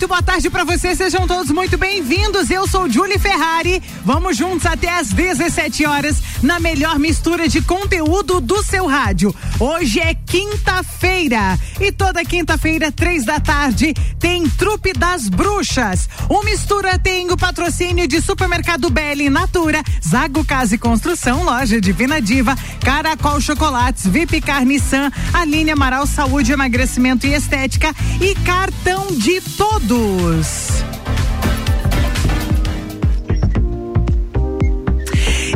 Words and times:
muito 0.00 0.08
boa 0.08 0.22
tarde 0.22 0.48
para 0.48 0.64
vocês, 0.64 0.96
sejam 0.96 1.26
todos 1.26 1.50
muito 1.50 1.76
bem-vindos. 1.76 2.50
Eu 2.50 2.66
sou 2.66 2.88
Julie 2.88 3.18
Ferrari. 3.18 3.82
Vamos 4.02 4.34
juntos 4.34 4.64
até 4.64 4.88
às 4.88 5.10
17 5.10 5.84
horas 5.84 6.22
na 6.42 6.58
melhor 6.58 6.98
mistura 6.98 7.46
de 7.46 7.60
conteúdo 7.60 8.40
do 8.40 8.62
seu 8.62 8.86
rádio. 8.86 9.34
Hoje 9.58 10.00
é 10.00 10.14
quinta-feira 10.14 11.58
e 11.78 11.92
toda 11.92 12.24
quinta-feira, 12.24 12.90
três 12.90 13.26
da 13.26 13.38
tarde, 13.38 13.92
tem 14.18 14.48
Trupe 14.48 14.94
das 14.94 15.28
Bruxas. 15.28 16.08
O 16.30 16.42
Mistura 16.44 16.98
tem 16.98 17.30
o 17.30 17.36
patrocínio 17.36 18.08
de 18.08 18.22
Supermercado 18.22 18.88
Belli 18.88 19.28
Natura, 19.28 19.82
Zago 20.02 20.42
Casa 20.46 20.76
e 20.76 20.78
Construção, 20.78 21.44
Loja 21.44 21.78
Divina 21.78 22.22
Diva, 22.22 22.56
Caracol 22.82 23.38
Chocolates, 23.38 24.06
VIP 24.06 24.40
Carne 24.40 24.80
San, 24.80 25.10
Aline 25.34 25.72
Amaral 25.72 26.06
Saúde, 26.06 26.52
Emagrecimento 26.52 27.26
e 27.26 27.34
Estética 27.34 27.94
e 28.18 28.34
cartão 28.36 29.08
de 29.08 29.42
todos. 29.90 30.84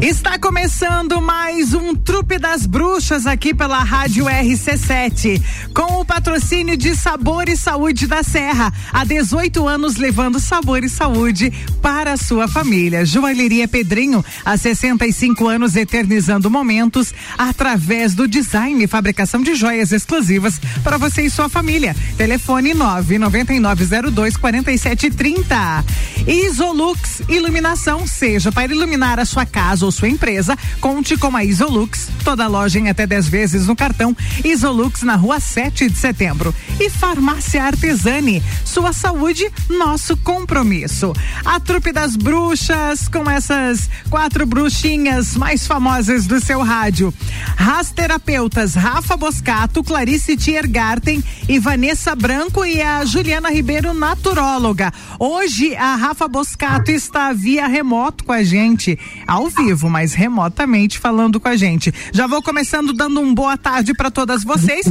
Está 0.05 0.39
começando 0.39 1.19
mais 1.19 1.73
um 1.73 1.95
Trupe 1.95 2.39
das 2.39 2.67
Bruxas 2.67 3.27
aqui 3.27 3.55
pela 3.55 3.79
Rádio 3.79 4.27
RC7, 4.27 5.43
com 5.73 5.99
o 5.99 6.05
patrocínio 6.05 6.77
de 6.77 6.95
Sabor 6.95 7.49
e 7.49 7.57
Saúde 7.57 8.07
da 8.07 8.23
Serra. 8.23 8.71
Há 8.93 9.03
18 9.03 9.67
anos 9.67 9.97
levando 9.97 10.39
sabor 10.39 10.85
e 10.85 10.91
saúde 10.91 11.51
para 11.81 12.13
a 12.13 12.17
sua 12.19 12.47
família. 12.47 13.07
Joalheria 13.07 13.67
Pedrinho, 13.67 14.23
há 14.45 14.55
65 14.59 15.49
anos 15.49 15.75
eternizando 15.75 16.51
momentos 16.51 17.15
através 17.39 18.15
do 18.15 18.29
design 18.29 18.85
e 18.85 18.87
fabricação 18.87 19.43
de 19.43 19.55
joias 19.55 19.91
exclusivas 19.91 20.61
para 20.83 20.99
você 20.99 21.23
e 21.23 21.31
sua 21.31 21.49
família. 21.49 21.97
Telefone 22.19 22.75
99902 22.75 24.37
4730. 24.37 25.85
Isolux 26.27 27.23
Iluminação, 27.27 28.07
seja 28.07 28.53
para 28.53 28.71
iluminar 28.71 29.19
a 29.19 29.25
sua 29.25 29.47
casa 29.47 29.87
ou 29.87 29.94
sua 29.95 30.09
empresa, 30.09 30.59
conte 30.81 31.17
com 31.17 31.35
a 31.37 31.45
Isolux. 31.45 32.09
Toda 32.25 32.47
loja 32.47 32.79
em 32.79 32.91
até 32.91 33.07
10 33.07 33.29
vezes 33.29 33.67
no 33.67 33.77
cartão 33.77 34.15
Isolux 34.45 35.03
na 35.03 35.17
rua 35.17 35.41
7 35.41 35.89
de 35.89 35.97
setembro. 35.97 36.55
E 36.79 36.91
Farmácia 36.91 37.63
Artesani. 37.65 38.43
Sua 38.65 38.93
saúde, 38.93 39.51
nosso 39.71 40.17
compromisso. 40.17 41.13
A 41.45 41.61
trupe 41.61 41.93
das 41.93 42.17
bruxas, 42.17 43.09
com 43.09 43.31
essas 43.31 43.89
quatro 44.11 44.47
bruxinhas 44.47 45.37
mais 45.37 45.67
famosas 45.67 46.27
do 46.27 46.41
seu 46.41 46.63
rádio. 46.63 47.15
As 47.57 47.91
terapeutas 47.91 48.75
Rafa 48.75 49.17
Boscato, 49.17 49.83
Clarice 49.83 50.37
Tiergarten 50.37 51.23
e 51.49 51.59
Vanessa 51.59 52.15
Branco 52.15 52.65
e 52.65 52.81
a 52.83 53.05
Juliana 53.05 53.51
Ribeiro, 53.51 53.95
naturóloga. 53.95 54.93
Hoje 55.19 55.75
a 55.77 55.95
Rafa 55.95 56.27
Boscato 56.27 56.91
está 56.91 57.33
via 57.33 57.67
remoto 57.67 58.25
com 58.25 58.33
a 58.33 58.43
gente, 58.43 58.99
ao 59.27 59.49
vivo 59.49 59.84
vivo, 59.85 59.91
mas 59.91 60.15
remotamente 60.15 60.99
falando 60.99 61.39
com 61.39 61.49
a 61.49 61.57
gente. 61.57 61.93
Já 62.13 62.27
vou 62.27 62.43
começando 62.43 62.93
dando 62.93 63.21
um 63.21 63.35
boa 63.35 63.57
tarde 63.57 63.95
para 63.95 64.11
todas 64.11 64.43
vocês. 64.43 64.91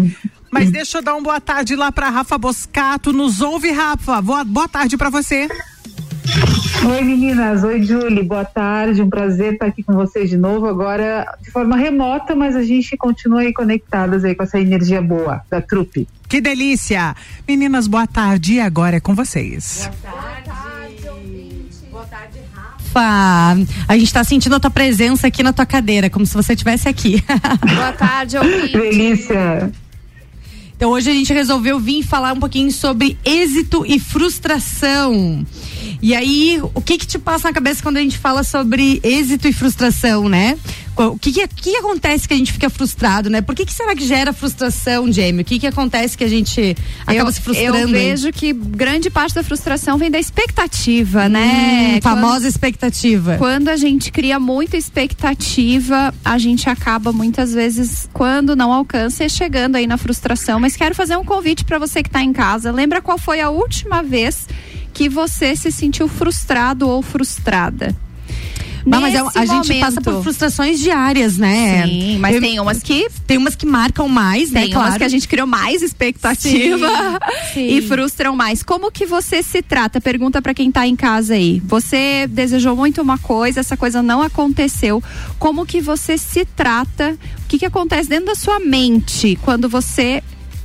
Mas 0.52 0.70
deixa 0.70 1.00
eu 1.00 1.02
dar 1.02 1.16
um 1.16 1.24
boa 1.24 1.42
tarde 1.42 1.76
lá 1.76 1.92
para 1.92 2.10
Rafa 2.10 2.38
Boscato. 2.38 3.12
Nos 3.12 3.42
ouve, 3.42 3.72
Rafa. 3.72 4.22
Boa, 4.22 4.44
boa 4.44 4.68
tarde 4.68 4.96
para 4.98 5.10
você. 5.10 5.48
Oi 6.86 7.02
meninas, 7.02 7.64
oi 7.64 7.82
Julie, 7.82 8.24
boa 8.24 8.46
tarde, 8.46 9.02
um 9.02 9.10
prazer 9.10 9.54
estar 9.54 9.66
aqui 9.68 9.84
com 9.84 9.94
vocês 9.94 10.30
de 10.30 10.38
novo, 10.38 10.68
agora 10.68 11.38
de 11.42 11.50
forma 11.50 11.76
remota, 11.76 12.36
mas 12.36 12.56
a 12.56 12.64
gente 12.64 12.96
continua 12.98 13.42
aí 13.42 13.53
conectadas 13.53 14.24
aí 14.24 14.36
com 14.36 14.44
essa 14.44 14.59
energia 14.59 15.02
boa 15.02 15.42
da 15.50 15.62
trupe. 15.62 16.08
Que 16.28 16.40
delícia! 16.40 17.16
Meninas, 17.48 17.88
boa 17.88 18.08
tarde 18.08 18.53
e 18.53 18.59
agora 18.59 18.98
é 18.98 19.00
com 19.00 19.16
vocês. 19.16 19.90
Boa 20.03 20.14
tarde, 20.14 20.72
Rafa. 22.94 23.58
A 23.88 23.94
gente 23.98 24.08
está 24.08 24.24
sentindo 24.24 24.56
a 24.56 24.59
tua 24.59 24.70
presença 24.70 25.28
aqui 25.28 25.42
na 25.42 25.52
tua 25.52 25.66
cadeira, 25.66 26.09
como 26.09 26.26
se 26.26 26.34
você 26.34 26.54
estivesse 26.54 26.88
aqui. 26.88 27.24
Boa 27.76 27.92
tarde, 27.94 28.38
ouvinte. 28.38 28.72
Delícia! 28.72 29.72
Então 30.76 30.92
hoje 30.92 31.09
a 31.09 31.14
gente 31.14 31.32
resolveu 31.34 31.80
vir 31.80 32.03
falar 32.03 32.34
um 32.34 32.40
pouquinho 32.40 32.72
sobre 32.72 33.18
êxito 33.24 33.86
e 33.86 34.00
frustração. 34.00 35.46
E 36.02 36.16
aí, 36.16 36.60
o 36.74 36.82
que 36.82 36.98
que 36.98 37.08
te 37.08 37.18
passa 37.18 37.48
na 37.48 37.54
cabeça 37.54 37.82
quando 37.82 37.98
a 37.98 38.02
gente 38.02 38.18
fala 38.18 38.44
sobre 38.44 39.00
êxito 39.04 39.48
e 39.48 39.54
frustração, 39.54 40.28
né? 40.28 40.58
O 40.96 41.18
que 41.18 41.32
que, 41.32 41.48
que 41.48 41.76
acontece 41.76 42.28
que 42.28 42.34
a 42.36 42.38
gente 42.38 42.54
fica 42.54 42.70
frustrado, 42.70 43.28
né? 43.28 43.42
Por 43.42 43.56
que 43.56 43.66
que 43.66 43.74
será 43.74 43.96
que 43.96 44.06
gera 44.06 44.32
frustração, 44.32 45.12
Jamie? 45.12 45.42
O 45.42 45.46
que 45.46 45.58
que 45.58 45.66
acontece 45.66 46.16
que 46.16 46.24
a 46.24 46.28
gente 46.28 46.78
acaba 47.08 47.30
eu, 47.30 47.34
se 47.34 47.42
frustrando? 47.42 47.78
Eu 47.78 47.88
vejo 47.88 48.32
que 48.32 48.54
grande 48.54 49.10
parte 49.10 49.34
da 49.34 49.42
frustração 49.42 49.98
vem 49.98 50.12
da 50.12 50.20
expectativa, 50.20 51.28
né? 51.28 51.96
Hum, 51.98 52.02
famosa 52.02 52.36
quando, 52.36 52.46
expectativa. 52.46 53.38
Quando 53.38 53.70
a 53.70 53.76
gente 53.76 54.12
cria 54.12 54.40
muita 54.40 54.78
expectativa, 54.78 56.14
a 56.24 56.38
gente 56.38 56.70
acaba 56.70 57.12
muitas 57.12 57.54
vezes, 57.54 58.08
quando 58.14 58.56
não 58.56 58.72
alcança, 58.72 59.28
chegando 59.28 59.78
aí 59.78 59.88
na 59.88 59.98
frustração. 59.98 60.60
Mas 60.60 60.76
quero 60.76 60.94
fazer 60.94 61.18
um 61.18 61.26
convite 61.26 61.66
para 61.66 61.80
você 61.80 62.04
que 62.04 62.10
está 62.10 62.22
em 62.22 62.32
casa. 62.32 62.72
Lembra 62.72 63.02
qual 63.02 63.18
foi 63.18 63.42
a 63.42 63.50
última 63.50 64.04
vez 64.04 64.48
que 64.94 65.09
você 65.09 65.56
se 65.56 65.72
sentiu 65.72 66.08
frustrado 66.08 66.88
ou 66.88 67.02
frustrada. 67.02 67.96
Bah, 68.86 69.00
mas 69.00 69.16
é, 69.16 69.18
a 69.18 69.24
momento, 69.24 69.66
gente 69.66 69.80
passa 69.80 70.02
por 70.02 70.22
frustrações 70.22 70.80
diárias, 70.80 71.38
né? 71.38 71.88
Sim, 71.88 72.18
mas 72.20 72.36
Eu, 72.36 72.42
tem 72.42 72.59
umas 72.59 72.84
que. 72.84 73.08
Tem 73.26 73.38
umas 73.38 73.56
que 73.56 73.66
marcam 73.66 74.09
mais, 74.09 74.50
tem 74.50 74.53
né? 74.53 74.62
Tem 74.68 74.76
umas 74.76 74.86
claro. 74.88 75.00
que 75.00 75.03
a 75.06 75.08
gente 75.08 75.28
criou 75.28 75.48
mais 75.48 75.82
expectativa 75.82 76.90
sim, 77.53 77.53
sim. 77.70 77.78
e 77.78 77.82
frustram 77.82 78.36
mais. 78.36 78.62
Como 78.62 78.92
que 78.92 79.06
você 79.06 79.42
se 79.42 79.62
trata? 79.62 80.02
Pergunta 80.02 80.42
para 80.42 80.53
quem 80.53 80.72
tá 80.72 80.86
em 80.86 80.96
casa 80.96 81.36
aí. 81.36 81.62
Você 81.66 82.28
desejou 82.28 82.76
muito 82.76 83.02
uma 83.02 83.18
coisa, 83.18 83.62
essa 83.62 83.78
coisa 83.78 84.03
não 84.03 84.22
aconteceu. 84.22 85.02
Como 85.40 85.66
que 85.66 85.80
você 85.80 86.18
se 86.18 86.46
trata? 86.46 87.18
O 87.46 87.48
que 87.48 87.59
que 87.59 87.66
acontece 87.66 88.09
dentro 88.09 88.26
da 88.26 88.36
sua 88.36 88.59
mente 88.59 89.38
quando 89.44 89.70
você 89.70 90.22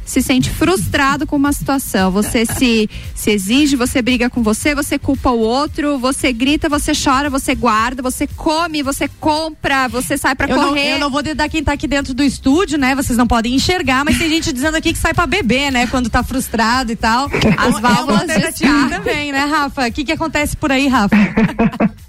se 0.09 0.23
sente 0.23 0.49
frustrado 0.49 1.27
com 1.27 1.37
uma 1.37 1.53
situação. 1.53 2.11
Você 2.11 2.47
se, 2.49 2.89
se 3.15 3.31
exige, 3.31 3.77
você 3.77 4.01
briga 4.01 4.31
com 4.31 4.43
você, 4.43 4.75
você 4.75 4.99
culpa 4.99 5.31
o 5.31 5.39
outro, 5.39 5.99
você 5.99 6.33
grita, 6.33 6.69
você 6.69 6.93
chora, 6.93 7.29
você 7.29 7.55
guarda, 7.55 8.03
você 8.03 8.27
come, 8.27 8.83
você 8.83 9.07
compra, 9.21 9.87
você 9.87 10.17
sai 10.17 10.35
para 10.35 10.49
correr. 10.49 10.89
Não, 10.89 10.95
eu 10.95 10.99
não 10.99 11.11
vou 11.11 11.23
dar 11.23 11.49
quem 11.49 11.63
tá 11.63 11.73
aqui 11.73 11.87
dentro 11.87 12.15
do 12.15 12.23
estúdio, 12.23 12.79
né? 12.79 12.95
Vocês 12.95 13.19
não 13.19 13.27
podem 13.27 13.55
enxergar, 13.55 14.03
mas 14.05 14.19
tem 14.19 14.31
gente 14.31 14.51
dizendo 14.51 14.77
aqui 14.77 14.95
que 14.95 14.99
sai 14.99 15.13
para 15.13 15.27
beber, 15.27 15.71
né? 15.71 15.87
Quando 15.87 16.09
tá 16.09 16.23
frustrado 16.23 16.91
e 16.91 16.97
tal. 16.97 17.27
As 17.59 17.77
é 17.77 17.81
válvulas 17.81 18.29
é 18.31 18.39
de 18.39 18.49
escape 18.49 18.89
também, 18.89 19.31
né, 19.31 19.45
Rafa? 19.45 19.89
O 19.89 19.93
que 19.93 20.05
que 20.05 20.13
acontece 20.13 20.57
por 20.57 20.73
aí, 20.73 20.89
Rafa? 20.89 21.17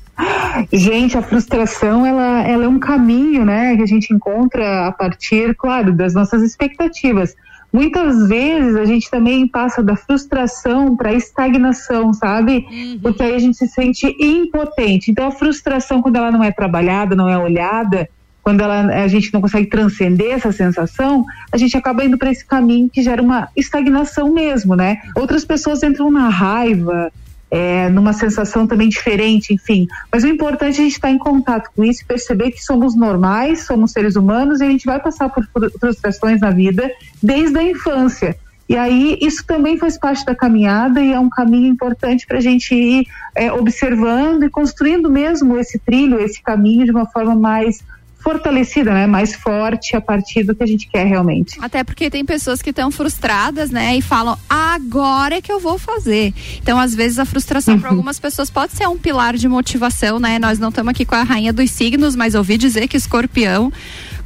Gente, 0.72 1.18
a 1.18 1.22
frustração 1.22 2.06
ela, 2.06 2.42
ela 2.42 2.66
é 2.66 2.68
um 2.68 2.80
caminho, 2.80 3.46
né, 3.46 3.76
que 3.78 3.84
a 3.84 3.86
gente 3.86 4.14
encontra 4.14 4.88
a 4.88 4.92
partir, 4.92 5.56
claro, 5.56 5.94
das 5.94 6.14
nossas 6.14 6.44
expectativas. 6.44 7.36
Muitas 7.72 8.28
vezes 8.28 8.76
a 8.76 8.86
gente 8.86 9.10
também 9.10 9.48
passa 9.48 9.84
da 9.84 9.96
frustração 9.96 10.96
para 10.96 11.14
estagnação, 11.14 12.14
sabe? 12.14 12.66
Uhum. 12.70 13.00
Porque 13.02 13.22
aí 13.22 13.36
a 13.36 13.40
gente 13.40 13.58
se 13.58 13.68
sente 13.68 14.08
impotente. 14.20 15.12
Então 15.12 15.28
a 15.28 15.32
frustração, 15.32 16.02
quando 16.02 16.16
ela 16.16 16.32
não 16.32 16.44
é 16.44 16.52
trabalhada, 16.52 17.16
não 17.16 17.30
é 17.30 17.38
olhada, 17.38 18.10
quando 18.42 18.62
ela, 18.62 18.82
a 18.82 19.08
gente 19.08 19.32
não 19.32 19.42
consegue 19.42 19.68
transcender 19.68 20.32
essa 20.32 20.52
sensação, 20.52 21.24
a 21.52 21.58
gente 21.58 21.78
acaba 21.78 22.04
indo 22.04 22.18
para 22.18 22.32
esse 22.32 22.44
caminho 22.44 22.90
que 22.90 23.04
gera 23.04 23.22
uma 23.22 23.50
estagnação 23.56 24.34
mesmo, 24.34 24.76
né? 24.76 25.02
Outras 25.16 25.46
pessoas 25.46 25.84
entram 25.84 26.10
na 26.10 26.30
raiva, 26.30 27.12
é, 27.52 27.90
numa 27.90 28.14
sensação 28.14 28.68
também 28.68 28.90
diferente, 28.90 29.54
enfim. 29.54 29.88
Mas 30.12 30.24
o 30.24 30.28
importante 30.28 30.78
é 30.78 30.82
a 30.82 30.84
gente 30.84 30.94
estar 30.94 31.10
em 31.10 31.18
contato 31.18 31.70
com 31.76 31.84
isso, 31.84 32.06
perceber 32.06 32.52
que 32.52 32.64
somos 32.64 32.96
normais, 32.96 33.66
somos 33.66 33.92
seres 33.92 34.16
humanos 34.16 34.62
e 34.62 34.66
a 34.66 34.70
gente 34.70 34.86
vai 34.86 35.00
passar 35.00 35.30
por 35.30 35.48
frustrações 35.80 36.40
na 36.40 36.52
vida 36.52 36.90
desde 37.22 37.58
a 37.58 37.64
infância. 37.64 38.38
E 38.68 38.78
aí 38.78 39.18
isso 39.20 39.44
também 39.48 39.80
faz 39.80 39.98
parte 39.98 40.24
da 40.24 40.36
caminhada 40.36 41.02
e 41.02 41.12
é 41.12 41.20
um 41.20 41.30
caminho 41.30 41.68
importante 41.68 42.28
para 42.28 42.38
a 42.38 42.42
gente 42.42 42.76
ir 42.76 43.08
é, 43.36 43.52
observando 43.52 44.44
e 44.44 44.50
construindo 44.50 45.10
mesmo 45.10 45.58
esse 45.58 45.80
trilho, 45.80 46.20
esse 46.20 46.40
caminho 46.44 46.86
de 46.86 46.92
uma 46.92 47.08
forma 47.08 47.34
mais 47.34 47.84
fortalecida, 48.20 48.94
né? 48.94 49.08
Mais 49.08 49.36
forte 49.36 49.96
a 49.96 50.02
partir 50.02 50.44
do 50.44 50.54
que 50.54 50.64
a 50.64 50.68
gente 50.68 50.88
quer 50.88 51.06
realmente. 51.06 51.58
Até 51.62 51.84
porque 51.84 52.10
tem 52.10 52.26
pessoas 52.26 52.62
que 52.62 52.70
estão 52.70 52.92
frustradas, 52.92 53.72
né? 53.72 53.96
E 53.96 54.02
falam, 54.02 54.38
agora 54.50 55.36
é 55.36 55.42
que 55.42 55.52
eu 55.52 55.60
vou 55.60 55.78
fazer. 55.78 56.34
Então, 56.62 56.80
às 56.80 56.94
vezes, 56.94 57.18
a 57.18 57.26
frustração 57.26 57.76
uhum. 57.76 57.80
para 57.80 57.90
algumas 57.90 58.20
pessoas 58.20 58.50
pode 58.50 58.74
ser 58.74 58.88
um 58.88 58.98
pilar 58.98 59.36
de 59.36 59.48
motivação, 59.48 60.20
né? 60.20 60.38
Nós 60.38 60.60
não 60.60 60.70
estamos 60.70 60.92
aqui 60.92 61.06
com 61.06 61.16
a 61.16 61.24
rainha 61.24 61.54
dos 61.54 61.72
signos, 61.72 62.16
mas 62.16 62.36
ouvi 62.36 62.58
dizer 62.58 62.88
que 62.88 62.98
escorpião 62.98 63.72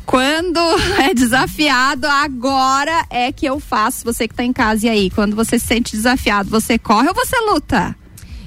quando 0.05 0.59
é 0.99 1.13
desafiado, 1.13 2.07
agora 2.07 3.05
é 3.09 3.31
que 3.31 3.45
eu 3.45 3.59
faço. 3.59 4.03
Você 4.05 4.27
que 4.27 4.33
está 4.33 4.43
em 4.43 4.53
casa 4.53 4.87
e 4.87 4.89
aí, 4.89 5.09
quando 5.09 5.35
você 5.35 5.57
se 5.57 5.67
sente 5.67 5.95
desafiado, 5.95 6.49
você 6.49 6.77
corre 6.77 7.07
ou 7.07 7.13
você 7.13 7.35
luta? 7.51 7.95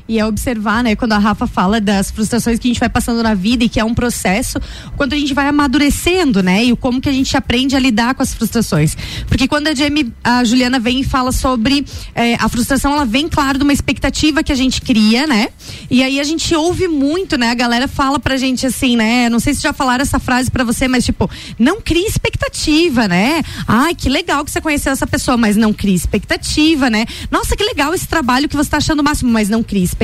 E 0.09 0.19
é 0.19 0.27
observar, 0.27 0.85
né, 0.85 0.95
quando 0.95 1.13
a 1.13 1.19
Rafa 1.19 1.47
fala 1.47 1.81
das 1.81 2.11
frustrações 2.11 2.59
que 2.59 2.69
a 2.69 2.71
gente 2.71 2.81
vai 2.81 2.89
passando 2.89 3.23
na 3.23 3.35
vida 3.35 3.65
e 3.65 3.69
que 3.69 3.81
é 3.81 3.85
um 3.85 3.95
processo, 3.95 4.59
quando 4.97 5.15
a 5.15 5.17
gente 5.17 5.35
vai 5.35 5.49
amadurecendo, 5.49 6.43
né? 6.43 6.65
E 6.65 6.77
como 6.77 7.01
que 7.01 7.09
a 7.09 7.13
gente 7.13 7.37
aprende 7.37 7.75
a 7.75 7.79
lidar 7.79 8.15
com 8.15 8.23
as 8.23 8.33
frustrações. 8.33 8.97
Porque 9.27 9.49
quando 9.49 9.69
a 9.69 9.75
Jamie, 9.75 10.13
a 10.23 10.45
Juliana 10.45 10.79
vem 10.79 11.01
e 11.01 11.05
fala 11.05 11.33
sobre 11.33 11.85
eh, 12.15 12.37
a 12.39 12.49
frustração, 12.49 12.93
ela 12.93 13.05
vem, 13.05 13.29
claro, 13.29 13.59
de 13.59 13.65
uma 13.65 13.73
expectativa 13.73 14.43
que 14.43 14.53
a 14.53 14.55
gente 14.55 14.81
cria, 14.81 15.27
né? 15.27 15.49
E 15.91 16.03
aí 16.03 16.21
a 16.21 16.25
gente 16.25 16.55
ouve 16.55 16.87
muito, 16.87 17.37
né? 17.37 17.51
A 17.51 17.55
galera 17.55 17.89
fala 17.89 18.19
pra 18.19 18.37
gente 18.37 18.67
assim, 18.67 18.97
né? 18.97 19.29
Não 19.29 19.41
sei 19.41 19.55
se 19.55 19.63
já 19.63 19.73
falaram 19.73 20.03
essa 20.03 20.19
frase 20.19 20.51
pra 20.51 20.63
você, 20.63 20.87
mas 20.87 21.05
tipo, 21.05 21.29
não 21.59 21.81
crie 21.81 22.07
expectativa, 22.07 23.09
né? 23.09 23.43
Ai, 23.67 23.95
que 23.95 24.09
legal 24.09 24.45
que 24.45 24.51
você 24.51 24.61
conheceu 24.61 24.93
essa 24.93 25.07
pessoa, 25.07 25.37
mas 25.37 25.57
não 25.57 25.73
crie 25.73 25.95
expectativa, 25.95 26.89
né? 26.89 27.07
Nossa, 27.31 27.57
que 27.57 27.65
legal 27.65 27.93
esse 27.95 28.07
trabalho 28.07 28.49
que 28.49 28.57
você 28.57 28.71
tá 28.71 28.77
achando 28.77 29.01
o 29.01 29.05
máximo, 29.05 29.33
mas 29.33 29.49
não 29.49 29.63
crie 29.63 29.83
expectativa, 29.83 29.96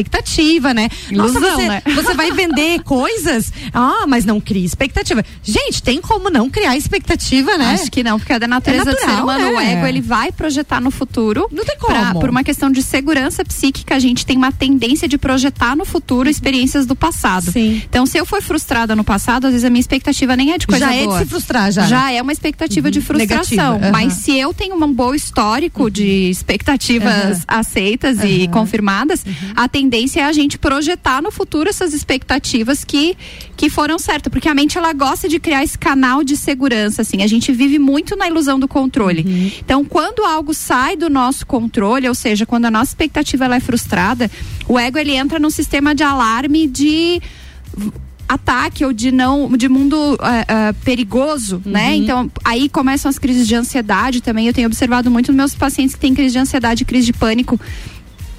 né? 0.74 0.88
Ilusão, 1.10 1.40
Nossa, 1.40 1.56
você, 1.56 1.68
né? 1.68 1.82
você 1.94 2.14
vai 2.14 2.30
vender 2.32 2.82
coisas? 2.82 3.52
Ah, 3.72 4.04
mas 4.08 4.24
não 4.24 4.40
crie 4.40 4.64
expectativa. 4.64 5.24
Gente, 5.42 5.82
tem 5.82 6.00
como 6.00 6.30
não 6.30 6.48
criar 6.50 6.76
expectativa, 6.76 7.56
né? 7.58 7.72
Acho 7.74 7.90
que 7.90 8.02
não, 8.02 8.18
porque 8.18 8.32
é 8.32 8.38
da 8.38 8.48
natureza 8.48 8.90
É 8.90 8.94
do 8.94 8.98
ser 9.00 9.06
natural, 9.06 9.24
humano. 9.24 9.48
O 9.50 9.60
né? 9.60 9.72
ego, 9.74 9.86
ele 9.86 10.00
vai 10.00 10.32
projetar 10.32 10.80
no 10.80 10.90
futuro. 10.90 11.48
Não 11.50 11.64
tem 11.64 11.76
pra- 11.78 12.06
como. 12.08 12.20
por 12.20 12.30
uma 12.30 12.42
questão 12.44 12.70
de 12.70 12.82
segurança 12.82 13.44
psíquica, 13.44 13.94
a 13.94 13.98
gente 13.98 14.24
tem 14.24 14.36
uma 14.36 14.52
tendência 14.52 15.06
de 15.08 15.18
projetar 15.18 15.76
no 15.76 15.84
futuro 15.84 16.28
experiências 16.28 16.86
do 16.86 16.94
passado. 16.96 17.50
Sim. 17.52 17.82
Então, 17.88 18.06
se 18.06 18.18
eu 18.18 18.24
fui 18.26 18.40
frustrada 18.40 18.94
no 18.96 19.04
passado, 19.04 19.46
às 19.46 19.52
vezes 19.52 19.64
a 19.64 19.70
minha 19.70 19.80
expectativa 19.80 20.36
nem 20.36 20.52
é 20.52 20.58
de 20.58 20.66
coisa 20.66 20.86
já 20.86 20.94
é 20.94 21.04
boa. 21.04 21.18
de 21.18 21.24
se 21.24 21.30
frustrar, 21.30 21.70
já. 21.72 21.86
Já 21.86 22.12
é 22.12 22.20
uma 22.22 22.32
expectativa 22.32 22.90
de 22.90 23.00
frustração. 23.00 23.76
Aham. 23.76 23.90
Mas 23.92 24.12
se 24.14 24.36
eu 24.38 24.52
tenho 24.54 24.74
um 24.82 24.92
bom 24.92 25.14
histórico 25.14 25.90
de 25.90 26.30
expectativas 26.30 27.42
aceitas 27.46 28.18
e 28.24 28.48
confirmadas, 28.48 29.24
a 29.54 29.68
tendência 29.68 29.81
é 30.17 30.25
a 30.25 30.32
gente 30.32 30.58
projetar 30.58 31.23
no 31.23 31.31
futuro 31.31 31.69
essas 31.69 31.93
expectativas 31.93 32.84
que, 32.84 33.17
que 33.56 33.70
foram 33.70 33.99
certas. 33.99 34.31
Porque 34.31 34.49
a 34.49 34.55
mente 34.55 34.79
ela 34.79 34.93
gosta 34.93 35.29
de 35.29 35.38
criar 35.40 35.64
esse 35.64 35.79
canal 35.79 36.23
de 36.23 36.37
segurança. 36.37 37.02
Assim. 37.02 37.23
A 37.23 37.26
gente 37.26 37.52
vive 37.52 37.79
muito 37.79 38.17
na 38.17 38.26
ilusão 38.26 38.58
do 38.58 38.69
controle. 38.69 39.25
Então, 39.58 39.84
quando 39.84 40.25
algo 40.25 40.55
sai 40.55 40.96
do 40.96 41.08
nosso 41.08 41.46
controle, 41.46 42.08
ou 42.08 42.14
seja, 42.14 42.46
quando 42.46 42.67
a 42.67 42.70
nossa 42.70 42.90
expectativa 42.90 43.44
ela 43.44 43.56
é 43.56 43.61
frustrada, 43.61 44.31
o 44.69 44.79
ego 44.79 44.99
ele 44.99 45.12
entra 45.12 45.38
num 45.38 45.50
sistema 45.50 45.94
de 45.94 46.02
alarme 46.02 46.67
de 46.67 47.20
ataque 48.32 48.85
ou 48.85 48.93
de 48.93 49.12
não 49.12 49.50
de 49.56 49.69
mundo 49.69 50.19
eh, 50.23 50.44
eh, 50.49 50.73
perigoso, 50.85 51.61
né? 51.64 51.94
Então 51.94 52.31
aí 52.44 52.69
começam 52.69 53.08
as 53.08 53.19
crises 53.19 53.46
de 53.46 53.55
ansiedade 53.55 54.23
também. 54.23 54.46
Eu 54.46 54.55
tenho 54.55 54.67
observado 54.67 55.11
muito 55.11 55.28
nos 55.28 55.37
meus 55.37 55.55
pacientes 55.55 55.94
que 55.94 56.00
têm 56.00 56.14
crise 56.14 56.32
de 56.32 56.38
ansiedade, 56.38 56.85
crise 56.85 57.06
de 57.06 57.12
pânico. 57.12 57.61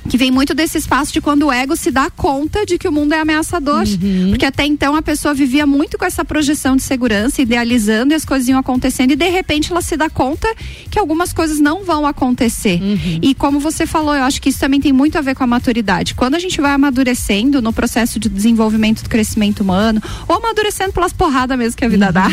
Que 0.09 0.17
vem 0.17 0.31
muito 0.31 0.53
desse 0.53 0.77
espaço 0.77 1.13
de 1.13 1.21
quando 1.21 1.47
o 1.47 1.51
ego 1.51 1.75
se 1.75 1.89
dá 1.89 2.09
conta 2.09 2.65
de 2.65 2.77
que 2.77 2.87
o 2.87 2.91
mundo 2.91 3.13
é 3.13 3.19
ameaçador. 3.19 3.83
Porque 4.29 4.45
até 4.45 4.65
então 4.65 4.95
a 4.95 5.01
pessoa 5.01 5.33
vivia 5.33 5.65
muito 5.65 5.97
com 5.97 6.05
essa 6.05 6.25
projeção 6.25 6.75
de 6.75 6.83
segurança, 6.83 7.41
idealizando 7.41 8.13
e 8.13 8.15
as 8.15 8.25
coisas 8.25 8.47
iam 8.47 8.59
acontecendo, 8.59 9.11
e 9.11 9.15
de 9.15 9.29
repente 9.29 9.71
ela 9.71 9.81
se 9.81 9.95
dá 9.95 10.09
conta 10.09 10.47
que 10.91 10.99
algumas 10.99 11.31
coisas 11.33 11.59
não 11.59 11.83
vão 11.83 12.05
acontecer. 12.05 12.79
E 13.21 13.33
como 13.33 13.59
você 13.59 13.85
falou, 13.85 14.13
eu 14.13 14.23
acho 14.23 14.41
que 14.41 14.49
isso 14.49 14.59
também 14.59 14.79
tem 14.79 14.91
muito 14.91 15.17
a 15.17 15.21
ver 15.21 15.35
com 15.35 15.43
a 15.43 15.47
maturidade. 15.47 16.15
Quando 16.15 16.35
a 16.35 16.39
gente 16.39 16.59
vai 16.59 16.73
amadurecendo 16.73 17.61
no 17.61 17.71
processo 17.73 18.19
de 18.19 18.29
desenvolvimento 18.29 19.03
do 19.03 19.09
crescimento 19.09 19.61
humano, 19.61 20.01
ou 20.27 20.35
amadurecendo 20.35 20.91
pelas 20.91 21.13
porradas 21.13 21.57
mesmo 21.57 21.77
que 21.77 21.85
a 21.85 21.89
vida 21.89 22.11
dá, 22.11 22.27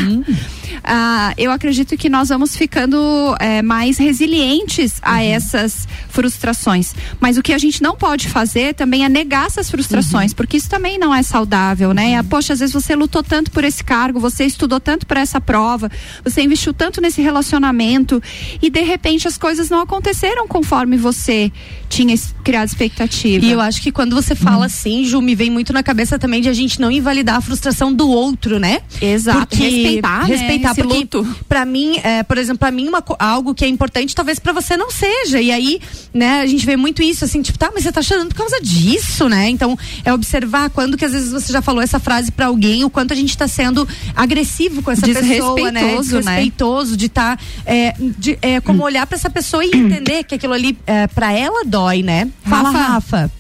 ah, 0.84 1.32
eu 1.36 1.50
acredito 1.50 1.96
que 1.96 2.08
nós 2.08 2.28
vamos 2.28 2.56
ficando 2.56 3.36
eh, 3.40 3.62
mais 3.62 3.98
resilientes 3.98 4.94
a 5.02 5.22
essas 5.22 5.86
frustrações. 6.08 6.94
Mas 7.20 7.36
o 7.36 7.42
que 7.42 7.52
a 7.52 7.58
gente 7.58 7.82
não 7.82 7.96
pode 7.96 8.28
fazer 8.28 8.74
também 8.74 9.04
é 9.04 9.08
negar 9.08 9.46
essas 9.46 9.70
frustrações, 9.70 10.32
porque 10.34 10.56
isso 10.56 10.68
também 10.68 10.98
não 10.98 11.14
é 11.14 11.22
saudável, 11.22 11.92
né? 11.92 12.16
Ah, 12.16 12.24
Poxa, 12.24 12.52
às 12.52 12.60
vezes 12.60 12.72
você 12.72 12.94
lutou 12.94 13.22
tanto 13.22 13.50
por 13.50 13.64
esse 13.64 13.82
cargo, 13.82 14.20
você 14.20 14.44
estudou 14.44 14.78
tanto 14.78 15.06
para 15.06 15.20
essa 15.20 15.40
prova, 15.40 15.90
você 16.24 16.42
investiu 16.42 16.72
tanto 16.72 17.00
nesse 17.00 17.20
relacionamento 17.20 18.22
e 18.62 18.70
de 18.70 18.82
repente 18.82 19.26
as 19.26 19.36
coisas 19.36 19.68
não 19.68 19.80
aconteceram 19.80 20.46
conforme 20.46 20.96
você 20.96 21.50
tinha 21.88 22.14
criado 22.44 22.68
expectativa. 22.68 23.44
E 23.44 23.50
eu 23.50 23.60
acho 23.60 23.82
que 23.82 23.90
quando 23.90 24.14
você 24.14 24.34
fala 24.34 24.66
assim, 24.66 25.04
Ju, 25.04 25.20
me 25.20 25.34
vem 25.34 25.50
muito 25.50 25.72
na 25.72 25.82
cabeça 25.82 26.18
também 26.18 26.40
de 26.40 26.48
a 26.48 26.52
gente 26.52 26.80
não 26.80 26.90
invalidar 26.90 27.36
a 27.36 27.40
frustração 27.40 27.92
do 27.92 28.08
outro, 28.08 28.58
né? 28.60 28.80
Exato. 29.00 29.48
Porque- 29.48 29.64
respeitar, 29.64 30.28
né, 30.28 30.36
respeitar, 30.36 30.69
esse 30.70 30.82
porque 30.82 30.98
luto. 30.98 31.36
pra 31.48 31.64
mim, 31.64 31.98
é, 32.02 32.22
por 32.22 32.38
exemplo, 32.38 32.58
pra 32.58 32.70
mim 32.70 32.88
uma, 32.88 33.02
algo 33.18 33.54
que 33.54 33.64
é 33.64 33.68
importante 33.68 34.14
talvez 34.14 34.38
pra 34.38 34.52
você 34.52 34.76
não 34.76 34.90
seja. 34.90 35.40
E 35.40 35.50
aí, 35.50 35.80
né, 36.12 36.40
a 36.40 36.46
gente 36.46 36.64
vê 36.64 36.76
muito 36.76 37.02
isso 37.02 37.24
assim, 37.24 37.42
tipo, 37.42 37.58
tá, 37.58 37.70
mas 37.72 37.84
você 37.84 37.92
tá 37.92 38.02
chorando 38.02 38.28
por 38.28 38.36
causa 38.36 38.60
disso, 38.60 39.28
né? 39.28 39.48
Então, 39.48 39.78
é 40.04 40.12
observar 40.12 40.70
quando 40.70 40.96
que 40.96 41.04
às 41.04 41.12
vezes 41.12 41.32
você 41.32 41.52
já 41.52 41.62
falou 41.62 41.82
essa 41.82 41.98
frase 41.98 42.30
pra 42.30 42.46
alguém, 42.46 42.84
o 42.84 42.90
quanto 42.90 43.12
a 43.12 43.16
gente 43.16 43.36
tá 43.36 43.48
sendo 43.48 43.86
agressivo 44.14 44.82
com 44.82 44.90
essa 44.90 45.06
pessoa, 45.06 45.70
né? 45.70 45.96
Desrespeitoso, 45.96 46.20
né? 46.20 46.96
De 46.96 47.08
tá 47.08 47.38
é, 47.64 47.94
de, 47.98 48.38
é, 48.40 48.60
como 48.60 48.82
olhar 48.82 49.06
pra 49.06 49.16
essa 49.16 49.30
pessoa 49.30 49.64
e 49.64 49.70
entender 49.72 50.24
que 50.24 50.34
aquilo 50.34 50.52
ali 50.52 50.76
é, 50.86 51.06
para 51.06 51.32
ela 51.32 51.64
dói, 51.64 52.02
né? 52.02 52.28
Fala, 52.44 52.70
Rafa. 52.70 53.16
Rafa. 53.16 53.39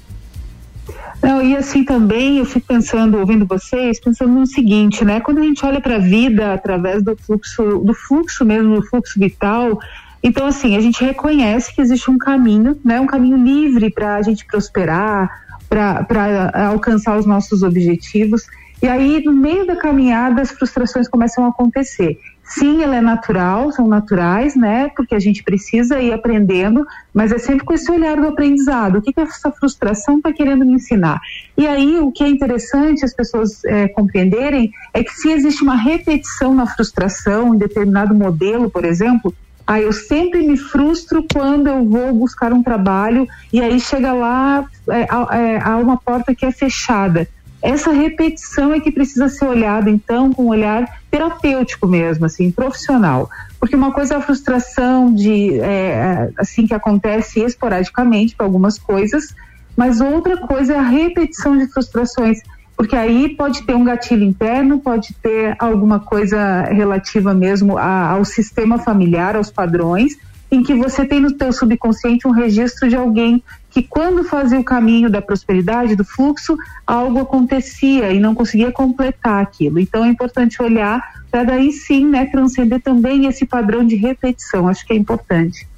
Não, 1.22 1.42
e 1.42 1.54
assim 1.54 1.84
também 1.84 2.38
eu 2.38 2.46
fico 2.46 2.66
pensando, 2.66 3.18
ouvindo 3.18 3.46
vocês, 3.46 4.00
pensando 4.00 4.32
no 4.32 4.46
seguinte, 4.46 5.04
né? 5.04 5.20
Quando 5.20 5.38
a 5.38 5.42
gente 5.42 5.64
olha 5.64 5.80
para 5.80 5.96
a 5.96 5.98
vida 5.98 6.54
através 6.54 7.02
do 7.02 7.16
fluxo, 7.16 7.78
do 7.84 7.92
fluxo 7.92 8.44
mesmo, 8.44 8.76
do 8.76 8.86
fluxo 8.86 9.20
vital, 9.20 9.78
então 10.22 10.46
assim, 10.46 10.76
a 10.76 10.80
gente 10.80 11.04
reconhece 11.04 11.74
que 11.74 11.80
existe 11.80 12.10
um 12.10 12.16
caminho, 12.16 12.78
né? 12.84 12.98
Um 13.00 13.06
caminho 13.06 13.36
livre 13.36 13.90
para 13.90 14.16
a 14.16 14.22
gente 14.22 14.46
prosperar, 14.46 15.28
para 15.68 16.68
alcançar 16.68 17.18
os 17.18 17.26
nossos 17.26 17.62
objetivos. 17.62 18.46
E 18.82 18.88
aí, 18.88 19.22
no 19.22 19.32
meio 19.32 19.66
da 19.66 19.76
caminhada, 19.76 20.40
as 20.40 20.50
frustrações 20.50 21.06
começam 21.06 21.44
a 21.44 21.48
acontecer. 21.48 22.18
Sim, 22.50 22.82
ela 22.82 22.96
é 22.96 23.00
natural, 23.00 23.70
são 23.70 23.86
naturais, 23.86 24.56
né? 24.56 24.90
Porque 24.96 25.14
a 25.14 25.20
gente 25.20 25.40
precisa 25.40 26.00
ir 26.00 26.12
aprendendo, 26.12 26.84
mas 27.14 27.30
é 27.30 27.38
sempre 27.38 27.64
com 27.64 27.72
esse 27.72 27.90
olhar 27.92 28.16
do 28.16 28.26
aprendizado. 28.26 28.96
O 28.96 29.02
que, 29.02 29.12
que 29.12 29.20
essa 29.20 29.52
frustração 29.52 30.16
está 30.16 30.32
querendo 30.32 30.66
me 30.66 30.72
ensinar? 30.72 31.20
E 31.56 31.64
aí, 31.64 32.00
o 32.00 32.10
que 32.10 32.24
é 32.24 32.28
interessante 32.28 33.04
as 33.04 33.14
pessoas 33.14 33.64
é, 33.64 33.86
compreenderem 33.86 34.72
é 34.92 35.04
que 35.04 35.12
se 35.12 35.30
existe 35.30 35.62
uma 35.62 35.76
repetição 35.76 36.52
na 36.52 36.66
frustração, 36.66 37.54
em 37.54 37.58
determinado 37.58 38.12
modelo, 38.16 38.68
por 38.68 38.84
exemplo, 38.84 39.32
ah, 39.64 39.80
eu 39.80 39.92
sempre 39.92 40.42
me 40.42 40.56
frustro 40.56 41.24
quando 41.32 41.68
eu 41.68 41.88
vou 41.88 42.12
buscar 42.12 42.52
um 42.52 42.64
trabalho 42.64 43.28
e 43.52 43.60
aí 43.60 43.78
chega 43.78 44.12
lá, 44.12 44.64
é, 44.88 45.02
é, 45.02 45.60
há 45.62 45.76
uma 45.76 45.96
porta 45.96 46.34
que 46.34 46.44
é 46.44 46.50
fechada. 46.50 47.28
Essa 47.62 47.92
repetição 47.92 48.72
é 48.72 48.80
que 48.80 48.90
precisa 48.90 49.28
ser 49.28 49.44
olhada, 49.44 49.90
então, 49.90 50.32
com 50.32 50.44
um 50.44 50.48
olhar 50.48 51.00
terapêutico 51.10 51.86
mesmo, 51.86 52.24
assim, 52.24 52.50
profissional. 52.50 53.28
Porque 53.58 53.76
uma 53.76 53.92
coisa 53.92 54.14
é 54.14 54.16
a 54.16 54.20
frustração 54.22 55.14
de, 55.14 55.60
é, 55.60 56.30
assim, 56.38 56.66
que 56.66 56.72
acontece 56.72 57.40
esporadicamente 57.40 58.34
para 58.34 58.46
algumas 58.46 58.78
coisas, 58.78 59.34
mas 59.76 60.00
outra 60.00 60.38
coisa 60.38 60.72
é 60.74 60.78
a 60.78 60.82
repetição 60.82 61.58
de 61.58 61.66
frustrações. 61.66 62.38
Porque 62.76 62.96
aí 62.96 63.28
pode 63.36 63.62
ter 63.64 63.74
um 63.74 63.84
gatilho 63.84 64.24
interno, 64.24 64.78
pode 64.78 65.12
ter 65.22 65.54
alguma 65.58 66.00
coisa 66.00 66.62
relativa 66.62 67.34
mesmo 67.34 67.76
a- 67.76 68.08
ao 68.12 68.24
sistema 68.24 68.78
familiar, 68.78 69.36
aos 69.36 69.50
padrões, 69.50 70.16
em 70.50 70.62
que 70.62 70.74
você 70.74 71.04
tem 71.04 71.20
no 71.20 71.32
teu 71.32 71.52
subconsciente 71.52 72.26
um 72.26 72.32
registro 72.32 72.88
de 72.88 72.96
alguém 72.96 73.42
que 73.70 73.82
quando 73.82 74.24
fazia 74.24 74.58
o 74.58 74.64
caminho 74.64 75.08
da 75.08 75.22
prosperidade, 75.22 75.94
do 75.94 76.04
fluxo, 76.04 76.56
algo 76.86 77.20
acontecia 77.20 78.12
e 78.12 78.18
não 78.18 78.34
conseguia 78.34 78.72
completar 78.72 79.42
aquilo. 79.42 79.78
Então 79.78 80.04
é 80.04 80.08
importante 80.08 80.60
olhar 80.60 81.00
para 81.30 81.44
daí 81.44 81.70
sim, 81.70 82.06
né, 82.06 82.26
transcender 82.26 82.82
também 82.82 83.26
esse 83.26 83.46
padrão 83.46 83.86
de 83.86 83.94
repetição. 83.94 84.66
Acho 84.66 84.84
que 84.84 84.92
é 84.92 84.96
importante. 84.96 85.69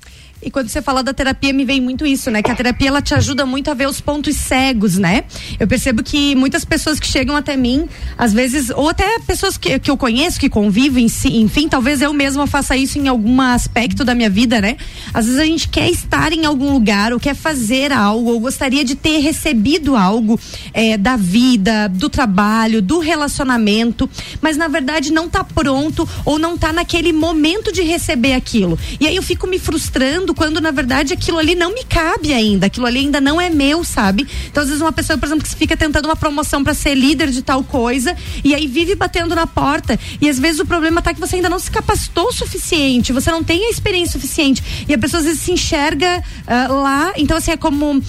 E 0.45 0.51
quando 0.51 0.69
você 0.69 0.83
fala 0.83 1.03
da 1.03 1.15
terapia, 1.15 1.53
me 1.53 1.65
vem 1.65 1.81
muito 1.81 2.05
isso, 2.05 2.31
né? 2.31 2.43
Que 2.43 2.51
a 2.51 2.55
terapia 2.55 2.89
ela 2.89 3.01
te 3.01 3.15
ajuda 3.15 3.47
muito 3.47 3.71
a 3.71 3.75
ver 3.75 3.87
os 3.89 4.01
pontos 4.01 4.35
cegos, 4.37 4.99
né? 4.99 5.25
Eu 5.61 5.69
percebo 5.69 6.03
que 6.03 6.35
muitas 6.35 6.65
pessoas 6.65 6.99
que 6.99 7.07
chegam 7.07 7.37
até 7.37 7.57
mim, 7.57 7.89
às 8.19 8.33
vezes, 8.33 8.71
ou 8.71 8.89
até 8.89 9.21
pessoas 9.21 9.57
que, 9.57 9.79
que 9.79 9.91
eu 9.91 9.97
conheço, 9.97 10.41
que 10.41 10.49
convivem, 10.49 11.09
si- 11.09 11.37
enfim, 11.37 11.69
talvez 11.69 12.03
eu 12.03 12.13
mesma 12.13 12.47
faça 12.47 12.77
isso 12.77 12.99
em 12.99 13.07
algum 13.07 13.41
aspecto 13.41 14.05
da 14.05 14.15
minha 14.17 14.29
vida, 14.29 14.61
né? 14.61 14.77
Às 15.15 15.27
vezes 15.27 15.41
a 15.41 15.45
gente 15.45 15.69
quer 15.69 15.89
estar 15.91 16.33
em 16.33 16.45
algum 16.45 16.73
lugar, 16.73 17.13
ou 17.13 17.21
quer 17.21 17.35
fazer 17.37 17.93
algo, 17.93 18.31
ou 18.33 18.41
gostaria 18.41 18.85
de 18.85 18.97
ter 18.97 19.19
recebido 19.21 19.95
algo 19.97 20.41
eh, 20.75 20.97
da 20.97 21.17
vida, 21.17 21.89
do 21.89 22.09
trabalho, 22.09 22.83
do 22.83 22.99
relacionamento, 22.99 24.11
mas 24.41 24.57
na 24.57 24.67
verdade 24.69 25.13
não 25.13 25.29
tá 25.29 25.45
pronto 25.45 26.09
ou 26.25 26.39
não 26.39 26.59
tá 26.59 26.73
naquele 26.73 27.13
momento 27.13 27.73
de 27.73 27.83
receber 27.83 28.33
aquilo. 28.33 28.79
E 29.01 29.07
aí 29.07 29.15
eu 29.15 29.23
fico 29.23 29.47
me 29.47 29.59
frustrando 29.59 30.32
alcançando 30.33 30.43
quando 30.43 30.61
na 30.61 30.71
verdade 30.71 31.13
aquilo 31.13 31.39
ali 31.39 31.55
não 31.55 31.73
me 31.73 31.85
cabe 31.85 32.33
ainda, 32.33 32.67
aquilo 32.67 32.87
ali 32.87 32.99
ainda 33.01 33.21
não 33.21 33.41
é 33.41 33.49
meu, 33.49 33.85
sabe? 33.85 34.27
Então 34.51 34.63
às 34.63 34.69
vezes 34.69 34.83
uma 34.83 34.93
pessoa, 34.93 35.17
por 35.17 35.27
exemplo, 35.27 35.45
que 35.45 35.55
fica 35.55 35.77
tentando 35.77 36.07
uma 36.07 36.17
promoção 36.17 36.65
para 36.65 36.75
ser 36.75 36.95
líder 36.95 37.31
de 37.31 37.43
tal 37.43 37.63
coisa 37.63 38.17
e 38.43 38.55
aí 38.55 38.67
vive 38.67 38.95
batendo 38.95 39.35
na 39.35 39.47
porta 39.47 39.99
e 40.21 40.29
às 40.29 40.39
vezes 40.39 40.61
o 40.61 40.67
problema 40.67 41.01
tá 41.01 41.15
que 41.15 41.21
você 41.21 41.37
ainda 41.37 41.49
não 41.49 41.59
se 41.59 41.71
capacitou 41.71 42.27
o 42.27 42.33
suficiente, 42.33 43.13
você 43.13 43.31
não 43.31 43.45
tem 43.45 43.67
a 43.67 43.71
experiência 43.71 44.13
suficiente 44.13 44.63
e 44.89 44.95
a 44.95 44.99
pessoa 44.99 45.21
às 45.21 45.27
vezes 45.27 45.41
se 45.41 45.53
enxerga 45.53 46.23
uh, 46.43 46.75
lá, 46.75 47.13
então 47.17 47.37
assim 47.37 47.53
é 47.53 47.57
como 47.57 47.97
uh, 47.97 48.03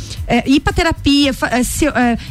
ir 0.46 0.60
para 0.60 0.74
terapia, 0.74 1.32
uh, 1.32 1.64
se, 1.64 1.86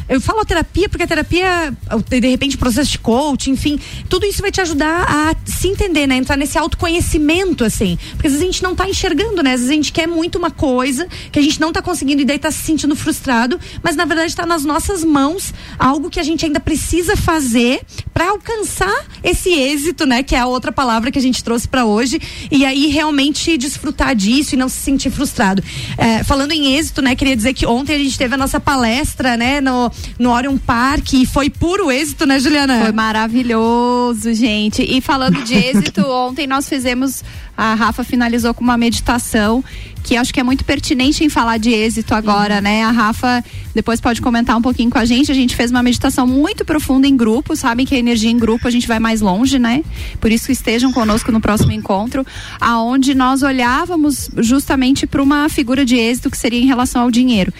eu 0.09 0.21
falo 0.21 0.45
terapia 0.45 0.89
porque 0.89 1.05
a 1.05 1.07
terapia 1.07 1.73
de 2.09 2.29
repente 2.29 2.57
processo 2.57 2.91
de 2.91 2.99
coach, 2.99 3.51
enfim, 3.51 3.79
tudo 4.09 4.27
isso 4.27 4.43
vai 4.43 4.51
te 4.51 4.61
ajudar 4.61 5.07
a 5.09 5.37
se 5.45 5.69
entender, 5.69 6.07
né? 6.07 6.17
Entrar 6.17 6.37
nesse 6.37 6.59
autoconhecimento 6.59 7.65
assim, 7.65 7.99
porque 8.13 8.27
às 8.27 8.33
vezes 8.33 8.43
a 8.43 8.47
gente 8.47 8.63
não 8.63 8.75
tá 8.75 8.89
enxergando, 8.89 9.43
né? 9.43 9.55
Às 9.55 9.61
vezes 9.61 9.71
a 9.71 9.75
gente 9.75 9.82
quer 9.91 10.07
muito 10.07 10.37
uma 10.37 10.51
coisa 10.51 11.09
que 11.33 11.39
a 11.39 11.43
gente 11.43 11.59
não 11.59 11.73
tá 11.73 11.81
conseguindo 11.81 12.21
e 12.21 12.25
daí 12.25 12.39
tá 12.39 12.51
se 12.51 12.59
sentindo 12.59 12.95
frustrado, 12.95 13.59
mas 13.83 13.97
na 13.97 14.05
verdade 14.05 14.29
está 14.29 14.45
nas 14.45 14.65
nossas 14.65 15.03
mãos 15.03 15.55
algo 15.79 16.11
que 16.11 16.21
a 16.21 16.23
gente 16.23 16.45
ainda 16.45 16.61
precisa 16.61 17.17
fazer 17.17 17.81
para 18.13 18.29
alcançar 18.29 19.07
esse 19.25 19.51
êxito, 19.51 20.05
né? 20.05 20.23
Que 20.23 20.35
é 20.35 20.41
a 20.41 20.47
outra 20.47 20.71
palavra 20.71 21.11
que 21.11 21.19
a 21.19 21.23
gente 21.23 21.43
trouxe 21.43 21.67
para 21.67 21.85
hoje 21.85 22.21
e 22.51 22.65
aí 22.65 22.87
realmente 22.89 23.57
desfrutar 23.57 24.15
disso 24.15 24.55
e 24.55 24.59
não 24.59 24.69
se 24.69 24.77
sentir 24.77 25.11
frustrado. 25.11 25.63
É, 25.97 26.23
falando 26.23 26.53
em 26.53 26.77
êxito, 26.77 27.01
né? 27.01 27.17
Queria 27.17 27.35
dizer 27.35 27.55
que 27.55 27.67
ontem 27.67 27.95
a 27.95 27.99
gente 27.99 28.19
teve 28.19 28.35
a 28.35 28.39
nossa 28.39 28.61
palestra, 28.61 29.37
né? 29.37 29.61
No, 29.61 29.91
no 30.19 30.31
Orion 30.31 30.59
Park 30.59 31.15
e 31.15 31.27
foi 31.27 31.49
puro 31.49 31.91
êxito, 31.91 32.27
né, 32.27 32.39
Juliana? 32.39 32.83
Foi 32.83 32.93
maravilhoso, 32.93 34.35
gente. 34.35 34.83
E 34.83 35.01
falando 35.01 35.43
de 35.43 35.55
êxito, 35.55 36.03
ontem 36.11 36.47
nós 36.47 36.69
fizemos 36.69 37.23
a 37.57 37.75
Rafa 37.75 38.03
finalizou 38.03 38.55
com 38.55 38.65
uma 38.65 38.77
meditação 38.77 39.63
que 40.03 40.17
acho 40.17 40.33
que 40.33 40.41
é 40.41 40.43
muito 40.43 40.65
pertinente 40.65 41.25
em 41.25 41.29
falar 41.29 41.59
de 41.59 41.71
êxito 41.71 42.15
agora, 42.15 42.57
uhum. 42.57 42.63
né? 42.63 42.85
A 42.85 42.91
Rafa 42.91 43.45
depois 43.75 44.01
pode 44.01 44.21
comentar 44.21 44.57
um 44.57 44.63
pouquinho 44.63 44.91
com 44.91 44.99
a 44.99 45.05
gente. 45.05 45.31
A 45.31 45.35
gente 45.35 45.57
fez 45.57 45.71
uma 45.71 45.83
meditação 45.83 46.27
muito 46.27 46.65
profunda 46.65 47.07
em 47.07 47.17
grupo, 47.17 47.57
sabem 47.57 47.87
que 47.87 47.95
a 47.95 47.99
energia 47.99 48.31
em 48.31 48.37
grupo 48.37 48.67
a 48.67 48.71
gente 48.71 48.87
vai 48.87 48.99
mais 48.99 49.21
longe, 49.21 49.59
né? 49.59 49.83
Por 50.21 50.31
isso 50.31 50.53
estejam 50.53 50.93
conosco 50.93 51.31
no 51.33 51.41
próximo 51.41 51.73
encontro, 51.73 52.27
aonde 52.61 53.15
nós 53.15 53.43
olhávamos 53.43 54.31
justamente 54.39 55.07
para 55.07 55.23
uma 55.23 55.49
figura 55.49 55.85
de 55.85 55.97
êxito 55.97 56.31
que 56.31 56.37
seria 56.37 56.61
em 56.61 56.67
relação 56.67 57.03
ao 57.03 57.11
dinheiro. 57.11 57.53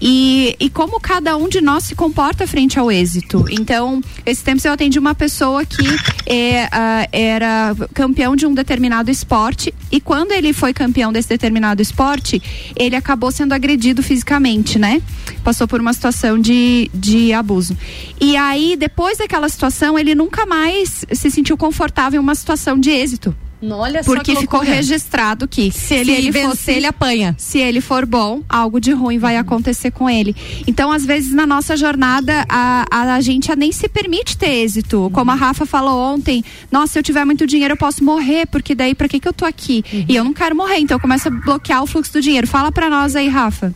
E, 0.00 0.56
e 0.58 0.70
como 0.70 1.00
cada 1.00 1.36
um 1.36 1.48
de 1.48 1.60
nós 1.60 1.84
se 1.84 1.94
comporta 1.94 2.46
frente 2.46 2.78
ao 2.78 2.90
êxito. 2.90 3.44
Então, 3.50 4.00
esse 4.24 4.42
tempo 4.42 4.60
eu 4.64 4.72
atendi 4.72 4.98
uma 4.98 5.14
pessoa 5.14 5.64
que 5.64 5.86
é, 6.26 6.66
uh, 6.66 7.08
era 7.12 7.76
campeão 7.94 8.36
de 8.36 8.46
um 8.46 8.54
determinado 8.54 9.10
esporte 9.10 9.72
e 9.90 10.00
quando 10.00 10.32
ele 10.32 10.52
foi 10.52 10.72
campeão 10.72 11.12
desse 11.12 11.28
determinado 11.28 11.80
esporte, 11.88 12.40
ele 12.76 12.96
acabou 12.96 13.30
sendo 13.30 13.52
agredido 13.52 14.02
fisicamente, 14.02 14.78
né? 14.78 15.02
Passou 15.42 15.66
por 15.66 15.80
uma 15.80 15.92
situação 15.92 16.38
de, 16.38 16.90
de 16.94 17.32
abuso. 17.32 17.76
E 18.20 18.36
aí, 18.36 18.76
depois 18.76 19.18
daquela 19.18 19.48
situação, 19.48 19.98
ele 19.98 20.14
nunca 20.14 20.46
mais 20.46 21.04
se 21.12 21.30
sentiu 21.30 21.56
confortável 21.56 22.20
em 22.20 22.22
uma 22.22 22.34
situação 22.34 22.78
de 22.78 22.90
êxito. 22.90 23.34
Olha 23.60 24.04
Porque 24.04 24.36
ficou 24.36 24.60
registrado 24.60 25.48
que 25.48 25.72
se 25.72 25.94
ele, 25.94 26.12
se 26.14 26.18
ele 26.18 26.30
vencer, 26.30 26.48
fosse, 26.48 26.70
ele 26.70 26.86
apanha. 26.86 27.34
Se 27.38 27.58
ele 27.58 27.80
for 27.80 28.06
bom, 28.06 28.42
algo 28.48 28.80
de 28.80 28.92
ruim 28.92 29.18
vai 29.18 29.36
acontecer 29.36 29.90
com 29.90 30.08
ele. 30.08 30.34
Então, 30.66 30.92
às 30.92 31.04
vezes, 31.04 31.34
na 31.34 31.46
nossa 31.46 31.76
jornada, 31.76 32.44
a, 32.48 32.86
a, 32.90 33.14
a 33.14 33.20
gente 33.20 33.54
nem 33.56 33.72
se 33.72 33.88
permite 33.88 34.36
ter 34.36 34.50
êxito. 34.50 34.98
Uhum. 34.98 35.10
Como 35.10 35.30
a 35.30 35.34
Rafa 35.34 35.66
falou 35.66 35.98
ontem, 36.14 36.44
nossa, 36.70 36.92
se 36.94 36.98
eu 37.00 37.02
tiver 37.02 37.24
muito 37.24 37.46
dinheiro, 37.46 37.72
eu 37.72 37.78
posso 37.78 38.04
morrer, 38.04 38.46
porque 38.46 38.74
daí 38.74 38.94
pra 38.94 39.08
que, 39.08 39.18
que 39.18 39.26
eu 39.26 39.32
tô 39.32 39.44
aqui? 39.44 39.84
Uhum. 39.92 40.04
E 40.08 40.14
eu 40.14 40.22
não 40.22 40.32
quero 40.32 40.54
morrer, 40.54 40.78
então 40.78 40.96
eu 40.96 41.00
começo 41.00 41.26
a 41.26 41.30
bloquear 41.30 41.82
o 41.82 41.86
fluxo 41.86 42.12
do 42.12 42.20
dinheiro. 42.20 42.46
Fala 42.46 42.70
pra 42.70 42.88
nós 42.88 43.16
aí, 43.16 43.28
Rafa. 43.28 43.74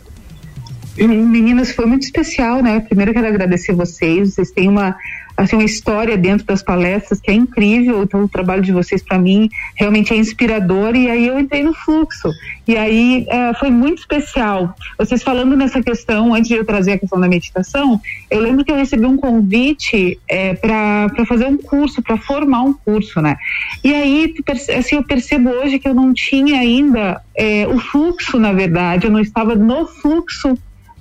Meninas, 0.96 1.72
foi 1.72 1.86
muito 1.86 2.02
especial, 2.02 2.62
né? 2.62 2.80
Primeiro 2.80 3.12
quero 3.12 3.26
agradecer 3.26 3.74
vocês. 3.74 4.34
Vocês 4.34 4.50
têm 4.50 4.68
uma 4.68 4.94
assim, 5.42 5.56
uma 5.56 5.64
história 5.64 6.16
dentro 6.16 6.46
das 6.46 6.62
palestras 6.62 7.20
que 7.20 7.30
é 7.30 7.34
incrível. 7.34 8.02
Então, 8.02 8.25
o 8.25 8.28
trabalho 8.28 8.62
de 8.62 8.72
vocês, 8.72 9.02
para 9.02 9.18
mim, 9.18 9.49
realmente 9.76 10.12
é 10.12 10.16
inspirador. 10.16 10.94
E 10.94 11.11
aí 11.11 11.26
eu 11.26 11.38
entrei 11.38 11.62
no 11.62 11.75
fluxo. 11.75 12.30
E 12.66 12.76
aí 12.76 13.26
é, 13.28 13.52
foi 13.54 13.70
muito 13.70 13.99
especial. 13.99 14.75
Vocês 14.99 15.22
falando 15.22 15.56
nessa 15.56 15.82
questão, 15.82 16.34
antes 16.34 16.49
de 16.49 16.54
eu 16.54 16.64
trazer 16.64 16.92
a 16.92 16.99
questão 16.99 17.20
da 17.20 17.28
meditação, 17.28 18.00
eu 18.30 18.40
lembro 18.40 18.64
que 18.64 18.70
eu 18.70 18.76
recebi 18.76 19.04
um 19.04 19.16
convite 19.16 20.18
é, 20.28 20.54
para 20.54 21.26
fazer 21.26 21.46
um 21.46 21.56
curso, 21.56 22.02
para 22.02 22.16
formar 22.16 22.62
um 22.62 22.72
curso, 22.72 23.20
né? 23.20 23.37
E 23.82 23.92
aí, 23.92 24.34
assim, 24.76 24.96
eu 24.96 25.02
percebo 25.02 25.50
hoje 25.50 25.78
que 25.78 25.88
eu 25.88 25.94
não 25.94 26.14
tinha 26.14 26.61
ainda 26.61 27.20
é, 27.37 27.66
o 27.66 27.78
fluxo, 27.78 28.38
na 28.38 28.52
verdade, 28.52 29.06
eu 29.06 29.11
não 29.11 29.20
estava 29.20 29.54
no 29.54 29.87
fluxo 29.87 30.56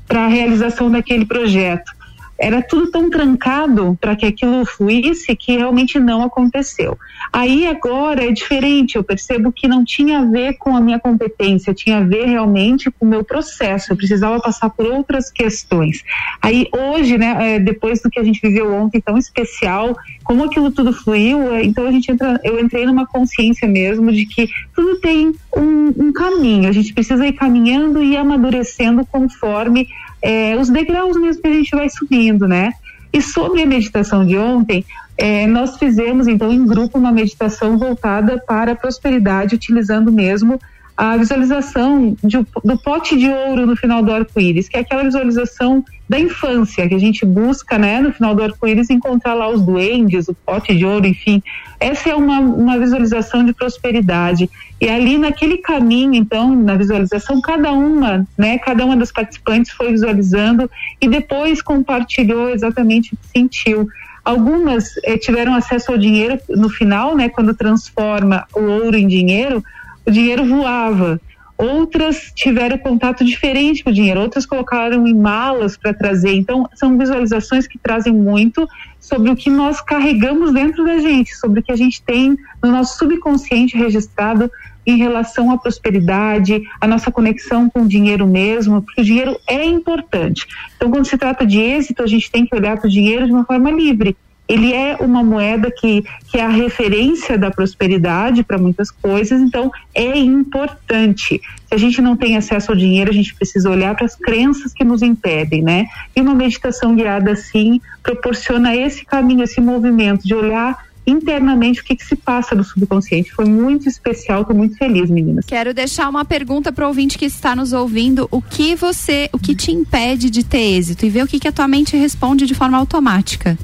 para 0.07 0.25
a 0.25 0.27
realização 0.27 0.89
daquele 0.89 1.25
projeto 1.25 2.00
era 2.41 2.61
tudo 2.61 2.89
tão 2.89 3.09
trancado 3.09 3.95
para 4.01 4.15
que 4.15 4.25
aquilo 4.25 4.65
fluísse 4.65 5.35
que 5.35 5.55
realmente 5.55 5.99
não 5.99 6.23
aconteceu. 6.23 6.97
Aí 7.31 7.67
agora 7.67 8.25
é 8.25 8.31
diferente, 8.31 8.95
eu 8.95 9.03
percebo 9.03 9.51
que 9.51 9.67
não 9.67 9.85
tinha 9.85 10.19
a 10.19 10.25
ver 10.25 10.53
com 10.57 10.75
a 10.75 10.81
minha 10.81 10.99
competência, 10.99 11.73
tinha 11.73 11.99
a 11.99 12.03
ver 12.03 12.25
realmente 12.25 12.89
com 12.89 13.05
o 13.05 13.07
meu 13.07 13.23
processo, 13.23 13.93
eu 13.93 13.95
precisava 13.95 14.39
passar 14.39 14.71
por 14.71 14.87
outras 14.87 15.29
questões. 15.29 16.03
Aí 16.41 16.67
hoje, 16.73 17.17
né, 17.17 17.55
é, 17.55 17.59
depois 17.59 18.01
do 18.01 18.09
que 18.09 18.19
a 18.19 18.23
gente 18.23 18.41
viveu 18.41 18.73
ontem 18.73 18.99
tão 18.99 19.17
especial, 19.19 19.95
como 20.23 20.45
aquilo 20.45 20.71
tudo 20.71 20.91
fluiu, 20.91 21.53
é, 21.53 21.63
então 21.63 21.85
a 21.85 21.91
gente 21.91 22.11
entra, 22.11 22.39
eu 22.43 22.59
entrei 22.59 22.87
numa 22.87 23.05
consciência 23.05 23.67
mesmo 23.67 24.11
de 24.11 24.25
que 24.25 24.49
tudo 24.75 24.99
tem 24.99 25.31
um, 25.55 26.07
um 26.07 26.11
caminho, 26.11 26.67
a 26.67 26.71
gente 26.71 26.91
precisa 26.91 27.25
ir 27.27 27.33
caminhando 27.33 28.03
e 28.03 28.17
amadurecendo 28.17 29.05
conforme 29.05 29.87
é, 30.21 30.55
os 30.55 30.69
degraus 30.69 31.17
mesmo 31.17 31.41
que 31.41 31.47
a 31.47 31.53
gente 31.53 31.75
vai 31.75 31.89
subindo, 31.89 32.47
né? 32.47 32.73
E 33.13 33.21
sobre 33.21 33.61
a 33.61 33.65
meditação 33.65 34.25
de 34.25 34.37
ontem, 34.37 34.85
é, 35.17 35.45
nós 35.45 35.77
fizemos 35.77 36.27
então 36.27 36.51
em 36.51 36.65
grupo 36.65 36.97
uma 36.97 37.11
meditação 37.11 37.77
voltada 37.77 38.41
para 38.47 38.71
a 38.71 38.75
prosperidade, 38.75 39.55
utilizando 39.55 40.11
mesmo 40.11 40.59
a 40.95 41.17
visualização 41.17 42.15
de, 42.23 42.37
do 42.63 42.77
pote 42.83 43.17
de 43.17 43.27
ouro 43.27 43.65
no 43.65 43.75
final 43.75 44.03
do 44.03 44.11
arco-íris, 44.11 44.69
que 44.69 44.77
é 44.77 44.81
aquela 44.81 45.03
visualização 45.03 45.83
da 46.11 46.19
infância 46.19 46.89
que 46.89 46.93
a 46.93 46.99
gente 46.99 47.25
busca, 47.25 47.77
né, 47.77 48.01
no 48.01 48.11
final 48.11 48.35
do 48.35 48.43
arco-íris 48.43 48.89
encontrar 48.89 49.33
lá 49.33 49.47
os 49.47 49.61
duendes, 49.61 50.27
o 50.27 50.33
pote 50.33 50.75
de 50.75 50.85
ouro, 50.85 51.07
enfim. 51.07 51.41
Essa 51.79 52.09
é 52.09 52.15
uma, 52.15 52.37
uma 52.41 52.77
visualização 52.77 53.45
de 53.45 53.53
prosperidade. 53.53 54.49
E 54.81 54.89
ali 54.89 55.17
naquele 55.17 55.59
caminho, 55.59 56.13
então, 56.13 56.53
na 56.53 56.75
visualização, 56.75 57.39
cada 57.39 57.71
uma, 57.71 58.27
né, 58.37 58.57
cada 58.57 58.83
uma 58.83 58.97
das 58.97 59.09
participantes 59.09 59.71
foi 59.71 59.91
visualizando 59.91 60.69
e 60.99 61.07
depois 61.07 61.61
compartilhou 61.61 62.49
exatamente 62.49 63.13
o 63.13 63.17
que 63.17 63.39
sentiu. 63.39 63.87
Algumas 64.25 64.97
eh, 65.05 65.17
tiveram 65.17 65.55
acesso 65.55 65.93
ao 65.93 65.97
dinheiro 65.97 66.37
no 66.49 66.67
final, 66.67 67.15
né, 67.15 67.29
quando 67.29 67.55
transforma 67.55 68.45
o 68.53 68.59
ouro 68.59 68.97
em 68.97 69.07
dinheiro, 69.07 69.63
o 70.05 70.11
dinheiro 70.11 70.43
voava. 70.43 71.21
Outras 71.61 72.31
tiveram 72.33 72.75
contato 72.75 73.23
diferente 73.23 73.83
com 73.83 73.91
o 73.91 73.93
dinheiro, 73.93 74.19
outras 74.19 74.47
colocaram 74.47 75.05
em 75.05 75.13
malas 75.13 75.77
para 75.77 75.93
trazer. 75.93 76.33
Então, 76.33 76.67
são 76.73 76.97
visualizações 76.97 77.67
que 77.67 77.77
trazem 77.77 78.11
muito 78.11 78.67
sobre 78.99 79.29
o 79.29 79.35
que 79.35 79.47
nós 79.47 79.79
carregamos 79.79 80.51
dentro 80.51 80.83
da 80.83 80.97
gente, 80.97 81.35
sobre 81.35 81.59
o 81.59 81.63
que 81.63 81.71
a 81.71 81.75
gente 81.75 82.01
tem 82.01 82.35
no 82.63 82.71
nosso 82.71 82.97
subconsciente 82.97 83.77
registrado 83.77 84.49
em 84.87 84.97
relação 84.97 85.51
à 85.51 85.57
prosperidade, 85.59 86.63
a 86.79 86.87
nossa 86.87 87.11
conexão 87.11 87.69
com 87.69 87.83
o 87.83 87.87
dinheiro 87.87 88.25
mesmo, 88.25 88.81
porque 88.81 89.01
o 89.01 89.05
dinheiro 89.05 89.37
é 89.47 89.63
importante. 89.63 90.47
Então, 90.75 90.89
quando 90.89 91.05
se 91.05 91.15
trata 91.15 91.45
de 91.45 91.59
êxito, 91.59 92.01
a 92.01 92.07
gente 92.07 92.31
tem 92.31 92.43
que 92.43 92.55
olhar 92.55 92.75
para 92.77 92.87
o 92.87 92.91
dinheiro 92.91 93.27
de 93.27 93.31
uma 93.31 93.45
forma 93.45 93.69
livre 93.69 94.17
ele 94.51 94.73
é 94.73 94.97
uma 94.99 95.23
moeda 95.23 95.71
que, 95.71 96.03
que 96.29 96.37
é 96.37 96.43
a 96.43 96.49
referência 96.49 97.37
da 97.37 97.49
prosperidade 97.49 98.43
para 98.43 98.57
muitas 98.57 98.91
coisas, 98.91 99.39
então 99.39 99.71
é 99.95 100.17
importante. 100.17 101.41
Se 101.67 101.73
a 101.73 101.77
gente 101.77 102.01
não 102.01 102.17
tem 102.17 102.35
acesso 102.35 102.69
ao 102.69 102.77
dinheiro, 102.77 103.09
a 103.09 103.13
gente 103.13 103.33
precisa 103.33 103.69
olhar 103.69 103.95
para 103.95 104.05
as 104.05 104.13
crenças 104.13 104.73
que 104.73 104.83
nos 104.83 105.01
impedem, 105.01 105.61
né? 105.61 105.85
E 106.13 106.19
uma 106.19 106.35
meditação 106.35 106.93
guiada 106.93 107.31
assim 107.31 107.79
proporciona 108.03 108.75
esse 108.75 109.05
caminho, 109.05 109.41
esse 109.41 109.61
movimento 109.61 110.27
de 110.27 110.35
olhar 110.35 110.77
internamente 111.07 111.79
o 111.79 111.83
que, 111.85 111.95
que, 111.95 112.05
se 112.05 112.17
passa 112.17 112.53
no 112.53 112.63
subconsciente. 112.63 113.31
Foi 113.31 113.45
muito 113.45 113.87
especial, 113.87 114.41
estou 114.41 114.55
muito 114.55 114.77
feliz, 114.77 115.09
meninas. 115.09 115.45
Quero 115.45 115.73
deixar 115.73 116.09
uma 116.09 116.25
pergunta 116.25 116.73
para 116.73 116.85
o 116.85 116.89
ouvinte 116.89 117.17
que 117.17 117.25
está 117.25 117.55
nos 117.55 117.71
ouvindo: 117.71 118.27
o 118.29 118.41
que 118.41 118.75
você, 118.75 119.29
o 119.31 119.39
que 119.39 119.55
te 119.55 119.71
impede 119.71 120.29
de 120.29 120.43
ter 120.43 120.77
êxito? 120.77 121.05
E 121.05 121.09
ver 121.09 121.23
o 121.23 121.27
que, 121.27 121.39
que 121.39 121.47
a 121.47 121.53
tua 121.53 121.69
mente 121.69 121.95
responde 121.95 122.45
de 122.45 122.53
forma 122.53 122.77
automática. 122.77 123.57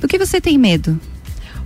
Do 0.00 0.08
que 0.08 0.18
você 0.18 0.40
tem 0.40 0.58
medo? 0.58 0.98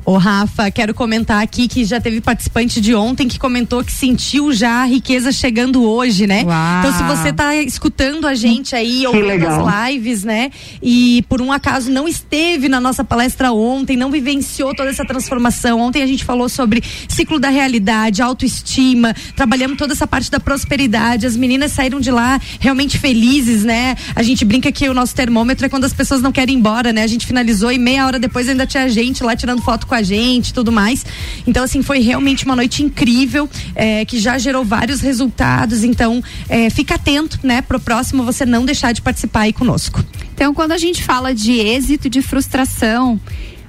Ô 0.04 0.16
Rafa, 0.16 0.70
quero 0.70 0.94
comentar 0.94 1.42
aqui 1.42 1.68
que 1.68 1.84
já 1.84 2.00
teve 2.00 2.20
participante 2.20 2.80
de 2.80 2.94
ontem 2.94 3.28
que 3.28 3.38
comentou 3.38 3.84
que 3.84 3.92
sentiu 3.92 4.52
já 4.52 4.82
a 4.82 4.84
riqueza 4.84 5.30
chegando 5.30 5.84
hoje, 5.84 6.26
né? 6.26 6.42
Uau. 6.42 6.78
Então 6.78 6.92
se 6.92 7.02
você 7.04 7.32
tá 7.32 7.54
escutando 7.56 8.26
a 8.26 8.34
gente 8.34 8.74
aí, 8.74 9.06
ouvindo 9.06 9.46
as 9.46 9.90
lives, 9.90 10.24
né? 10.24 10.50
E 10.82 11.22
por 11.28 11.42
um 11.42 11.52
acaso 11.52 11.90
não 11.90 12.08
esteve 12.08 12.68
na 12.68 12.80
nossa 12.80 13.04
palestra 13.04 13.52
ontem, 13.52 13.96
não 13.96 14.10
vivenciou 14.10 14.74
toda 14.74 14.88
essa 14.88 15.04
transformação. 15.04 15.80
Ontem 15.80 16.02
a 16.02 16.06
gente 16.06 16.24
falou 16.24 16.48
sobre 16.48 16.82
ciclo 17.08 17.38
da 17.38 17.50
realidade, 17.50 18.22
autoestima, 18.22 19.14
trabalhamos 19.36 19.76
toda 19.76 19.92
essa 19.92 20.06
parte 20.06 20.30
da 20.30 20.40
prosperidade. 20.40 21.26
As 21.26 21.36
meninas 21.36 21.72
saíram 21.72 22.00
de 22.00 22.10
lá 22.10 22.40
realmente 22.58 22.98
felizes, 22.98 23.64
né? 23.64 23.96
A 24.14 24.22
gente 24.22 24.44
brinca 24.44 24.72
que 24.72 24.88
o 24.88 24.94
nosso 24.94 25.14
termômetro 25.14 25.66
é 25.66 25.68
quando 25.68 25.84
as 25.84 25.92
pessoas 25.92 26.22
não 26.22 26.32
querem 26.32 26.54
ir 26.54 26.58
embora, 26.58 26.92
né? 26.92 27.02
A 27.02 27.06
gente 27.06 27.26
finalizou 27.26 27.70
e 27.70 27.78
meia 27.78 28.06
hora 28.06 28.18
depois 28.18 28.48
ainda 28.48 28.66
tinha 28.66 28.88
gente 28.88 29.22
lá 29.22 29.36
tirando 29.36 29.60
foto 29.62 29.86
com 29.90 29.94
a 29.96 30.02
gente 30.02 30.54
tudo 30.54 30.70
mais. 30.70 31.04
Então, 31.46 31.64
assim, 31.64 31.82
foi 31.82 31.98
realmente 31.98 32.44
uma 32.44 32.54
noite 32.54 32.82
incrível, 32.82 33.50
é, 33.74 34.04
que 34.04 34.18
já 34.18 34.38
gerou 34.38 34.64
vários 34.64 35.00
resultados. 35.00 35.82
Então, 35.82 36.22
é, 36.48 36.70
fica 36.70 36.94
atento, 36.94 37.40
né? 37.42 37.60
Pro 37.60 37.80
próximo 37.80 38.22
você 38.22 38.46
não 38.46 38.64
deixar 38.64 38.92
de 38.92 39.02
participar 39.02 39.40
aí 39.40 39.52
conosco. 39.52 40.02
Então, 40.32 40.54
quando 40.54 40.72
a 40.72 40.78
gente 40.78 41.02
fala 41.02 41.34
de 41.34 41.52
êxito, 41.52 42.08
de 42.08 42.22
frustração, 42.22 43.20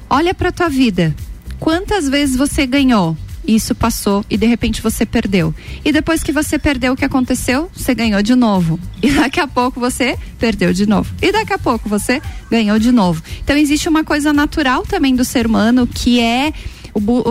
olha 0.07 0.33
pra 0.33 0.51
tua 0.51 0.69
vida. 0.69 1.13
Quantas 1.59 2.07
vezes 2.07 2.35
você 2.35 2.67
ganhou? 2.67 3.17
Isso 3.47 3.73
passou 3.73 4.25
e 4.29 4.37
de 4.37 4.45
repente 4.45 4.81
você 4.81 5.05
perdeu. 5.05 5.53
E 5.83 5.91
depois 5.91 6.23
que 6.23 6.31
você 6.31 6.57
perdeu, 6.59 6.93
o 6.93 6.95
que 6.95 7.05
aconteceu? 7.05 7.69
Você 7.73 7.93
ganhou 7.93 8.21
de 8.21 8.35
novo. 8.35 8.79
E 9.01 9.11
daqui 9.11 9.39
a 9.39 9.47
pouco 9.47 9.79
você 9.79 10.17
perdeu 10.39 10.73
de 10.73 10.85
novo. 10.85 11.13
E 11.21 11.31
daqui 11.31 11.53
a 11.53 11.57
pouco 11.57 11.89
você 11.89 12.21
ganhou 12.49 12.77
de 12.77 12.91
novo. 12.91 13.21
Então 13.43 13.57
existe 13.57 13.89
uma 13.89 14.03
coisa 14.03 14.31
natural 14.31 14.83
também 14.83 15.15
do 15.15 15.25
ser 15.25 15.45
humano 15.45 15.87
que 15.87 16.19
é 16.19 16.53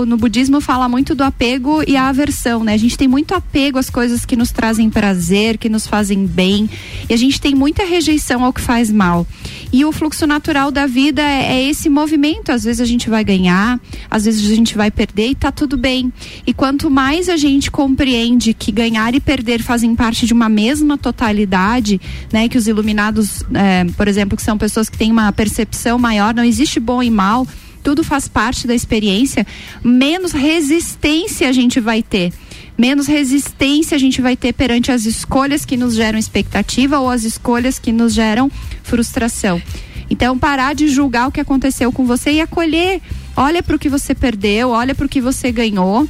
no 0.07 0.17
budismo 0.17 0.61
fala 0.61 0.89
muito 0.89 1.15
do 1.15 1.23
apego 1.23 1.83
e 1.87 1.97
a 1.97 2.09
aversão, 2.09 2.65
né? 2.65 2.75
A 2.75 2.79
gente 2.79 2.97
tem 2.97 3.09
muito 3.09 3.35
apego 3.35 3.79
às 3.79 3.91
coisas 3.91 4.25
que 4.25 4.37
nos 4.37 4.51
trazem 4.51 4.89
prazer, 4.89 5.59
que 5.59 5.69
nos 5.69 5.87
fazem 5.87 6.27
bem, 6.27 6.69
e 7.09 7.13
a 7.13 7.17
gente 7.17 7.41
tem 7.41 7.55
muita 7.55 7.85
rejeição 7.85 8.45
ao 8.45 8.53
que 8.53 8.61
faz 8.61 8.91
mal. 8.91 9.27
E 9.73 9.85
o 9.85 9.93
fluxo 9.93 10.27
natural 10.27 10.71
da 10.71 10.87
vida 10.87 11.23
é, 11.23 11.53
é 11.53 11.69
esse 11.69 11.89
movimento. 11.89 12.51
Às 12.51 12.65
vezes 12.65 12.81
a 12.81 12.85
gente 12.85 13.09
vai 13.09 13.23
ganhar, 13.23 13.79
às 14.11 14.25
vezes 14.25 14.51
a 14.51 14.55
gente 14.55 14.77
vai 14.77 14.91
perder 14.91 15.31
e 15.31 15.35
tá 15.35 15.53
tudo 15.53 15.77
bem. 15.77 16.13
E 16.47 16.53
quanto 16.53 16.91
mais 16.91 17.29
a 17.29 17.37
gente 17.37 17.71
compreende 17.71 18.53
que 18.53 18.73
ganhar 18.73 19.15
e 19.15 19.21
perder 19.21 19.63
fazem 19.63 19.95
parte 19.95 20.27
de 20.27 20.33
uma 20.33 20.49
mesma 20.49 20.99
totalidade, 20.99 22.01
né? 22.33 22.49
Que 22.49 22.59
os 22.59 22.67
iluminados, 22.67 23.45
é, 23.55 23.85
por 23.97 24.09
exemplo, 24.09 24.37
que 24.37 24.43
são 24.43 24.59
pessoas 24.59 24.89
que 24.89 24.99
têm 24.99 25.13
uma 25.13 25.31
percepção 25.33 25.99
maior, 25.99 26.35
não 26.35 26.45
existe 26.45 26.81
bom 26.81 27.03
e 27.03 27.11
mal 27.11 27.47
tudo 27.83 28.05
faz 28.05 28.29
parte 28.29 28.67
da 28.67 28.75
experiência, 28.75 29.47
menos 29.83 30.33
resistência 30.33 31.49
a 31.49 31.53
gente 31.53 31.81
vai 31.81 32.03
ter. 32.03 32.33
Menos 32.79 33.07
resistência 33.07 33.95
a 33.95 33.99
gente 33.99 34.23
vai 34.23 34.37
ter 34.37 34.55
perante 34.55 34.91
as 34.91 35.05
escolhas 35.05 35.65
que 35.65 35.77
nos 35.77 35.95
geram 35.95 36.19
expectativa 36.19 36.99
ou 36.99 37.11
as 37.11 37.25
escolhas 37.25 37.79
que 37.79 37.93
nos 37.93 38.15
geram 38.15 38.51
frustração. 38.83 39.61
Então, 40.09 40.39
parar 40.39 40.75
de 40.75 40.89
julgar 40.89 41.29
o 41.29 41.33
que 41.33 41.41
aconteceu 41.41 41.93
com 41.93 42.05
você 42.05 42.33
e 42.33 42.41
acolher. 42.41 43.01
Olha 43.37 43.63
para 43.63 43.77
o 43.77 43.79
que 43.79 43.89
você 43.89 44.15
perdeu, 44.15 44.71
olha 44.71 44.95
para 44.95 45.07
o 45.07 45.09
que 45.09 45.21
você 45.21 45.53
ganhou 45.53 46.09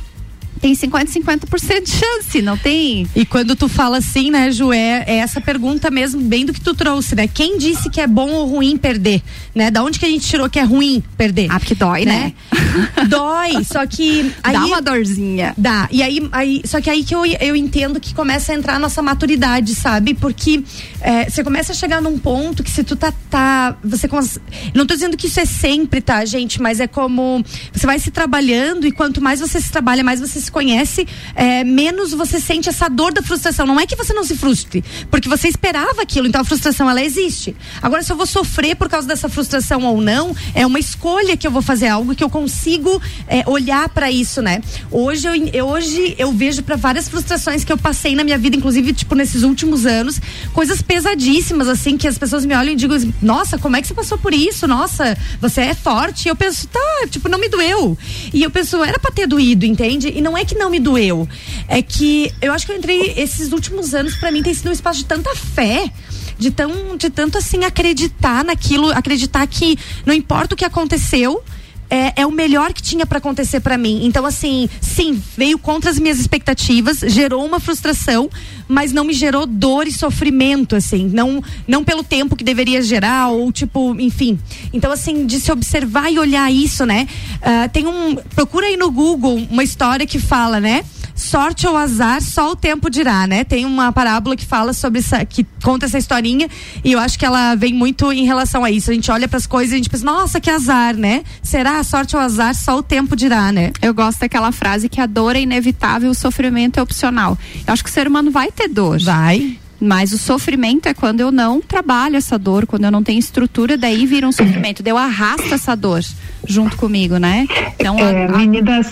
tem 0.61 0.75
50 0.75 1.11
50% 1.11 1.83
de 1.83 1.91
chance, 1.91 2.43
não 2.43 2.57
tem? 2.57 3.07
E 3.15 3.25
quando 3.25 3.57
tu 3.57 3.69
fala 3.69 3.99
assim, 3.99 4.31
né, 4.31 4.51
Ju, 4.53 4.73
é, 4.73 5.05
é, 5.07 5.17
essa 5.17 5.41
pergunta 5.41 5.91
mesmo, 5.91 6.21
bem 6.21 6.45
do 6.45 6.53
que 6.53 6.61
tu 6.61 6.75
trouxe, 6.75 7.15
né? 7.15 7.27
Quem 7.27 7.59
disse 7.59 7.89
que 7.89 8.01
é 8.01 8.07
bom 8.07 8.31
ou 8.31 8.47
ruim 8.47 8.77
perder, 8.77 9.23
né? 9.55 9.71
Da 9.71 9.83
onde 9.83 9.99
que 9.99 10.07
a 10.07 10.09
gente 10.09 10.27
tirou 10.27 10.49
que 10.49 10.59
é 10.59 10.63
ruim 10.63 11.03
perder? 11.17 11.49
Ah, 11.51 11.59
porque 11.59 11.75
dói, 11.75 12.05
né? 12.05 12.33
né? 12.53 13.07
dói, 13.09 13.65
só 13.65 13.87
que 13.87 14.33
aí, 14.43 14.53
dá 14.53 14.67
uma 14.67 14.83
dorzinha. 14.83 15.55
Dá. 15.57 15.89
E 15.91 16.03
aí, 16.03 16.29
aí 16.33 16.63
só 16.65 16.81
que 16.81 16.91
aí 16.91 17.03
que 17.05 17.15
eu, 17.15 17.25
eu 17.25 17.57
entendo 17.57 17.99
que 17.99 18.15
começa 18.15 18.53
a 18.53 18.55
entrar 18.55 18.75
a 18.75 18.79
nossa 18.79 19.01
maturidade, 19.03 19.75
sabe? 19.75 20.15
Porque 20.15 20.63
é, 21.01 21.29
você 21.29 21.43
começa 21.43 21.73
a 21.73 21.75
chegar 21.75 22.01
num 22.03 22.19
ponto 22.19 22.63
que 22.63 22.71
se 22.71 22.85
tu 22.85 22.97
tá, 22.97 23.13
tá 23.31 23.77
você 23.83 24.09
cons... 24.09 24.39
não 24.75 24.85
tô 24.85 24.95
dizendo 24.95 25.17
que 25.17 25.27
isso 25.27 25.41
é 25.41 25.45
sempre, 25.45 26.01
tá, 26.01 26.25
gente, 26.25 26.61
mas 26.61 26.81
é 26.81 26.87
como 26.87 27.45
você 27.73 27.87
vai 27.87 27.99
se 27.99 28.11
trabalhando 28.11 28.87
e 28.87 28.93
quanto 28.93 29.21
mais 29.21 29.41
você 29.41 29.61
se 29.61 29.71
trabalha, 29.71 30.03
mais 30.03 30.21
você 30.21 30.41
se 30.41 30.51
conhece, 30.51 31.07
é, 31.35 31.65
menos 31.65 32.13
você 32.13 32.41
sente 32.41 32.69
essa 32.69 32.89
dor 32.89 33.13
da 33.13 33.23
frustração. 33.23 33.67
Não 33.67 33.79
é 33.79 33.87
que 33.87 33.97
você 33.97 34.13
não 34.13 34.25
se 34.25 34.37
frustre, 34.37 34.85
porque 35.11 35.29
você 35.29 35.49
esperava 35.49 36.03
aquilo, 36.03 36.27
então 36.27 36.41
a 36.41 36.45
frustração 36.45 36.91
ela 36.91 37.03
existe. 37.03 37.55
Agora, 37.81 38.03
se 38.03 38.13
eu 38.13 38.17
vou 38.17 38.27
sofrer 38.27 38.75
por 38.77 38.89
causa 38.89 39.07
dessa 39.07 39.29
frustração 39.29 39.85
ou 39.85 40.01
não, 40.01 40.35
é 40.55 40.67
uma 40.67 40.79
escolha 40.79 41.37
que 41.37 41.47
eu 41.47 41.51
vou 41.51 41.63
fazer 41.63 41.89
algo 41.89 42.15
que 42.15 42.25
eu 42.25 42.31
consigo 42.31 43.01
é, 43.29 43.45
olhar 43.47 43.89
para 43.89 44.11
isso, 44.11 44.43
né? 44.43 44.61
Hoje 44.91 45.27
eu, 45.27 45.35
eu, 45.53 45.67
hoje 45.67 46.15
eu 46.19 46.33
vejo 46.33 46.63
para 46.63 46.77
várias 46.77 47.09
frustrações 47.09 47.65
que 47.65 47.73
eu 47.73 47.79
passei 47.79 48.15
na 48.15 48.25
minha 48.25 48.39
vida, 48.39 48.57
inclusive 48.57 48.93
tipo 48.93 49.15
nesses 49.15 49.43
últimos 49.43 49.87
anos, 49.87 50.21
coisas 50.53 50.83
pesadíssimas 50.83 51.69
assim 51.69 51.97
que 51.97 52.09
as 52.09 52.19
pessoas 52.19 52.45
me 52.45 52.55
olham 52.55 52.73
e 52.73 52.77
digam: 52.77 52.99
"Nossa, 53.23 53.59
como 53.59 53.77
é 53.77 53.83
que 53.83 53.89
você 53.89 53.95
passou 53.95 54.19
por 54.19 54.33
isso? 54.33 54.67
Nossa, 54.67 55.17
você 55.41 55.63
é 55.63 55.75
forte". 55.75 56.29
Eu 56.29 56.37
penso: 56.37 56.67
"Tá, 56.69 57.07
tipo, 57.09 57.29
não 57.29 57.39
me 57.39 57.49
doeu". 57.49 57.97
E 58.33 58.43
eu 58.43 58.51
penso: 58.51 58.83
"Era 58.83 58.99
para 58.99 59.11
ter 59.11 59.27
doído", 59.27 59.65
entende? 59.65 60.13
E 60.15 60.21
não 60.21 60.37
é 60.37 60.45
que 60.45 60.55
não 60.55 60.71
me 60.71 60.79
doeu, 60.81 61.29
é 61.69 61.83
que 61.83 62.33
eu 62.41 62.53
acho 62.53 62.67
que 62.67 62.73
eu 62.73 62.77
entrei 62.77 63.15
esses 63.17 63.53
últimos 63.53 63.95
anos 63.95 64.15
para 64.17 64.31
mim 64.31 64.43
tem 64.43 64.55
sido 64.55 64.69
um 64.69 64.73
espaço 64.73 65.01
de 65.01 65.05
tanta 65.05 65.35
fé, 65.35 65.91
de 66.39 66.51
tão 66.51 66.97
de 66.97 67.11
tanto 67.11 67.39
assim 67.39 67.65
acreditar 67.65 68.45
naquilo, 68.45 68.91
acreditar 68.93 69.47
que 69.47 69.79
não 70.07 70.15
importa 70.15 70.55
o 70.55 70.57
que 70.57 70.65
aconteceu, 70.65 71.43
é, 71.91 72.23
é, 72.23 72.27
o 72.27 72.31
melhor 72.31 72.73
que 72.73 72.81
tinha 72.81 73.05
para 73.05 73.19
acontecer 73.19 73.61
para 73.61 73.77
mim. 73.77 74.01
Então, 74.05 74.25
assim, 74.25 74.69
sim, 74.81 75.21
veio 75.37 75.59
contra 75.59 75.91
as 75.91 75.99
minhas 75.99 76.19
expectativas, 76.19 77.01
gerou 77.01 77.45
uma 77.45 77.59
frustração, 77.59 78.31
mas 78.69 78.93
não 78.93 79.05
me 79.05 79.13
gerou 79.13 79.47
dor 79.47 79.89
e 79.89 79.93
sofrimento, 79.93 80.77
assim, 80.77 81.11
não, 81.13 81.43
não 81.67 81.83
pelo 81.83 82.05
tempo 82.05 82.37
que 82.37 82.45
deveria 82.45 82.81
gerar, 82.81 83.29
ou 83.29 83.51
tipo, 83.51 84.01
enfim. 84.01 84.39
Então, 84.73 84.93
assim, 84.93 85.27
de 85.27 85.41
se 85.41 85.51
observar 85.51 86.13
e 86.13 86.19
olhar 86.19 86.51
isso, 86.53 86.87
né? 86.87 87.09
Uh, 87.37 87.69
tem 87.71 87.87
um. 87.87 88.15
Procura 88.35 88.67
aí 88.67 88.77
no 88.77 88.91
Google 88.91 89.47
uma 89.51 89.65
história 89.65 90.07
que 90.07 90.19
fala, 90.19 90.61
né? 90.61 90.85
Sorte 91.21 91.67
ou 91.67 91.77
azar, 91.77 92.21
só 92.23 92.53
o 92.53 92.57
tempo 92.57 92.91
dirá, 92.91 93.27
né? 93.27 93.45
Tem 93.45 93.65
uma 93.65 93.93
parábola 93.93 94.35
que 94.35 94.45
fala 94.45 94.73
sobre 94.73 95.01
essa, 95.01 95.25
que 95.25 95.47
conta 95.63 95.87
essa 95.87 95.99
historinha 95.99 96.49
e 96.83 96.93
eu 96.93 96.99
acho 96.99 97.19
que 97.19 97.25
ela 97.25 97.55
vem 97.55 97.73
muito 97.73 98.11
em 98.13 98.25
relação 98.25 98.65
a 98.65 98.71
isso. 98.71 98.91
A 98.91 98.95
gente 98.95 99.11
olha 99.11 99.29
para 99.29 99.37
as 99.37 99.47
coisas 99.47 99.73
e 99.73 99.75
a 99.75 99.77
gente 99.79 99.91
pensa, 99.91 100.05
nossa, 100.05 100.41
que 100.41 100.51
azar, 100.51 100.97
né? 100.97 101.23
Será 101.43 101.83
sorte 101.85 102.17
ou 102.17 102.23
azar, 102.23 102.55
só 102.55 102.79
o 102.79 102.83
tempo 102.83 103.15
dirá, 103.15 103.53
né? 103.53 103.73
Eu 103.83 103.93
gosto 103.95 104.21
daquela 104.21 104.51
frase 104.51 104.89
que 104.89 105.01
a 105.01 105.07
dor 105.07 105.37
é 105.37 105.41
inevitável, 105.41 106.11
o 106.11 106.15
sofrimento 106.15 106.81
é 106.81 106.83
opcional. 106.83 107.37
Eu 107.67 107.73
acho 107.73 107.85
que 107.85 107.91
o 107.91 107.93
ser 107.93 108.09
humano 108.09 108.31
vai 108.31 108.51
ter 108.51 108.69
dor. 108.69 109.01
Vai. 109.01 109.59
Mas 109.81 110.13
o 110.13 110.19
sofrimento 110.19 110.87
é 110.89 110.95
quando 110.95 111.21
eu 111.21 111.33
não 111.33 111.61
trabalho 111.61 112.17
essa 112.17 112.39
dor, 112.39 112.67
quando 112.67 112.85
eu 112.85 112.91
não 112.91 113.03
tenho 113.03 113.19
estrutura, 113.19 113.79
daí 113.79 114.05
vira 114.05 114.29
um 114.29 114.33
sofrimento. 114.33 114.83
Daí 114.83 114.93
eu 114.93 114.99
arrasto 114.99 115.55
essa 115.55 115.75
dor 115.75 116.03
junto 116.47 116.77
comigo, 116.77 117.17
né? 117.17 117.47
Então, 117.79 117.99
é, 117.99 118.27
a, 118.27 118.35
a... 118.35 118.39
meninas. 118.39 118.91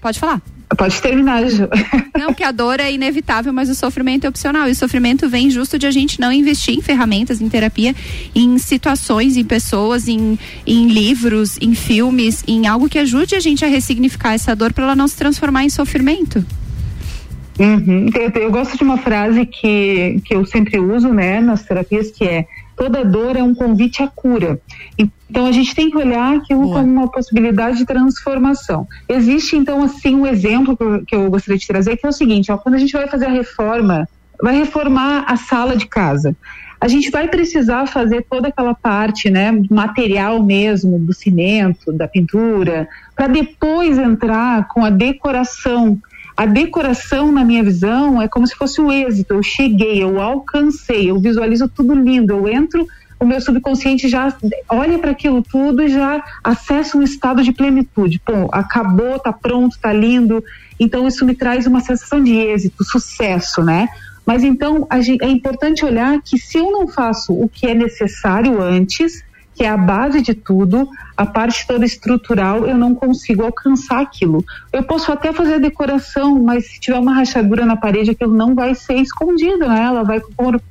Pode 0.00 0.18
falar. 0.18 0.40
Pode 0.76 1.00
terminar, 1.00 1.48
Ju. 1.48 1.68
Não, 2.16 2.34
que 2.34 2.44
a 2.44 2.52
dor 2.52 2.78
é 2.78 2.92
inevitável, 2.92 3.52
mas 3.52 3.70
o 3.70 3.74
sofrimento 3.74 4.26
é 4.26 4.28
opcional. 4.28 4.68
E 4.68 4.72
o 4.72 4.76
sofrimento 4.76 5.28
vem 5.28 5.50
justo 5.50 5.78
de 5.78 5.86
a 5.86 5.90
gente 5.90 6.20
não 6.20 6.30
investir 6.30 6.76
em 6.76 6.82
ferramentas, 6.82 7.40
em 7.40 7.48
terapia, 7.48 7.94
em 8.34 8.58
situações, 8.58 9.36
em 9.36 9.44
pessoas, 9.44 10.08
em, 10.08 10.38
em 10.66 10.88
livros, 10.88 11.56
em 11.60 11.74
filmes, 11.74 12.44
em 12.46 12.66
algo 12.66 12.88
que 12.88 12.98
ajude 12.98 13.34
a 13.34 13.40
gente 13.40 13.64
a 13.64 13.68
ressignificar 13.68 14.34
essa 14.34 14.54
dor 14.54 14.72
para 14.72 14.84
ela 14.84 14.96
não 14.96 15.08
se 15.08 15.16
transformar 15.16 15.64
em 15.64 15.70
sofrimento. 15.70 16.44
Uhum. 17.58 18.08
Eu, 18.14 18.42
eu, 18.42 18.50
gosto 18.50 18.76
de 18.76 18.84
uma 18.84 18.98
frase 18.98 19.44
que, 19.44 20.20
que 20.24 20.34
eu 20.34 20.46
sempre 20.46 20.78
uso 20.78 21.08
né, 21.08 21.40
nas 21.40 21.64
terapias, 21.64 22.10
que 22.10 22.24
é 22.24 22.46
toda 22.78 23.04
dor 23.04 23.36
é 23.36 23.42
um 23.42 23.54
convite 23.54 24.02
à 24.02 24.06
cura. 24.06 24.60
Então 24.96 25.44
a 25.46 25.52
gente 25.52 25.74
tem 25.74 25.90
que 25.90 25.96
olhar 25.96 26.36
aquilo 26.36 26.62
Boa. 26.62 26.76
como 26.76 26.90
uma 26.90 27.10
possibilidade 27.10 27.78
de 27.78 27.84
transformação. 27.84 28.86
Existe 29.08 29.56
então 29.56 29.82
assim 29.82 30.14
um 30.14 30.26
exemplo 30.26 30.76
que 31.04 31.14
eu 31.14 31.28
gostaria 31.28 31.58
de 31.58 31.66
trazer 31.66 31.96
que 31.96 32.06
é 32.06 32.08
o 32.08 32.12
seguinte: 32.12 32.52
ó, 32.52 32.56
quando 32.56 32.76
a 32.76 32.78
gente 32.78 32.92
vai 32.92 33.08
fazer 33.08 33.26
a 33.26 33.30
reforma, 33.30 34.08
vai 34.40 34.56
reformar 34.56 35.24
a 35.26 35.36
sala 35.36 35.76
de 35.76 35.86
casa. 35.86 36.36
A 36.80 36.86
gente 36.86 37.10
vai 37.10 37.26
precisar 37.26 37.86
fazer 37.86 38.24
toda 38.30 38.46
aquela 38.46 38.72
parte, 38.72 39.28
né, 39.28 39.50
material 39.68 40.40
mesmo, 40.40 40.96
do 40.96 41.12
cimento, 41.12 41.92
da 41.92 42.06
pintura, 42.06 42.88
para 43.16 43.26
depois 43.26 43.98
entrar 43.98 44.68
com 44.68 44.84
a 44.84 44.90
decoração 44.90 45.98
a 46.38 46.46
decoração, 46.46 47.32
na 47.32 47.44
minha 47.44 47.64
visão, 47.64 48.22
é 48.22 48.28
como 48.28 48.46
se 48.46 48.54
fosse 48.54 48.80
o 48.80 48.92
êxito. 48.92 49.34
Eu 49.34 49.42
cheguei, 49.42 50.00
eu 50.00 50.20
alcancei, 50.20 51.10
eu 51.10 51.18
visualizo 51.18 51.68
tudo 51.68 51.92
lindo. 51.96 52.32
Eu 52.32 52.46
entro, 52.46 52.86
o 53.18 53.26
meu 53.26 53.40
subconsciente 53.40 54.08
já 54.08 54.32
olha 54.68 55.00
para 55.00 55.10
aquilo 55.10 55.42
tudo 55.42 55.82
e 55.82 55.88
já 55.88 56.22
acessa 56.44 56.96
um 56.96 57.02
estado 57.02 57.42
de 57.42 57.50
plenitude. 57.50 58.20
Pô, 58.24 58.48
acabou, 58.52 59.18
tá 59.18 59.32
pronto, 59.32 59.76
tá 59.80 59.92
lindo. 59.92 60.44
Então 60.78 61.08
isso 61.08 61.26
me 61.26 61.34
traz 61.34 61.66
uma 61.66 61.80
sensação 61.80 62.22
de 62.22 62.32
êxito, 62.36 62.84
sucesso, 62.84 63.64
né? 63.64 63.88
Mas 64.24 64.44
então 64.44 64.86
é 65.20 65.28
importante 65.28 65.84
olhar 65.84 66.22
que 66.22 66.38
se 66.38 66.56
eu 66.58 66.70
não 66.70 66.86
faço 66.86 67.32
o 67.32 67.48
que 67.48 67.66
é 67.66 67.74
necessário 67.74 68.62
antes, 68.62 69.24
que 69.56 69.64
é 69.64 69.68
a 69.68 69.76
base 69.76 70.22
de 70.22 70.34
tudo, 70.34 70.88
a 71.18 71.26
parte 71.26 71.66
toda 71.66 71.84
estrutural, 71.84 72.64
eu 72.64 72.78
não 72.78 72.94
consigo 72.94 73.42
alcançar 73.42 74.00
aquilo. 74.00 74.44
Eu 74.72 74.84
posso 74.84 75.10
até 75.10 75.32
fazer 75.32 75.58
decoração, 75.58 76.40
mas 76.40 76.70
se 76.70 76.78
tiver 76.78 76.96
uma 76.96 77.12
rachadura 77.12 77.66
na 77.66 77.76
parede, 77.76 78.12
aquilo 78.12 78.32
não 78.32 78.54
vai 78.54 78.72
ser 78.76 78.94
escondido, 78.94 79.66
né? 79.66 79.82
Ela 79.82 80.04
vai 80.04 80.20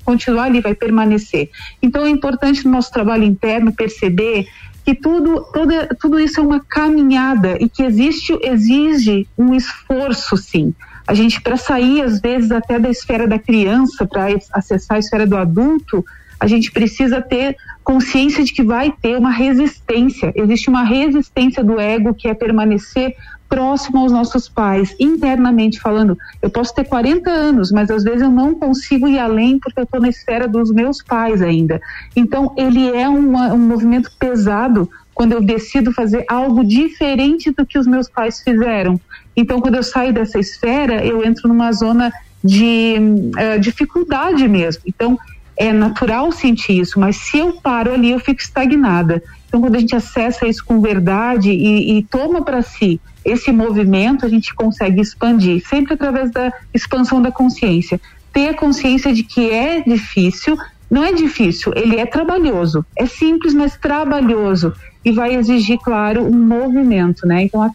continuar 0.05 0.45
ali, 0.45 0.61
vai 0.61 0.73
permanecer. 0.73 1.49
Então 1.81 2.05
é 2.05 2.09
importante 2.09 2.63
no 2.63 2.71
nosso 2.71 2.89
trabalho 2.93 3.25
interno 3.25 3.73
perceber 3.73 4.47
que 4.85 4.95
tudo, 4.95 5.45
tudo, 5.51 5.73
tudo 5.99 6.17
isso 6.17 6.39
é 6.39 6.43
uma 6.43 6.61
caminhada 6.61 7.57
e 7.59 7.67
que 7.67 7.83
existe, 7.83 8.31
exige 8.41 9.27
um 9.37 9.53
esforço, 9.53 10.37
sim. 10.37 10.73
A 11.05 11.13
gente, 11.13 11.41
para 11.41 11.57
sair, 11.57 12.01
às 12.03 12.21
vezes, 12.21 12.51
até 12.51 12.79
da 12.79 12.89
esfera 12.89 13.27
da 13.27 13.37
criança, 13.37 14.07
para 14.07 14.27
acessar 14.53 14.95
a 14.95 14.99
esfera 14.99 15.27
do 15.27 15.35
adulto, 15.35 16.05
a 16.39 16.47
gente 16.47 16.71
precisa 16.71 17.21
ter 17.21 17.57
consciência 17.87 18.43
de 18.43 18.51
que 18.51 18.61
vai 18.61 18.91
ter 19.01 19.17
uma 19.17 19.31
resistência. 19.31 20.33
Existe 20.35 20.69
uma 20.69 20.83
resistência 20.83 21.63
do 21.63 21.79
ego 21.79 22.13
que 22.13 22.27
é 22.27 22.33
permanecer 22.33 23.15
próximo 23.47 23.99
aos 23.99 24.11
nossos 24.11 24.49
pais, 24.49 24.93
internamente 24.99 25.79
falando. 25.79 26.17
Eu 26.41 26.49
posso 26.49 26.75
ter 26.75 26.83
40 26.83 27.29
anos, 27.29 27.71
mas 27.71 27.89
às 27.89 28.03
vezes 28.03 28.23
eu 28.23 28.29
não 28.29 28.53
consigo 28.53 29.07
ir 29.07 29.17
além 29.17 29.57
porque 29.57 29.79
eu 29.79 29.85
estou 29.85 30.01
na 30.01 30.09
esfera 30.09 30.49
dos 30.49 30.69
meus 30.69 31.01
pais 31.01 31.41
ainda. 31.41 31.79
Então, 32.13 32.53
ele 32.57 32.89
é 32.89 33.07
uma, 33.07 33.53
um 33.53 33.57
movimento 33.57 34.11
pesado 34.19 34.89
quando 35.13 35.31
eu 35.31 35.41
decido 35.41 35.93
fazer 35.93 36.25
algo 36.27 36.65
diferente 36.65 37.51
do 37.51 37.65
que 37.65 37.79
os 37.79 37.87
meus 37.87 38.09
pais 38.09 38.41
fizeram. 38.41 38.99
Então, 39.33 39.61
quando 39.61 39.75
eu 39.75 39.83
saio 39.83 40.11
dessa 40.11 40.37
esfera, 40.37 41.05
eu 41.05 41.23
entro 41.23 41.47
numa 41.47 41.71
zona 41.71 42.11
de 42.43 42.95
uh, 42.99 43.59
dificuldade 43.61 44.45
mesmo. 44.45 44.83
Então, 44.85 45.17
é 45.57 45.73
natural 45.73 46.31
sentir 46.31 46.79
isso, 46.79 46.99
mas 46.99 47.15
se 47.17 47.39
eu 47.39 47.53
paro 47.53 47.93
ali, 47.93 48.11
eu 48.11 48.19
fico 48.19 48.41
estagnada. 48.41 49.21
Então, 49.47 49.61
quando 49.61 49.75
a 49.75 49.79
gente 49.79 49.95
acessa 49.95 50.47
isso 50.47 50.63
com 50.63 50.79
verdade 50.81 51.49
e, 51.49 51.97
e 51.97 52.03
toma 52.03 52.43
para 52.43 52.61
si 52.61 52.99
esse 53.25 53.51
movimento, 53.51 54.25
a 54.25 54.29
gente 54.29 54.53
consegue 54.53 55.01
expandir, 55.01 55.61
sempre 55.67 55.95
através 55.95 56.31
da 56.31 56.53
expansão 56.73 57.21
da 57.21 57.31
consciência. 57.31 57.99
Ter 58.31 58.49
a 58.49 58.53
consciência 58.53 59.13
de 59.13 59.23
que 59.23 59.49
é 59.49 59.81
difícil, 59.81 60.57
não 60.89 61.03
é 61.03 61.11
difícil, 61.11 61.73
ele 61.75 61.97
é 61.97 62.05
trabalhoso. 62.05 62.85
É 62.95 63.05
simples, 63.05 63.53
mas 63.53 63.75
trabalhoso. 63.75 64.73
E 65.03 65.11
vai 65.11 65.35
exigir, 65.35 65.77
claro, 65.79 66.23
um 66.23 66.37
movimento, 66.37 67.27
né? 67.27 67.43
Então, 67.43 67.69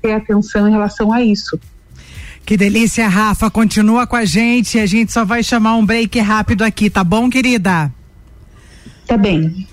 ter, 0.00 0.12
atenção 0.12 0.68
em 0.68 0.70
relação 0.70 1.12
a 1.12 1.22
isso. 1.22 1.58
Que 2.44 2.56
delícia, 2.56 3.06
Rafa. 3.08 3.50
Continua 3.50 4.06
com 4.06 4.16
a 4.16 4.24
gente. 4.24 4.78
A 4.78 4.86
gente 4.86 5.12
só 5.12 5.24
vai 5.24 5.42
chamar 5.42 5.76
um 5.76 5.84
break 5.84 6.18
rápido 6.20 6.62
aqui, 6.62 6.88
tá 6.88 7.04
bom, 7.04 7.28
querida? 7.28 7.92
Tá 9.06 9.16
bem. 9.16 9.66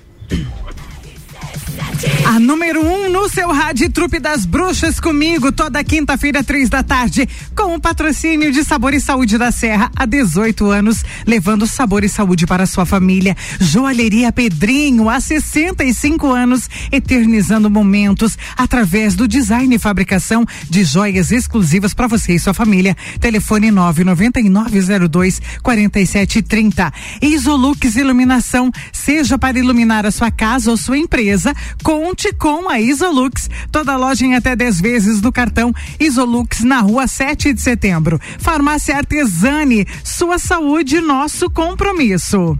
A 2.25 2.39
número 2.39 2.85
um 2.85 3.09
no 3.09 3.29
seu 3.29 3.51
rádio 3.51 3.89
Trupe 3.89 4.19
das 4.19 4.45
Bruxas 4.45 4.99
comigo 4.99 5.51
toda 5.51 5.83
quinta-feira, 5.83 6.43
três 6.43 6.69
da 6.69 6.83
tarde, 6.83 7.27
com 7.55 7.75
o 7.75 7.79
patrocínio 7.79 8.51
de 8.51 8.63
Sabor 8.63 8.93
e 8.93 8.99
Saúde 8.99 9.37
da 9.37 9.51
Serra 9.51 9.89
há 9.95 10.05
18 10.05 10.69
anos, 10.69 11.05
levando 11.25 11.65
sabor 11.65 12.03
e 12.03 12.09
saúde 12.09 12.45
para 12.45 12.65
sua 12.65 12.85
família. 12.85 13.37
Joalheria 13.59 14.31
Pedrinho 14.31 15.09
há 15.09 15.19
65 15.19 16.29
anos, 16.31 16.69
eternizando 16.91 17.69
momentos 17.69 18.37
através 18.57 19.15
do 19.15 19.27
design 19.27 19.73
e 19.73 19.79
fabricação 19.79 20.45
de 20.69 20.83
joias 20.83 21.31
exclusivas 21.31 21.93
para 21.93 22.07
você 22.07 22.33
e 22.33 22.39
sua 22.39 22.53
família. 22.53 22.97
Telefone 23.19 23.71
99902 23.71 25.41
4730. 25.61 26.93
Isolux 27.21 27.95
Iluminação, 27.95 28.71
seja 28.91 29.37
para 29.37 29.59
iluminar 29.59 30.05
a 30.05 30.11
sua 30.11 30.31
casa 30.31 30.71
ou 30.71 30.77
sua 30.77 30.97
empresa, 30.97 31.53
Conte 31.85 32.33
com 32.33 32.67
a 32.67 32.81
Isolux. 32.81 33.47
Toda 33.71 33.95
loja 33.95 34.25
em 34.25 34.33
até 34.33 34.55
10 34.55 34.81
vezes 34.81 35.21
do 35.21 35.31
cartão 35.31 35.71
Isolux 35.99 36.63
na 36.63 36.79
rua 36.79 37.05
7 37.05 37.53
de 37.53 37.61
setembro. 37.61 38.19
Farmácia 38.39 38.97
Artesani, 38.97 39.85
sua 40.03 40.39
saúde, 40.39 40.99
nosso 40.99 41.47
compromisso. 41.47 42.57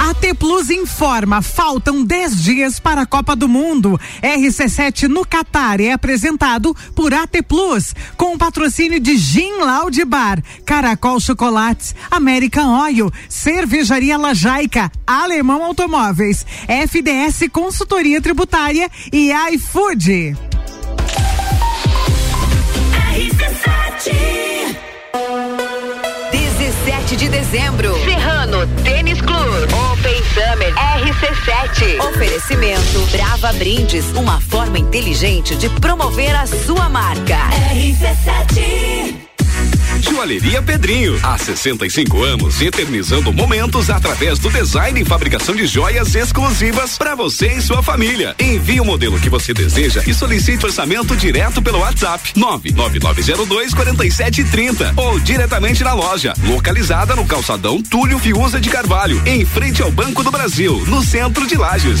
AT 0.00 0.34
Plus 0.38 0.70
informa, 0.70 1.42
faltam 1.42 2.02
10 2.02 2.42
dias 2.42 2.80
para 2.80 3.02
a 3.02 3.06
Copa 3.06 3.36
do 3.36 3.46
Mundo. 3.46 4.00
RC7 4.22 5.08
no 5.08 5.26
Catar 5.26 5.78
é 5.78 5.92
apresentado 5.92 6.74
por 6.94 7.12
AT 7.12 7.42
Plus, 7.46 7.94
com 8.16 8.38
patrocínio 8.38 8.98
de 8.98 9.18
Gin 9.18 9.58
Loud 9.58 10.02
Bar, 10.06 10.42
Caracol 10.64 11.20
Chocolates, 11.20 11.94
American 12.10 12.80
Oil, 12.80 13.12
Cervejaria 13.28 14.16
Lajaica, 14.16 14.90
Alemão 15.06 15.62
Automóveis, 15.62 16.46
FDS 16.66 17.50
Consultoria 17.52 18.22
Tributária 18.22 18.90
e 19.12 19.30
iFood. 19.52 20.34
RC7 23.12 24.40
17 26.32 27.16
de 27.16 27.28
dezembro. 27.28 27.99
RC7. 31.70 32.00
Oferecimento 32.00 33.06
Brava 33.12 33.52
Brindes, 33.52 34.04
uma 34.12 34.40
forma 34.40 34.78
inteligente 34.78 35.54
de 35.56 35.68
promover 35.68 36.34
a 36.34 36.46
sua 36.46 36.88
marca. 36.88 37.38
RC7. 37.72 39.29
Joalheria 40.00 40.62
Pedrinho, 40.62 41.18
há 41.22 41.36
65 41.36 42.22
anos, 42.22 42.60
eternizando 42.60 43.32
momentos 43.32 43.90
através 43.90 44.38
do 44.38 44.50
design 44.50 45.00
e 45.00 45.04
fabricação 45.04 45.54
de 45.54 45.66
joias 45.66 46.14
exclusivas 46.14 46.96
para 46.96 47.14
você 47.14 47.54
e 47.54 47.62
sua 47.62 47.82
família. 47.82 48.34
Envie 48.38 48.80
o 48.80 48.84
modelo 48.84 49.18
que 49.20 49.28
você 49.28 49.52
deseja 49.52 50.02
e 50.06 50.14
solicite 50.14 50.64
orçamento 50.64 51.16
direto 51.16 51.60
pelo 51.60 51.78
WhatsApp 51.78 52.32
99902 52.36 53.74
4730 53.74 54.94
ou 54.96 55.18
diretamente 55.20 55.84
na 55.84 55.92
loja, 55.92 56.34
localizada 56.44 57.14
no 57.14 57.26
calçadão 57.26 57.82
Túlio 57.82 58.18
Fiuza 58.18 58.60
de 58.60 58.70
Carvalho, 58.70 59.22
em 59.26 59.44
frente 59.44 59.82
ao 59.82 59.90
Banco 59.90 60.22
do 60.22 60.30
Brasil, 60.30 60.84
no 60.86 61.02
centro 61.02 61.46
de 61.46 61.56
Lages. 61.56 62.00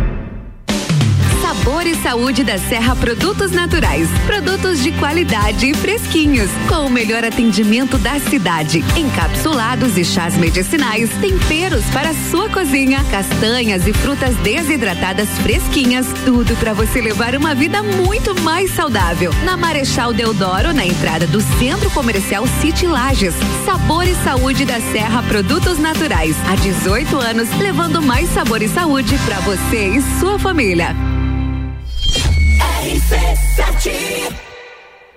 Sabor 1.81 1.87
e 1.87 1.95
Saúde 1.95 2.43
da 2.43 2.57
Serra 2.59 2.95
Produtos 2.95 3.51
Naturais. 3.51 4.07
Produtos 4.27 4.83
de 4.83 4.91
qualidade 4.91 5.67
e 5.67 5.73
fresquinhos, 5.73 6.51
com 6.67 6.85
o 6.85 6.89
melhor 6.91 7.23
atendimento 7.23 7.97
da 7.97 8.19
cidade. 8.19 8.83
Encapsulados 8.95 9.97
e 9.97 10.05
chás 10.05 10.37
medicinais, 10.37 11.09
temperos 11.19 11.83
para 11.85 12.13
sua 12.29 12.49
cozinha, 12.49 13.03
castanhas 13.05 13.87
e 13.87 13.93
frutas 13.93 14.35
desidratadas 14.37 15.27
fresquinhas, 15.39 16.05
tudo 16.23 16.55
para 16.57 16.73
você 16.73 17.01
levar 17.01 17.35
uma 17.35 17.55
vida 17.55 17.81
muito 17.81 18.39
mais 18.41 18.69
saudável. 18.71 19.33
Na 19.43 19.57
Marechal 19.57 20.13
Deodoro, 20.13 20.73
na 20.73 20.85
entrada 20.85 21.25
do 21.25 21.41
Centro 21.57 21.89
Comercial 21.89 22.45
City 22.61 22.85
Lages. 22.85 23.33
Sabor 23.65 24.07
e 24.07 24.13
Saúde 24.23 24.65
da 24.65 24.79
Serra 24.79 25.23
Produtos 25.23 25.79
Naturais. 25.79 26.35
Há 26.47 26.55
18 26.55 27.17
anos, 27.17 27.49
levando 27.57 28.03
mais 28.03 28.29
sabor 28.29 28.61
e 28.61 28.67
saúde 28.67 29.17
para 29.25 29.39
você 29.39 29.87
e 29.95 30.01
sua 30.19 30.37
família. 30.37 31.10
RC7 32.83 34.50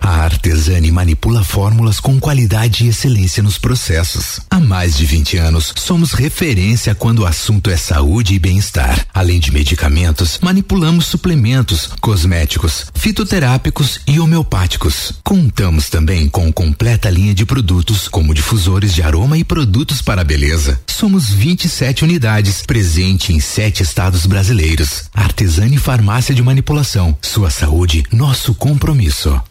a 0.05 0.21
Artesani 0.21 0.91
manipula 0.91 1.43
fórmulas 1.43 1.99
com 1.99 2.19
qualidade 2.19 2.85
e 2.85 2.89
excelência 2.89 3.41
nos 3.41 3.57
processos. 3.57 4.39
Há 4.51 4.59
mais 4.59 4.95
de 4.95 5.03
20 5.03 5.37
anos, 5.37 5.73
somos 5.75 6.11
referência 6.11 6.93
quando 6.93 7.21
o 7.21 7.25
assunto 7.25 7.71
é 7.71 7.75
saúde 7.75 8.35
e 8.35 8.39
bem-estar. 8.39 9.03
Além 9.11 9.39
de 9.39 9.51
medicamentos, 9.51 10.37
manipulamos 10.43 11.07
suplementos, 11.07 11.89
cosméticos, 11.99 12.85
fitoterápicos 12.93 13.99
e 14.05 14.19
homeopáticos. 14.19 15.11
Contamos 15.23 15.89
também 15.89 16.29
com 16.29 16.53
completa 16.53 17.09
linha 17.09 17.33
de 17.33 17.43
produtos, 17.43 18.07
como 18.07 18.31
difusores 18.31 18.93
de 18.93 19.01
aroma 19.01 19.39
e 19.39 19.43
produtos 19.43 20.03
para 20.03 20.21
a 20.21 20.23
beleza. 20.23 20.79
Somos 20.85 21.31
27 21.31 22.03
unidades, 22.03 22.61
presente 22.61 23.33
em 23.33 23.39
sete 23.39 23.81
estados 23.81 24.27
brasileiros. 24.27 25.05
Artesani 25.11 25.79
Farmácia 25.79 26.35
de 26.35 26.43
Manipulação. 26.43 27.17
Sua 27.23 27.49
saúde, 27.49 28.03
nosso 28.11 28.53
compromisso. 28.53 29.41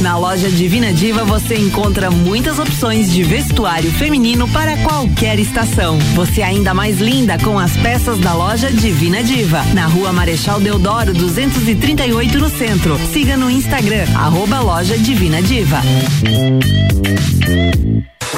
Na 0.00 0.16
loja 0.18 0.50
Divina 0.50 0.92
Diva 0.92 1.24
você 1.24 1.56
encontra 1.56 2.10
muitas 2.10 2.58
opções 2.58 3.12
de 3.12 3.22
vestuário 3.22 3.90
feminino 3.92 4.48
para 4.48 4.76
qualquer 4.78 5.38
estação. 5.38 5.98
Você 6.14 6.40
é 6.40 6.44
ainda 6.44 6.74
mais 6.74 7.00
linda 7.00 7.38
com 7.38 7.58
as 7.58 7.76
peças 7.76 8.18
da 8.18 8.34
loja 8.34 8.70
Divina 8.70 9.22
Diva. 9.22 9.62
Na 9.74 9.86
rua 9.86 10.12
Marechal 10.12 10.60
Deodoro 10.60 11.12
238 11.14 12.38
no 12.38 12.50
centro. 12.50 12.98
Siga 13.12 13.36
no 13.36 13.50
Instagram, 13.50 14.06
arroba 14.14 14.60
loja 14.60 14.96
Divina 14.98 15.42
Diva. 15.42 15.80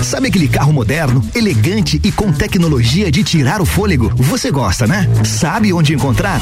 Sabe 0.03 0.29
aquele 0.29 0.49
carro 0.49 0.73
moderno, 0.73 1.27
elegante 1.35 2.01
e 2.05 2.13
com 2.13 2.31
tecnologia 2.33 3.11
de 3.11 3.25
tirar 3.25 3.61
o 3.61 3.65
fôlego? 3.65 4.13
Você 4.17 4.51
gosta, 4.51 4.87
né? 4.87 5.09
Sabe 5.25 5.73
onde 5.73 5.95
encontrar? 5.95 6.41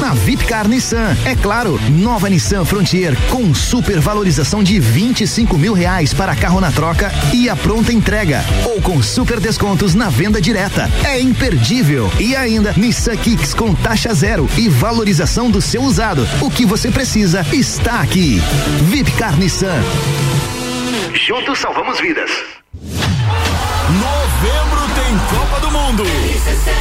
Na 0.00 0.12
Vipcar 0.14 0.68
Nissan. 0.68 1.16
É 1.24 1.34
claro, 1.34 1.80
nova 1.90 2.28
Nissan 2.28 2.64
Frontier 2.64 3.16
com 3.30 3.54
super 3.54 3.98
valorização 4.00 4.62
de 4.62 4.78
25 4.78 5.56
mil 5.56 5.72
reais 5.72 6.12
para 6.12 6.36
carro 6.36 6.60
na 6.60 6.70
troca 6.70 7.10
e 7.32 7.48
a 7.48 7.56
pronta 7.56 7.92
entrega. 7.92 8.44
Ou 8.64 8.82
com 8.82 9.02
super 9.02 9.40
descontos 9.40 9.94
na 9.94 10.10
venda 10.10 10.40
direta. 10.40 10.90
É 11.04 11.18
imperdível. 11.20 12.12
E 12.18 12.36
ainda, 12.36 12.74
Nissan 12.76 13.16
Kicks 13.16 13.54
com 13.54 13.74
taxa 13.74 14.12
zero 14.12 14.48
e 14.56 14.68
valorização 14.68 15.50
do 15.50 15.62
seu 15.62 15.82
usado. 15.82 16.28
O 16.42 16.50
que 16.50 16.66
você 16.66 16.90
precisa 16.90 17.46
está 17.52 18.00
aqui. 18.00 18.40
Vipcar 18.90 19.38
Nissan. 19.38 19.82
Juntos 21.14 21.58
salvamos 21.58 22.00
vidas. 22.00 22.57
Mundo. 25.88 26.04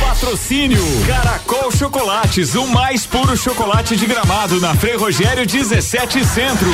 Patrocínio 0.01 0.83
Caracol 1.07 1.71
Chocolates, 1.71 2.55
o 2.55 2.67
mais 2.67 3.05
puro 3.05 3.37
chocolate 3.37 3.95
de 3.95 4.05
gramado 4.05 4.59
na 4.59 4.75
Frei 4.75 4.97
Rogério 4.97 5.45
17 5.45 6.25
Centro. 6.25 6.69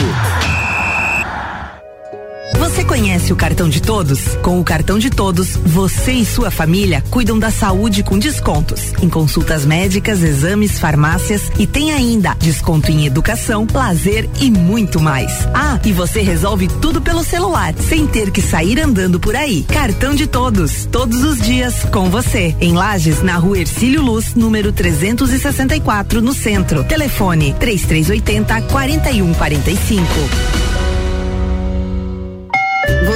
Você 2.60 2.84
conhece 2.84 3.34
o 3.34 3.36
cartão 3.36 3.68
de 3.68 3.82
todos? 3.82 4.38
Com 4.42 4.60
o 4.60 4.64
cartão 4.64 4.98
de 4.98 5.10
todos, 5.10 5.58
você 5.58 6.14
e 6.14 6.26
sua 6.26 6.50
família 6.50 7.04
cuidam 7.10 7.38
da 7.38 7.52
saúde 7.52 8.04
com 8.04 8.18
descontos 8.18 8.94
em 9.02 9.10
consultas 9.10 9.66
médicas, 9.66 10.22
exames, 10.22 10.80
farmácias 10.80 11.52
e 11.58 11.68
tem 11.68 11.92
ainda 11.92 12.36
desconto 12.40 12.92
em 12.92 13.06
educação, 13.06 13.68
lazer 13.74 14.30
e 14.40 14.50
muito 14.50 15.00
mais. 15.00 15.32
Ah, 15.54 15.80
e 15.84 15.92
você 15.92 16.22
resolve 16.22 16.68
tudo 16.68 17.02
pelo 17.02 17.24
celular, 17.24 17.74
sem 17.76 18.08
ter 18.08 18.32
que 18.32 18.42
sair 18.42 18.80
andando 18.80 19.20
por 19.20 19.36
aí. 19.36 19.64
Cartão 19.64 20.16
de 20.16 20.28
todos, 20.28 20.86
todos 20.86 21.24
os 21.24 21.40
dias 21.40 21.84
com 21.92 22.10
você. 22.10 22.56
Em 22.60 22.74
Lages, 22.74 23.22
na 23.22 23.36
rua 23.36 23.60
Ercílio 23.60 24.02
Luz, 24.02 24.36
número 24.36 24.72
364, 24.72 26.22
no 26.22 26.34
centro. 26.34 26.84
Telefone 26.84 27.56
3380 27.60 28.62
4145. 28.64 30.83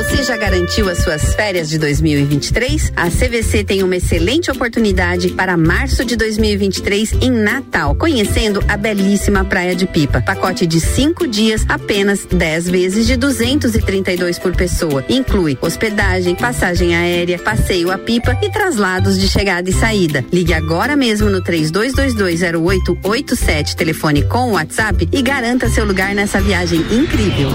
Você 0.08 0.24
já 0.24 0.38
garantiu 0.38 0.89
as 0.89 1.00
suas 1.00 1.36
férias 1.36 1.70
de 1.70 1.78
2023? 1.78 2.93
A 2.96 3.10
CVC 3.10 3.65
tem 3.65 3.84
uma 3.84 3.98
excelente 3.98 4.50
oportunidade 4.50 5.34
para 5.34 5.58
março 5.58 6.06
de 6.06 6.15
2023 6.15 7.12
em 7.22 7.30
Natal, 7.30 7.93
conhecendo 7.93 8.63
a 8.70 8.78
belíssima 8.78 9.43
Praia 9.43 9.76
de 9.76 9.86
Pipa. 9.86 10.22
Pacote 10.22 10.65
de 10.65 10.80
cinco 10.80 11.28
dias, 11.28 11.65
apenas 11.67 12.26
10 12.26 12.70
vezes 12.70 13.06
de 13.06 13.17
232 13.17 14.39
por 14.39 14.56
pessoa. 14.56 15.04
Inclui 15.10 15.58
hospedagem, 15.62 16.36
passagem 16.36 16.96
aérea, 16.96 17.38
passeio 17.38 17.91
a 17.91 17.98
pipa 17.98 18.39
e 18.41 18.50
traslados 18.50 19.20
de 19.20 19.28
chegada 19.28 19.70
e 19.70 19.74
saída. 19.74 20.24
Ligue 20.32 20.54
agora 20.54 20.96
mesmo 20.96 21.30
no 21.30 21.43
32220887, 21.43 23.76
telefone 23.76 24.24
com 24.24 24.54
WhatsApp 24.54 25.10
e 25.12 25.22
garanta 25.22 25.67
seu 25.67 25.84
lugar 25.84 26.15
nessa 26.15 26.39
viagem 26.39 26.80
incrível. 26.91 27.50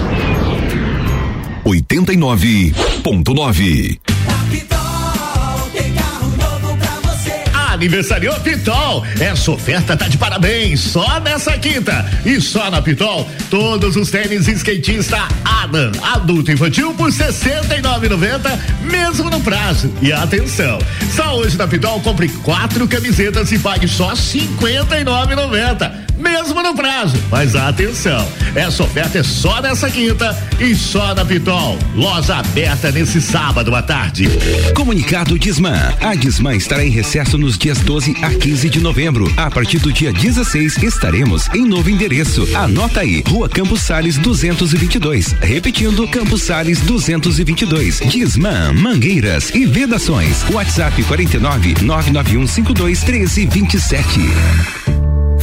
89.9. 1.65 3.99
Aniversariou 7.83 8.39
Pitol. 8.39 9.03
Essa 9.19 9.51
oferta 9.51 9.97
tá 9.97 10.07
de 10.07 10.17
parabéns. 10.17 10.79
Só 10.79 11.19
nessa 11.19 11.57
quinta. 11.57 12.05
E 12.25 12.39
só 12.39 12.69
na 12.69 12.81
Pitol, 12.81 13.29
todos 13.49 13.95
os 13.95 14.09
tênis 14.09 14.47
skatista 14.47 15.17
Adam, 15.43 15.91
adulto 16.13 16.51
infantil 16.51 16.93
por 16.93 17.09
R$ 17.09 17.17
69,90, 17.17 18.59
mesmo 18.83 19.29
no 19.29 19.39
prazo. 19.41 19.91
E 20.01 20.13
atenção, 20.13 20.79
só 21.15 21.35
hoje 21.35 21.57
na 21.57 21.67
Pitol 21.67 21.99
compre 22.01 22.29
quatro 22.29 22.87
camisetas 22.87 23.51
e 23.51 23.59
pague 23.59 23.87
só 23.87 24.09
R$ 24.09 24.15
59,90 24.15 26.12
mesmo 26.23 26.63
no 26.63 26.73
prazo. 26.73 27.17
Mas 27.29 27.55
atenção, 27.55 28.27
essa 28.55 28.83
oferta 28.83 29.19
é 29.19 29.23
só 29.23 29.61
nessa 29.61 29.91
quinta 29.91 30.35
e 30.59 30.73
só 30.73 31.13
na 31.13 31.25
Pitol. 31.25 31.77
Loja 31.93 32.37
aberta 32.37 32.91
nesse 32.91 33.21
sábado 33.21 33.75
à 33.75 33.81
tarde. 33.81 34.29
Comunicado 34.73 35.37
Disman. 35.37 35.93
A 36.01 36.15
Disman 36.15 36.55
estará 36.55 36.83
em 36.83 36.89
recesso 36.89 37.37
nos 37.37 37.57
dias 37.57 37.79
12 37.79 38.15
a 38.21 38.29
15 38.29 38.69
de 38.69 38.79
novembro. 38.79 39.31
A 39.35 39.51
partir 39.51 39.79
do 39.79 39.91
dia 39.91 40.13
16 40.13 40.81
estaremos 40.81 41.47
em 41.53 41.65
novo 41.65 41.89
endereço. 41.89 42.47
Anota 42.55 43.01
aí, 43.01 43.21
Rua 43.27 43.49
Campos 43.49 43.81
Sales 43.81 44.17
222. 44.17 45.33
Repetindo, 45.41 46.07
Campos 46.07 46.43
Sales 46.43 46.79
222. 46.81 47.99
Disman, 48.07 48.73
Mangueiras 48.73 49.49
e 49.53 49.65
Vedações. 49.65 50.43
WhatsApp 50.49 51.03
49 51.03 51.75
991 51.81 52.47
52 52.47 53.03
13 53.03 53.45
27. 53.47 54.82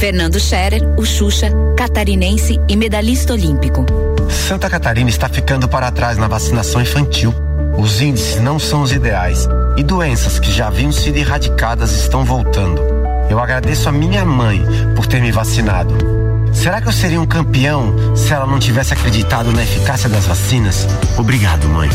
Fernando 0.01 0.39
Scherer, 0.39 0.81
o 0.97 1.05
Xuxa, 1.05 1.51
catarinense 1.77 2.59
e 2.67 2.75
medalhista 2.75 3.33
olímpico. 3.33 3.85
Santa 4.31 4.67
Catarina 4.67 5.11
está 5.11 5.29
ficando 5.29 5.69
para 5.69 5.91
trás 5.91 6.17
na 6.17 6.27
vacinação 6.27 6.81
infantil. 6.81 7.31
Os 7.77 8.01
índices 8.01 8.41
não 8.41 8.57
são 8.57 8.81
os 8.81 8.91
ideais 8.91 9.47
e 9.77 9.83
doenças 9.83 10.39
que 10.39 10.51
já 10.51 10.69
haviam 10.69 10.91
sido 10.91 11.17
erradicadas 11.17 11.91
estão 11.91 12.25
voltando. 12.25 12.81
Eu 13.29 13.39
agradeço 13.39 13.87
a 13.89 13.91
minha 13.91 14.25
mãe 14.25 14.65
por 14.95 15.05
ter 15.05 15.21
me 15.21 15.31
vacinado. 15.31 15.95
Será 16.51 16.81
que 16.81 16.87
eu 16.87 16.93
seria 16.93 17.21
um 17.21 17.27
campeão 17.27 17.93
se 18.15 18.33
ela 18.33 18.47
não 18.47 18.57
tivesse 18.57 18.95
acreditado 18.95 19.51
na 19.51 19.61
eficácia 19.61 20.09
das 20.09 20.25
vacinas? 20.25 20.87
Obrigado, 21.15 21.69
mãe. 21.69 21.89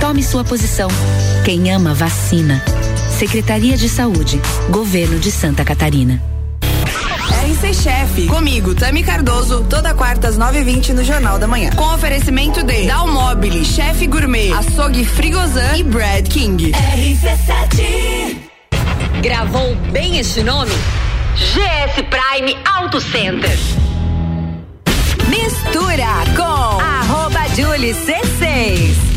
Tome 0.00 0.24
sua 0.24 0.42
posição. 0.42 0.88
Quem 1.44 1.70
ama, 1.70 1.94
vacina. 1.94 2.60
Secretaria 3.16 3.76
de 3.76 3.88
Saúde, 3.88 4.40
Governo 4.70 5.20
de 5.20 5.30
Santa 5.30 5.64
Catarina. 5.64 6.31
RC 7.62 7.74
Chef. 7.74 8.26
Comigo, 8.26 8.74
Tami 8.74 9.04
Cardoso, 9.04 9.64
toda 9.70 9.94
quarta 9.94 10.26
às 10.26 10.36
9h20 10.36 10.94
no 10.94 11.04
Jornal 11.04 11.38
da 11.38 11.46
Manhã. 11.46 11.70
Com 11.76 11.94
oferecimento 11.94 12.60
de 12.64 12.86
Dalmobile, 12.88 13.64
Chef 13.64 14.04
Gourmet, 14.08 14.52
Açougue 14.52 15.04
Frigozan 15.04 15.76
e 15.76 15.84
Brad 15.84 16.26
King. 16.26 16.72
RC7. 16.72 18.36
Gravou 19.22 19.76
bem 19.92 20.18
este 20.18 20.42
nome? 20.42 20.72
GS 21.36 22.02
Prime 22.10 22.56
Auto 22.64 23.00
Center. 23.00 23.56
Mistura 25.28 26.24
com 26.36 26.80
arroba 26.80 27.46
Julie 27.54 27.94
C6. 27.94 29.11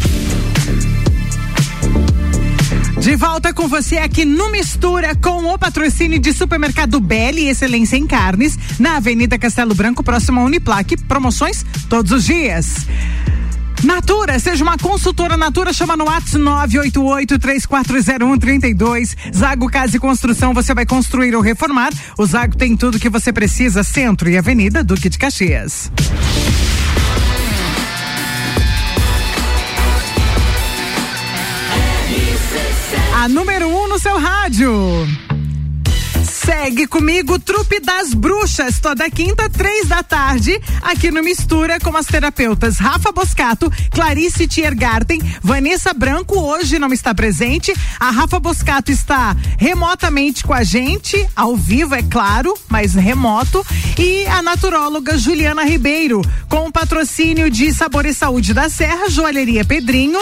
De 3.05 3.15
volta 3.15 3.53
com 3.53 3.67
você 3.67 3.99
aqui 3.99 4.25
no 4.25 4.49
Mistura 4.49 5.13
com 5.13 5.53
o 5.53 5.59
patrocínio 5.59 6.17
de 6.17 6.33
Supermercado 6.33 6.99
Belli 6.99 7.47
Excelência 7.47 7.97
em 7.97 8.07
Carnes, 8.07 8.57
na 8.79 8.95
Avenida 8.95 9.37
Castelo 9.37 9.75
Branco, 9.75 10.03
próximo 10.03 10.41
a 10.41 10.43
Uniplaque. 10.43 10.97
Promoções 10.97 11.63
todos 11.87 12.11
os 12.11 12.25
dias. 12.25 12.87
Natura, 13.83 14.39
seja 14.39 14.63
uma 14.63 14.75
consultora 14.75 15.37
Natura, 15.37 15.71
chama 15.71 15.95
no 15.95 16.05
WhatsApp 16.05 16.43
988-3401-32. 16.79 19.15
Zago 19.31 19.69
Casa 19.69 19.97
e 19.97 19.99
Construção, 19.99 20.51
você 20.51 20.73
vai 20.73 20.87
construir 20.87 21.35
ou 21.35 21.43
reformar. 21.43 21.93
O 22.17 22.25
Zago 22.25 22.57
tem 22.57 22.75
tudo 22.75 22.99
que 22.99 23.07
você 23.07 23.31
precisa, 23.31 23.83
Centro 23.83 24.27
e 24.27 24.35
Avenida 24.35 24.83
Duque 24.83 25.09
de 25.09 25.19
Caxias. 25.19 25.91
Número 33.27 33.67
1 33.67 33.75
um 33.75 33.87
no 33.87 33.99
seu 33.99 34.19
rádio. 34.19 34.71
Segue 36.45 36.85
comigo, 36.85 37.39
Trupe 37.39 37.79
das 37.79 38.13
Bruxas, 38.13 38.79
toda 38.79 39.09
quinta, 39.09 39.49
três 39.49 39.87
da 39.87 40.03
tarde, 40.03 40.61
aqui 40.81 41.09
no 41.09 41.23
Mistura, 41.23 41.79
com 41.79 41.95
as 41.97 42.05
terapeutas 42.05 42.77
Rafa 42.77 43.11
Boscato, 43.11 43.71
Clarice 43.89 44.47
Tiergarten, 44.47 45.19
Vanessa 45.41 45.91
Branco, 45.91 46.39
hoje 46.39 46.77
não 46.77 46.93
está 46.93 47.15
presente. 47.15 47.73
A 47.99 48.11
Rafa 48.11 48.39
Boscato 48.39 48.91
está 48.91 49.35
remotamente 49.57 50.43
com 50.43 50.53
a 50.53 50.63
gente, 50.63 51.27
ao 51.35 51.55
vivo, 51.55 51.95
é 51.95 52.03
claro, 52.03 52.53
mas 52.69 52.93
remoto. 52.93 53.65
E 53.97 54.27
a 54.27 54.43
naturóloga 54.43 55.17
Juliana 55.17 55.63
Ribeiro, 55.63 56.21
com 56.47 56.67
o 56.67 56.71
patrocínio 56.71 57.49
de 57.49 57.73
Sabor 57.73 58.05
e 58.05 58.13
Saúde 58.13 58.53
da 58.53 58.69
Serra, 58.69 59.09
Joalheria 59.09 59.65
Pedrinho 59.65 60.19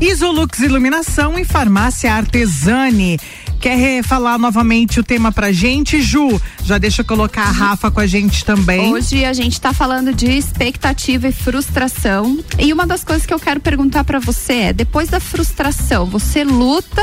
Isolux 0.00 0.60
Iluminação 0.60 1.38
e 1.38 1.44
Farmácia 1.44 2.12
Artesani. 2.12 3.18
Quer 3.58 4.02
falar 4.02 4.38
novamente 4.38 5.00
o 5.00 5.02
tema 5.02 5.32
pra 5.32 5.50
gente, 5.50 6.02
Ju? 6.02 6.40
Já 6.62 6.76
deixa 6.76 7.00
eu 7.00 7.06
colocar 7.06 7.44
a 7.44 7.50
Rafa 7.50 7.90
com 7.90 8.00
a 8.00 8.06
gente 8.06 8.44
também. 8.44 8.92
Hoje 8.92 9.24
a 9.24 9.32
gente 9.32 9.58
tá 9.58 9.72
falando 9.72 10.12
de 10.12 10.26
expectativa 10.26 11.28
e 11.28 11.32
frustração. 11.32 12.38
E 12.58 12.72
uma 12.72 12.86
das 12.86 13.02
coisas 13.02 13.24
que 13.24 13.32
eu 13.32 13.40
quero 13.40 13.58
perguntar 13.58 14.04
para 14.04 14.18
você 14.18 14.52
é: 14.54 14.72
depois 14.72 15.08
da 15.08 15.18
frustração, 15.18 16.04
você 16.04 16.44
luta 16.44 17.02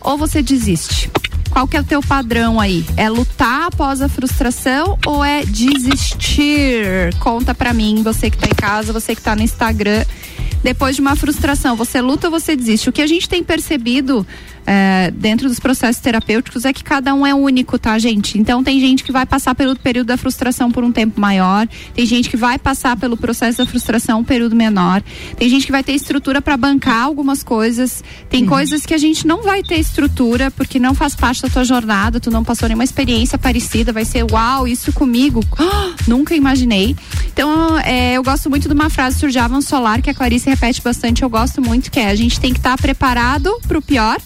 ou 0.00 0.18
você 0.18 0.42
desiste? 0.42 1.08
Qual 1.50 1.66
que 1.66 1.76
é 1.76 1.80
o 1.80 1.84
teu 1.84 2.00
padrão 2.00 2.60
aí? 2.60 2.84
É 2.96 3.08
lutar 3.08 3.66
após 3.66 4.00
a 4.00 4.08
frustração 4.08 4.98
ou 5.04 5.24
é 5.24 5.44
desistir? 5.44 7.14
Conta 7.18 7.54
pra 7.54 7.74
mim, 7.74 8.02
você 8.02 8.30
que 8.30 8.38
tá 8.38 8.46
em 8.46 8.54
casa, 8.54 8.92
você 8.92 9.14
que 9.14 9.20
tá 9.20 9.34
no 9.34 9.42
Instagram. 9.42 10.04
Depois 10.62 10.94
de 10.94 11.00
uma 11.00 11.16
frustração, 11.16 11.74
você 11.74 12.00
luta 12.00 12.28
ou 12.28 12.30
você 12.30 12.54
desiste? 12.54 12.88
O 12.88 12.92
que 12.92 13.02
a 13.02 13.06
gente 13.06 13.28
tem 13.28 13.42
percebido 13.42 14.26
é, 14.66 15.10
dentro 15.10 15.48
dos 15.48 15.58
processos 15.58 16.00
terapêuticos 16.00 16.64
é 16.64 16.72
que 16.72 16.84
cada 16.84 17.14
um 17.14 17.26
é 17.26 17.34
único, 17.34 17.78
tá, 17.78 17.98
gente? 17.98 18.38
Então 18.38 18.62
tem 18.62 18.80
gente 18.80 19.02
que 19.02 19.12
vai 19.12 19.26
passar 19.26 19.54
pelo 19.54 19.76
período 19.76 20.08
da 20.08 20.16
frustração 20.16 20.70
por 20.70 20.84
um 20.84 20.92
tempo 20.92 21.20
maior, 21.20 21.66
tem 21.94 22.06
gente 22.06 22.28
que 22.28 22.36
vai 22.36 22.58
passar 22.58 22.96
pelo 22.96 23.16
processo 23.16 23.58
da 23.58 23.66
frustração 23.66 24.20
um 24.20 24.24
período 24.24 24.54
menor, 24.54 25.02
tem 25.36 25.48
gente 25.48 25.66
que 25.66 25.72
vai 25.72 25.82
ter 25.82 25.92
estrutura 25.92 26.42
para 26.42 26.56
bancar 26.56 27.04
algumas 27.04 27.42
coisas, 27.42 28.02
tem 28.28 28.42
uhum. 28.42 28.48
coisas 28.48 28.86
que 28.86 28.94
a 28.94 28.98
gente 28.98 29.26
não 29.26 29.42
vai 29.42 29.62
ter 29.62 29.78
estrutura 29.78 30.50
porque 30.50 30.78
não 30.78 30.94
faz 30.94 31.14
parte 31.14 31.42
da 31.42 31.48
tua 31.48 31.64
jornada, 31.64 32.20
tu 32.20 32.30
não 32.30 32.44
passou 32.44 32.68
nenhuma 32.68 32.84
experiência 32.84 33.38
parecida, 33.38 33.92
vai 33.92 34.04
ser 34.04 34.24
uau, 34.30 34.66
isso 34.66 34.92
comigo, 34.92 35.40
oh, 35.58 35.94
nunca 36.08 36.34
imaginei. 36.34 36.96
Então 37.32 37.78
é, 37.78 38.14
eu 38.14 38.22
gosto 38.22 38.50
muito 38.50 38.68
de 38.68 38.74
uma 38.74 38.90
frase 38.90 39.16
do 39.16 39.20
Surjavan 39.20 39.60
Solar 39.60 40.02
que 40.02 40.10
a 40.10 40.14
Clarice 40.14 40.48
repete 40.48 40.82
bastante, 40.82 41.22
eu 41.22 41.30
gosto 41.30 41.62
muito, 41.62 41.90
que 41.90 41.98
é 41.98 42.10
a 42.10 42.14
gente 42.14 42.38
tem 42.38 42.52
que 42.52 42.58
estar 42.58 42.76
tá 42.76 42.78
preparado 42.82 43.50
para 43.66 43.78
o 43.78 43.82
pior 43.82 44.18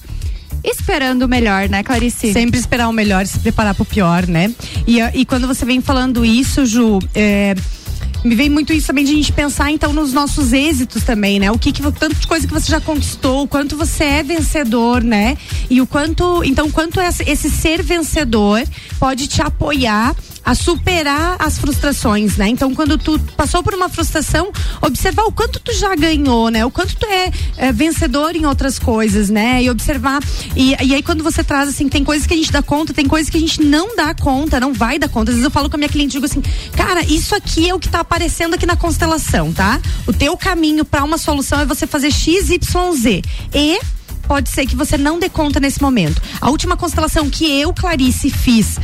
esperando 0.64 1.22
o 1.22 1.28
melhor, 1.28 1.68
né, 1.68 1.82
Clarice? 1.82 2.32
Sempre 2.32 2.58
esperar 2.58 2.88
o 2.88 2.92
melhor 2.92 3.26
se 3.26 3.38
preparar 3.38 3.74
pro 3.74 3.84
pior, 3.84 4.26
né? 4.26 4.52
E, 4.86 4.98
e 5.14 5.24
quando 5.24 5.46
você 5.46 5.64
vem 5.64 5.80
falando 5.80 6.24
isso, 6.24 6.64
Ju, 6.64 6.98
é, 7.14 7.54
me 8.24 8.34
vem 8.34 8.48
muito 8.48 8.72
isso 8.72 8.86
também 8.86 9.04
de 9.04 9.12
a 9.12 9.14
gente 9.14 9.32
pensar 9.32 9.70
então 9.70 9.92
nos 9.92 10.14
nossos 10.14 10.54
êxitos 10.54 11.04
também, 11.04 11.38
né? 11.38 11.50
O 11.50 11.58
que, 11.58 11.70
que 11.70 11.82
tanto 11.92 12.14
de 12.14 12.26
coisa 12.26 12.46
que 12.46 12.52
você 12.52 12.70
já 12.70 12.80
conquistou, 12.80 13.42
o 13.42 13.48
quanto 13.48 13.76
você 13.76 14.04
é 14.04 14.22
vencedor, 14.22 15.02
né? 15.02 15.36
E 15.68 15.80
o 15.82 15.86
quanto, 15.86 16.42
então, 16.42 16.70
quanto 16.70 16.98
esse 17.00 17.50
ser 17.50 17.82
vencedor 17.82 18.62
pode 18.98 19.26
te 19.26 19.42
apoiar 19.42 20.16
a 20.44 20.54
superar 20.54 21.36
as 21.38 21.58
frustrações, 21.58 22.36
né? 22.36 22.48
Então, 22.48 22.74
quando 22.74 22.98
tu 22.98 23.18
passou 23.36 23.62
por 23.62 23.74
uma 23.74 23.88
frustração, 23.88 24.52
observar 24.82 25.24
o 25.24 25.32
quanto 25.32 25.58
tu 25.58 25.72
já 25.72 25.94
ganhou, 25.94 26.50
né? 26.50 26.64
O 26.64 26.70
quanto 26.70 26.96
tu 26.96 27.06
é, 27.06 27.30
é 27.56 27.72
vencedor 27.72 28.36
em 28.36 28.44
outras 28.44 28.78
coisas, 28.78 29.30
né? 29.30 29.62
E 29.62 29.70
observar. 29.70 30.22
E, 30.54 30.76
e 30.82 30.94
aí, 30.94 31.02
quando 31.02 31.24
você 31.24 31.42
traz 31.42 31.68
assim, 31.68 31.88
tem 31.88 32.04
coisas 32.04 32.26
que 32.26 32.34
a 32.34 32.36
gente 32.36 32.52
dá 32.52 32.62
conta, 32.62 32.92
tem 32.92 33.06
coisas 33.06 33.30
que 33.30 33.36
a 33.36 33.40
gente 33.40 33.62
não 33.62 33.96
dá 33.96 34.14
conta, 34.14 34.60
não 34.60 34.72
vai 34.72 34.98
dar 34.98 35.08
conta. 35.08 35.30
Às 35.30 35.36
vezes 35.36 35.44
eu 35.44 35.50
falo 35.50 35.70
com 35.70 35.76
a 35.76 35.78
minha 35.78 35.88
cliente, 35.88 36.12
digo 36.12 36.26
assim, 36.26 36.42
cara, 36.76 37.02
isso 37.04 37.34
aqui 37.34 37.68
é 37.68 37.74
o 37.74 37.78
que 37.78 37.88
tá 37.88 38.00
aparecendo 38.00 38.54
aqui 38.54 38.66
na 38.66 38.76
constelação, 38.76 39.52
tá? 39.52 39.80
O 40.06 40.12
teu 40.12 40.36
caminho 40.36 40.84
para 40.84 41.02
uma 41.04 41.18
solução 41.18 41.60
é 41.60 41.64
você 41.64 41.86
fazer 41.86 42.10
X, 42.10 42.50
Y, 42.50 42.92
Z. 42.92 43.22
E 43.54 43.78
pode 44.26 44.50
ser 44.50 44.66
que 44.66 44.76
você 44.76 44.96
não 44.96 45.18
dê 45.18 45.28
conta 45.28 45.60
nesse 45.60 45.80
momento. 45.80 46.20
A 46.40 46.50
última 46.50 46.76
constelação 46.76 47.28
que 47.28 47.60
eu, 47.60 47.72
Clarice, 47.72 48.30
fiz 48.30 48.76
uh, 48.76 48.80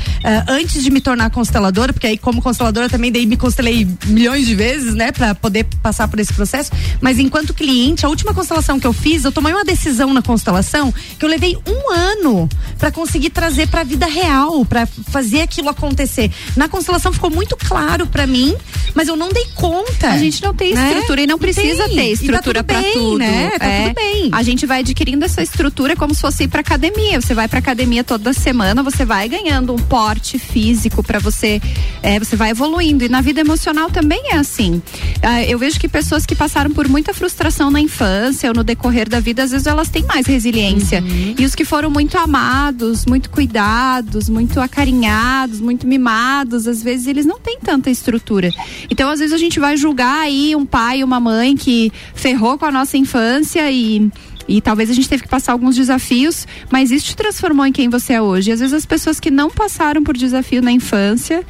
antes 0.48 0.82
de 0.82 0.90
me 0.90 1.00
tornar 1.00 1.30
consteladora, 1.30 1.92
porque 1.92 2.06
aí 2.06 2.18
como 2.18 2.42
consteladora 2.42 2.88
também 2.88 3.10
daí 3.10 3.26
me 3.26 3.36
constelei 3.36 3.88
milhões 4.06 4.46
de 4.46 4.54
vezes, 4.54 4.94
né, 4.94 5.12
para 5.12 5.34
poder 5.34 5.64
passar 5.82 6.08
por 6.08 6.18
esse 6.20 6.32
processo. 6.32 6.70
Mas 7.00 7.18
enquanto 7.18 7.54
cliente, 7.54 8.04
a 8.04 8.08
última 8.08 8.34
constelação 8.34 8.78
que 8.78 8.86
eu 8.86 8.92
fiz, 8.92 9.24
eu 9.24 9.32
tomei 9.32 9.52
uma 9.52 9.64
decisão 9.64 10.12
na 10.12 10.22
constelação 10.22 10.92
que 11.18 11.24
eu 11.24 11.28
levei 11.28 11.56
um 11.66 11.92
ano 11.92 12.48
para 12.78 12.90
conseguir 12.90 13.30
trazer 13.30 13.68
para 13.68 13.80
a 13.80 13.84
vida 13.84 14.06
real, 14.06 14.64
para 14.64 14.86
fazer 14.86 15.42
aquilo 15.42 15.68
acontecer. 15.68 16.30
Na 16.56 16.68
constelação 16.68 17.12
ficou 17.12 17.30
muito 17.30 17.56
claro 17.56 18.06
para 18.06 18.26
mim, 18.26 18.54
mas 18.94 19.08
eu 19.08 19.16
não 19.16 19.28
dei 19.28 19.46
conta. 19.54 20.10
A 20.10 20.18
gente 20.18 20.42
não 20.42 20.54
tem 20.54 20.74
né? 20.74 20.88
estrutura 20.90 21.22
e 21.22 21.26
não 21.26 21.38
precisa 21.38 21.88
ter 21.88 21.94
tá 21.94 22.02
estrutura 22.02 22.64
tá 22.64 22.74
para 22.74 22.92
tudo, 22.92 23.18
né? 23.18 23.50
Tá 23.58 23.66
é. 23.66 23.82
tudo 23.84 23.94
bem. 23.94 24.28
A 24.32 24.42
gente 24.42 24.66
vai 24.66 24.80
adquirindo 24.80 25.24
essa 25.30 25.42
estrutura 25.42 25.94
como 25.94 26.12
se 26.12 26.20
fosse 26.20 26.44
ir 26.44 26.48
para 26.48 26.60
academia. 26.60 27.20
Você 27.20 27.34
vai 27.34 27.46
para 27.46 27.60
academia 27.60 28.02
toda 28.02 28.32
semana, 28.32 28.82
você 28.82 29.04
vai 29.04 29.28
ganhando 29.28 29.72
um 29.72 29.78
porte 29.78 30.38
físico 30.38 31.04
para 31.04 31.20
você, 31.20 31.62
é, 32.02 32.18
você 32.18 32.34
vai 32.34 32.50
evoluindo. 32.50 33.04
E 33.04 33.08
na 33.08 33.20
vida 33.20 33.40
emocional 33.40 33.90
também 33.90 34.20
é 34.32 34.36
assim. 34.36 34.82
Ah, 35.22 35.42
eu 35.44 35.58
vejo 35.58 35.78
que 35.78 35.88
pessoas 35.88 36.26
que 36.26 36.34
passaram 36.34 36.70
por 36.72 36.88
muita 36.88 37.14
frustração 37.14 37.70
na 37.70 37.80
infância 37.80 38.50
ou 38.50 38.54
no 38.54 38.64
decorrer 38.64 39.08
da 39.08 39.20
vida, 39.20 39.44
às 39.44 39.52
vezes 39.52 39.66
elas 39.68 39.88
têm 39.88 40.02
mais 40.04 40.26
resiliência. 40.26 41.00
Uhum. 41.00 41.34
E 41.38 41.44
os 41.44 41.54
que 41.54 41.64
foram 41.64 41.90
muito 41.90 42.18
amados, 42.18 43.06
muito 43.06 43.30
cuidados, 43.30 44.28
muito 44.28 44.60
acarinhados, 44.60 45.60
muito 45.60 45.86
mimados, 45.86 46.66
às 46.66 46.82
vezes 46.82 47.06
eles 47.06 47.24
não 47.24 47.38
têm 47.38 47.58
tanta 47.60 47.88
estrutura. 47.88 48.50
Então, 48.90 49.08
às 49.08 49.20
vezes 49.20 49.32
a 49.32 49.38
gente 49.38 49.60
vai 49.60 49.76
julgar 49.76 50.22
aí 50.22 50.56
um 50.56 50.66
pai, 50.66 51.04
uma 51.04 51.20
mãe 51.20 51.56
que 51.56 51.92
ferrou 52.14 52.58
com 52.58 52.66
a 52.66 52.72
nossa 52.72 52.96
infância 52.96 53.70
e 53.70 54.10
e 54.50 54.60
talvez 54.60 54.90
a 54.90 54.92
gente 54.92 55.08
teve 55.08 55.22
que 55.22 55.28
passar 55.28 55.52
alguns 55.52 55.76
desafios, 55.76 56.44
mas 56.72 56.90
isso 56.90 57.06
te 57.06 57.16
transformou 57.16 57.64
em 57.64 57.70
quem 57.70 57.88
você 57.88 58.14
é 58.14 58.20
hoje. 58.20 58.50
Às 58.50 58.58
vezes 58.58 58.74
as 58.74 58.84
pessoas 58.84 59.20
que 59.20 59.30
não 59.30 59.48
passaram 59.48 60.02
por 60.02 60.16
desafio 60.16 60.60
na 60.60 60.72
infância, 60.72 61.46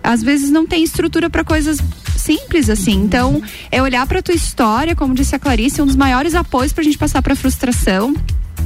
às 0.00 0.22
vezes 0.22 0.52
não 0.52 0.64
têm 0.64 0.84
estrutura 0.84 1.28
para 1.28 1.42
coisas 1.42 1.78
simples 2.16 2.70
assim. 2.70 2.92
Então, 2.92 3.42
é 3.72 3.82
olhar 3.82 4.06
para 4.06 4.22
tua 4.22 4.36
história, 4.36 4.94
como 4.94 5.14
disse 5.14 5.34
a 5.34 5.38
Clarice, 5.38 5.82
um 5.82 5.86
dos 5.86 5.96
maiores 5.96 6.36
apoios 6.36 6.72
para 6.72 6.82
a 6.82 6.84
gente 6.84 6.96
passar 6.96 7.20
para 7.22 7.34
frustração 7.34 8.14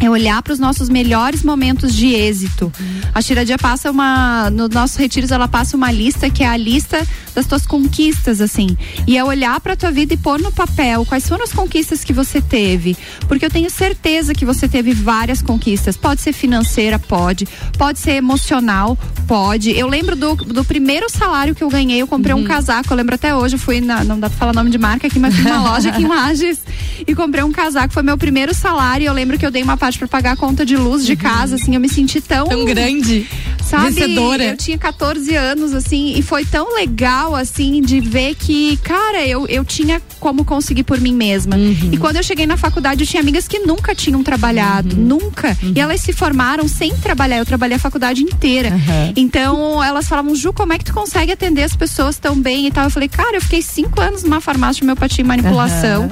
é 0.01 0.09
olhar 0.09 0.43
para 0.43 0.53
os 0.53 0.59
nossos 0.59 0.89
melhores 0.89 1.43
momentos 1.43 1.95
de 1.95 2.09
êxito. 2.09 2.73
A 3.15 3.23
Tiradia 3.23 3.59
passa 3.59 3.91
uma, 3.91 4.51
nos 4.51 4.71
nossos 4.71 4.97
retiros, 4.97 5.31
ela 5.31 5.49
passa 5.49 5.77
uma 5.77 5.91
lista 5.91 6.31
que 6.31 6.45
é 6.45 6.49
a 6.49 6.57
lista 6.57 7.07
das 7.35 7.47
tuas 7.47 7.67
conquistas, 7.67 8.41
assim. 8.41 8.77
E 9.07 9.17
é 9.17 9.25
olhar 9.25 9.61
para 9.61 9.77
tua 9.77 9.93
vida 9.93 10.15
e 10.15 10.17
pôr 10.17 10.41
no 10.41 10.51
papel 10.51 11.05
quais 11.05 11.29
foram 11.29 11.45
as 11.45 11.53
conquistas 11.53 12.03
que 12.03 12.13
você 12.13 12.41
teve. 12.41 12.97
Porque 13.29 13.45
eu 13.45 13.51
tenho 13.51 13.71
certeza 13.71 14.35
que 14.35 14.45
você 14.45 14.69
teve 14.69 14.93
várias 14.93 15.41
conquistas. 15.41 15.97
Pode 15.97 16.21
ser 16.21 16.33
financeira, 16.33 16.99
pode. 16.99 17.47
Pode 17.77 18.01
ser 18.01 18.13
emocional, 18.13 18.99
pode. 19.27 19.71
Eu 19.71 19.87
lembro 19.87 20.17
do, 20.17 20.35
do 20.35 20.65
primeiro 20.65 21.09
salário 21.09 21.55
que 21.55 21.63
eu 21.63 21.69
ganhei, 21.69 22.03
eu 22.03 22.09
comprei 22.09 22.35
uhum. 22.35 22.41
um 22.41 22.45
casaco. 22.45 22.93
Eu 22.93 22.97
lembro 22.97 23.15
até 23.15 23.35
hoje, 23.35 23.55
eu 23.55 23.61
fui 23.61 23.81
na, 23.81 24.03
não 24.03 24.19
dá 24.19 24.29
pra 24.29 24.39
falar 24.39 24.53
nome 24.53 24.71
de 24.71 24.79
marca 24.79 25.07
aqui, 25.07 25.19
mas 25.19 25.35
fui 25.35 25.45
numa 25.45 25.63
loja 25.71 25.91
aqui 25.91 26.03
em 26.03 26.09
Lages 26.09 26.59
e 27.07 27.15
comprei 27.15 27.45
um 27.45 27.53
casaco. 27.53 27.95
Foi 27.95 28.03
meu 28.03 28.19
primeiro 28.19 28.53
salário. 28.53 29.07
Eu 29.07 29.13
lembro 29.13 29.39
que 29.39 29.47
eu 29.47 29.51
dei 29.51 29.63
uma 29.63 29.77
parte 29.89 29.99
para 29.99 30.09
pagar 30.09 30.33
a 30.33 30.37
conta 30.37 30.67
de 30.67 30.77
luz 30.77 31.07
de 31.07 31.17
casa, 31.17 31.57
assim, 31.57 31.75
eu 31.75 31.81
me 31.81 31.89
senti 31.89 32.21
tão. 32.21 32.47
Tão 32.47 32.65
grande. 32.65 33.27
Sabe? 33.65 33.91
Vencedora. 33.91 34.45
Eu 34.45 34.57
tinha 34.57 34.79
14 34.79 35.35
anos, 35.35 35.75
assim, 35.75 36.15
e 36.17 36.23
foi 36.23 36.45
tão 36.45 36.75
legal, 36.75 37.35
assim, 37.35 37.81
de 37.81 38.01
ver 38.01 38.35
que, 38.35 38.77
cara, 38.79 39.27
eu, 39.27 39.47
eu 39.47 39.65
tinha 39.65 40.01
como 40.21 40.45
conseguir 40.45 40.85
por 40.85 41.01
mim 41.01 41.15
mesma. 41.15 41.57
Uhum. 41.57 41.91
E 41.93 41.97
quando 41.97 42.17
eu 42.17 42.23
cheguei 42.23 42.47
na 42.47 42.57
faculdade, 42.57 43.03
eu 43.03 43.07
tinha 43.07 43.23
amigas 43.23 43.47
que 43.47 43.59
nunca 43.61 43.95
tinham 43.95 44.23
trabalhado, 44.23 44.97
uhum. 44.97 45.03
nunca. 45.03 45.57
Uhum. 45.63 45.73
E 45.75 45.81
elas 45.81 46.01
se 46.01 46.13
formaram 46.13 46.67
sem 46.67 46.95
trabalhar. 46.97 47.39
Eu 47.39 47.47
trabalhei 47.47 47.77
a 47.77 47.81
faculdade 47.81 48.23
inteira. 48.23 48.73
Então, 49.17 49.83
elas 49.83 50.09
falavam, 50.09 50.35
Ju, 50.35 50.53
como 50.53 50.73
é 50.73 50.79
que 50.79 50.85
tu 50.85 50.95
consegue 50.95 51.33
atender 51.33 51.63
as 51.63 51.77
pessoas 51.77 52.19
tão 52.19 52.39
bem 52.41 52.67
e 52.67 52.71
tal? 52.71 52.85
Eu 52.85 52.91
falei, 52.91 53.09
cara, 53.09 53.37
eu 53.37 53.41
fiquei 53.41 53.63
cinco 53.63 54.01
anos 54.01 54.23
numa 54.23 54.41
farmácia 54.41 54.81
de 54.81 54.83
homeopatia 54.85 55.23
e 55.23 55.27
manipulação 55.27 56.11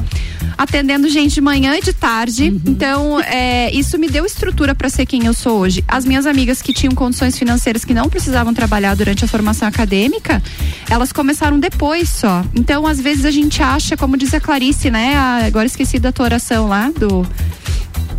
atendendo 0.57 1.09
gente 1.09 1.35
de 1.35 1.41
manhã 1.41 1.77
e 1.77 1.83
de 1.83 1.93
tarde. 1.93 2.51
Uhum. 2.51 2.61
Então, 2.67 3.21
é, 3.21 3.66
isso 3.73 3.99
me 3.99 4.09
deu 4.09 4.25
estrutura 4.25 4.75
para 4.75 4.89
ser 4.89 5.07
quem 5.07 5.27
eu 5.27 5.35
sou 5.35 5.59
hoje. 5.59 5.85
As 5.87 6.05
minhas 6.05 6.27
amigas 6.27 6.61
que 6.63 6.73
tinham 6.73 6.95
condições 6.95 7.39
financeiras 7.39 7.85
que 7.85 7.95
não 7.95 8.09
precisavam 8.09 8.53
trabalhar 8.53 8.95
durante 8.95 9.25
a 9.25 9.29
formação 9.29 9.67
acadêmica, 9.67 10.43
elas 10.91 11.13
começaram 11.13 11.59
depois 11.59 12.09
só. 12.09 12.45
Então, 12.55 12.87
às 12.87 13.01
vezes 13.01 13.25
a 13.25 13.31
gente 13.31 13.63
acha, 13.63 13.97
como 13.97 14.17
diz 14.17 14.33
a 14.35 14.41
Clarice, 14.41 14.91
né? 14.91 15.15
A, 15.17 15.47
agora 15.47 15.67
esqueci 15.67 15.99
da 15.99 16.13
tua 16.13 16.27
oração 16.27 16.69
lá 16.69 16.91
do 16.91 17.27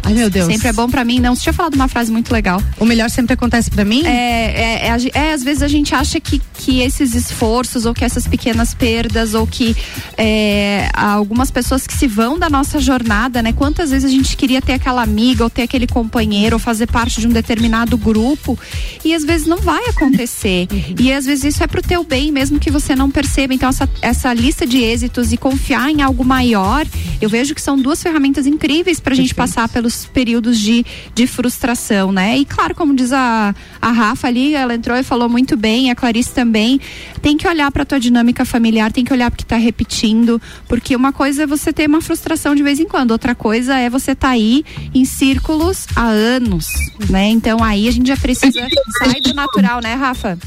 Ai, 0.08 0.14
meu 0.14 0.30
Deus. 0.30 0.46
Sempre 0.48 0.70
é 0.70 0.74
bom 0.74 0.90
para 0.90 1.04
mim. 1.04 1.20
Não, 1.20 1.36
você 1.36 1.44
tinha 1.44 1.54
falado 1.54 1.76
uma 1.76 1.88
frase 1.88 2.12
muito 2.12 2.32
legal. 2.32 2.62
O 2.80 2.86
melhor 2.86 3.10
sempre 3.10 3.34
acontece 3.34 3.70
para 3.70 3.84
mim? 3.84 4.06
É, 4.06 4.10
é, 4.10 4.88
é, 4.88 5.12
é, 5.14 5.34
às 5.34 5.44
vezes 5.44 5.62
a 5.62 5.68
gente 5.68 5.94
acha 5.94 6.20
que, 6.20 6.42
que 6.54 6.80
esses 6.80 7.14
esforços 7.14 7.86
ou 7.86 7.94
que 7.94 8.06
essas 8.06 8.26
pequenas 8.26 8.74
perdas 8.74 9.34
ou 9.34 9.46
que 9.46 9.76
é, 10.18 10.90
algumas 10.94 11.52
pessoas 11.52 11.86
que 11.86 11.94
se 11.94 12.08
vão 12.08 12.40
da 12.40 12.50
nossa 12.50 12.80
jornada, 12.80 13.42
né? 13.42 13.52
Quantas 13.52 13.92
vezes 13.92 14.06
a 14.06 14.14
gente 14.14 14.38
queria 14.38 14.62
ter 14.62 14.74
aquela 14.74 15.04
amiga 15.04 15.44
ou 15.44 15.50
ter 15.50 15.64
aquele 15.64 15.88
companheiro 15.88 16.56
ou 16.56 16.60
fazer 16.60 16.88
parte 16.88 17.20
de 17.20 17.28
um 17.28 17.32
determinado 17.32 17.98
grupo 17.98 18.58
e 19.04 19.14
às 19.14 19.26
vezes 19.26 19.46
não 19.46 19.58
vai 19.58 19.86
acontecer. 19.90 20.68
Uhum. 20.78 20.96
E 21.00 21.12
às 21.12 21.26
vezes 21.26 21.56
isso 21.56 21.64
é 21.64 21.68
pro 21.68 21.82
teu 21.82 22.04
bem, 22.04 22.32
mesmo 22.32 22.60
que 22.60 22.70
você 22.70 22.96
não 22.96 23.10
perceba. 23.10 23.54
Então 23.54 23.70
essa, 23.70 23.90
essa 24.02 24.34
lista 24.34 24.66
de 24.66 24.78
êxitos 24.78 25.32
e 25.32 25.38
confiar 25.38 25.90
em 25.90 26.02
algo 26.02 26.24
maior, 26.24 26.86
eu 27.20 27.28
vejo 27.30 27.56
que 27.56 27.62
são 27.62 27.78
duas 27.78 28.02
ferramentas 28.02 28.46
incríveis 28.46 29.00
pra 29.00 29.16
gente 29.16 29.34
passar 29.34 29.68
pelos 29.70 29.97
os 29.98 30.06
períodos 30.06 30.60
de, 30.60 30.86
de 31.14 31.28
frustração, 31.28 32.12
né? 32.12 32.38
E 32.38 32.46
claro, 32.46 32.76
como 32.76 32.96
diz 32.96 33.12
a, 33.12 33.54
a 33.82 33.92
Rafa 33.92 34.28
ali, 34.28 34.54
ela 34.54 34.74
entrou 34.74 34.98
e 34.98 35.04
falou 35.04 35.30
muito 35.30 35.56
bem, 35.56 35.92
a 35.92 35.96
Clarice 35.96 36.32
também, 36.32 36.80
tem 37.22 37.38
que 37.38 37.48
olhar 37.48 37.72
para 37.72 37.86
tua 37.86 38.00
dinâmica 38.00 38.46
familiar, 38.46 38.92
tem 38.92 39.04
que 39.04 39.14
olhar 39.14 39.32
porque 39.32 39.46
tá 39.46 39.58
repetindo, 39.58 40.42
porque 40.68 40.96
uma 40.96 41.12
coisa 41.12 41.44
é 41.44 41.48
você 41.48 41.72
ter 41.74 41.88
uma 41.88 42.02
frustração 42.02 42.56
de 42.56 42.64
vez 42.64 42.80
em 42.80 42.86
quando, 42.86 43.12
outra 43.12 43.36
coisa 43.36 43.76
é 43.76 43.90
você 43.90 44.16
tá 44.16 44.30
aí 44.30 44.64
em 44.94 45.06
círculos 45.06 45.88
há 45.96 46.06
anos, 46.06 46.70
né? 47.10 47.28
Então 47.30 47.64
aí 47.64 47.88
a 47.88 47.92
gente 47.92 48.08
já 48.08 48.18
precisa 48.18 48.68
sair 49.00 49.22
do 49.22 49.34
natural, 49.34 49.82
né, 49.82 49.94
Rafa? 49.96 50.38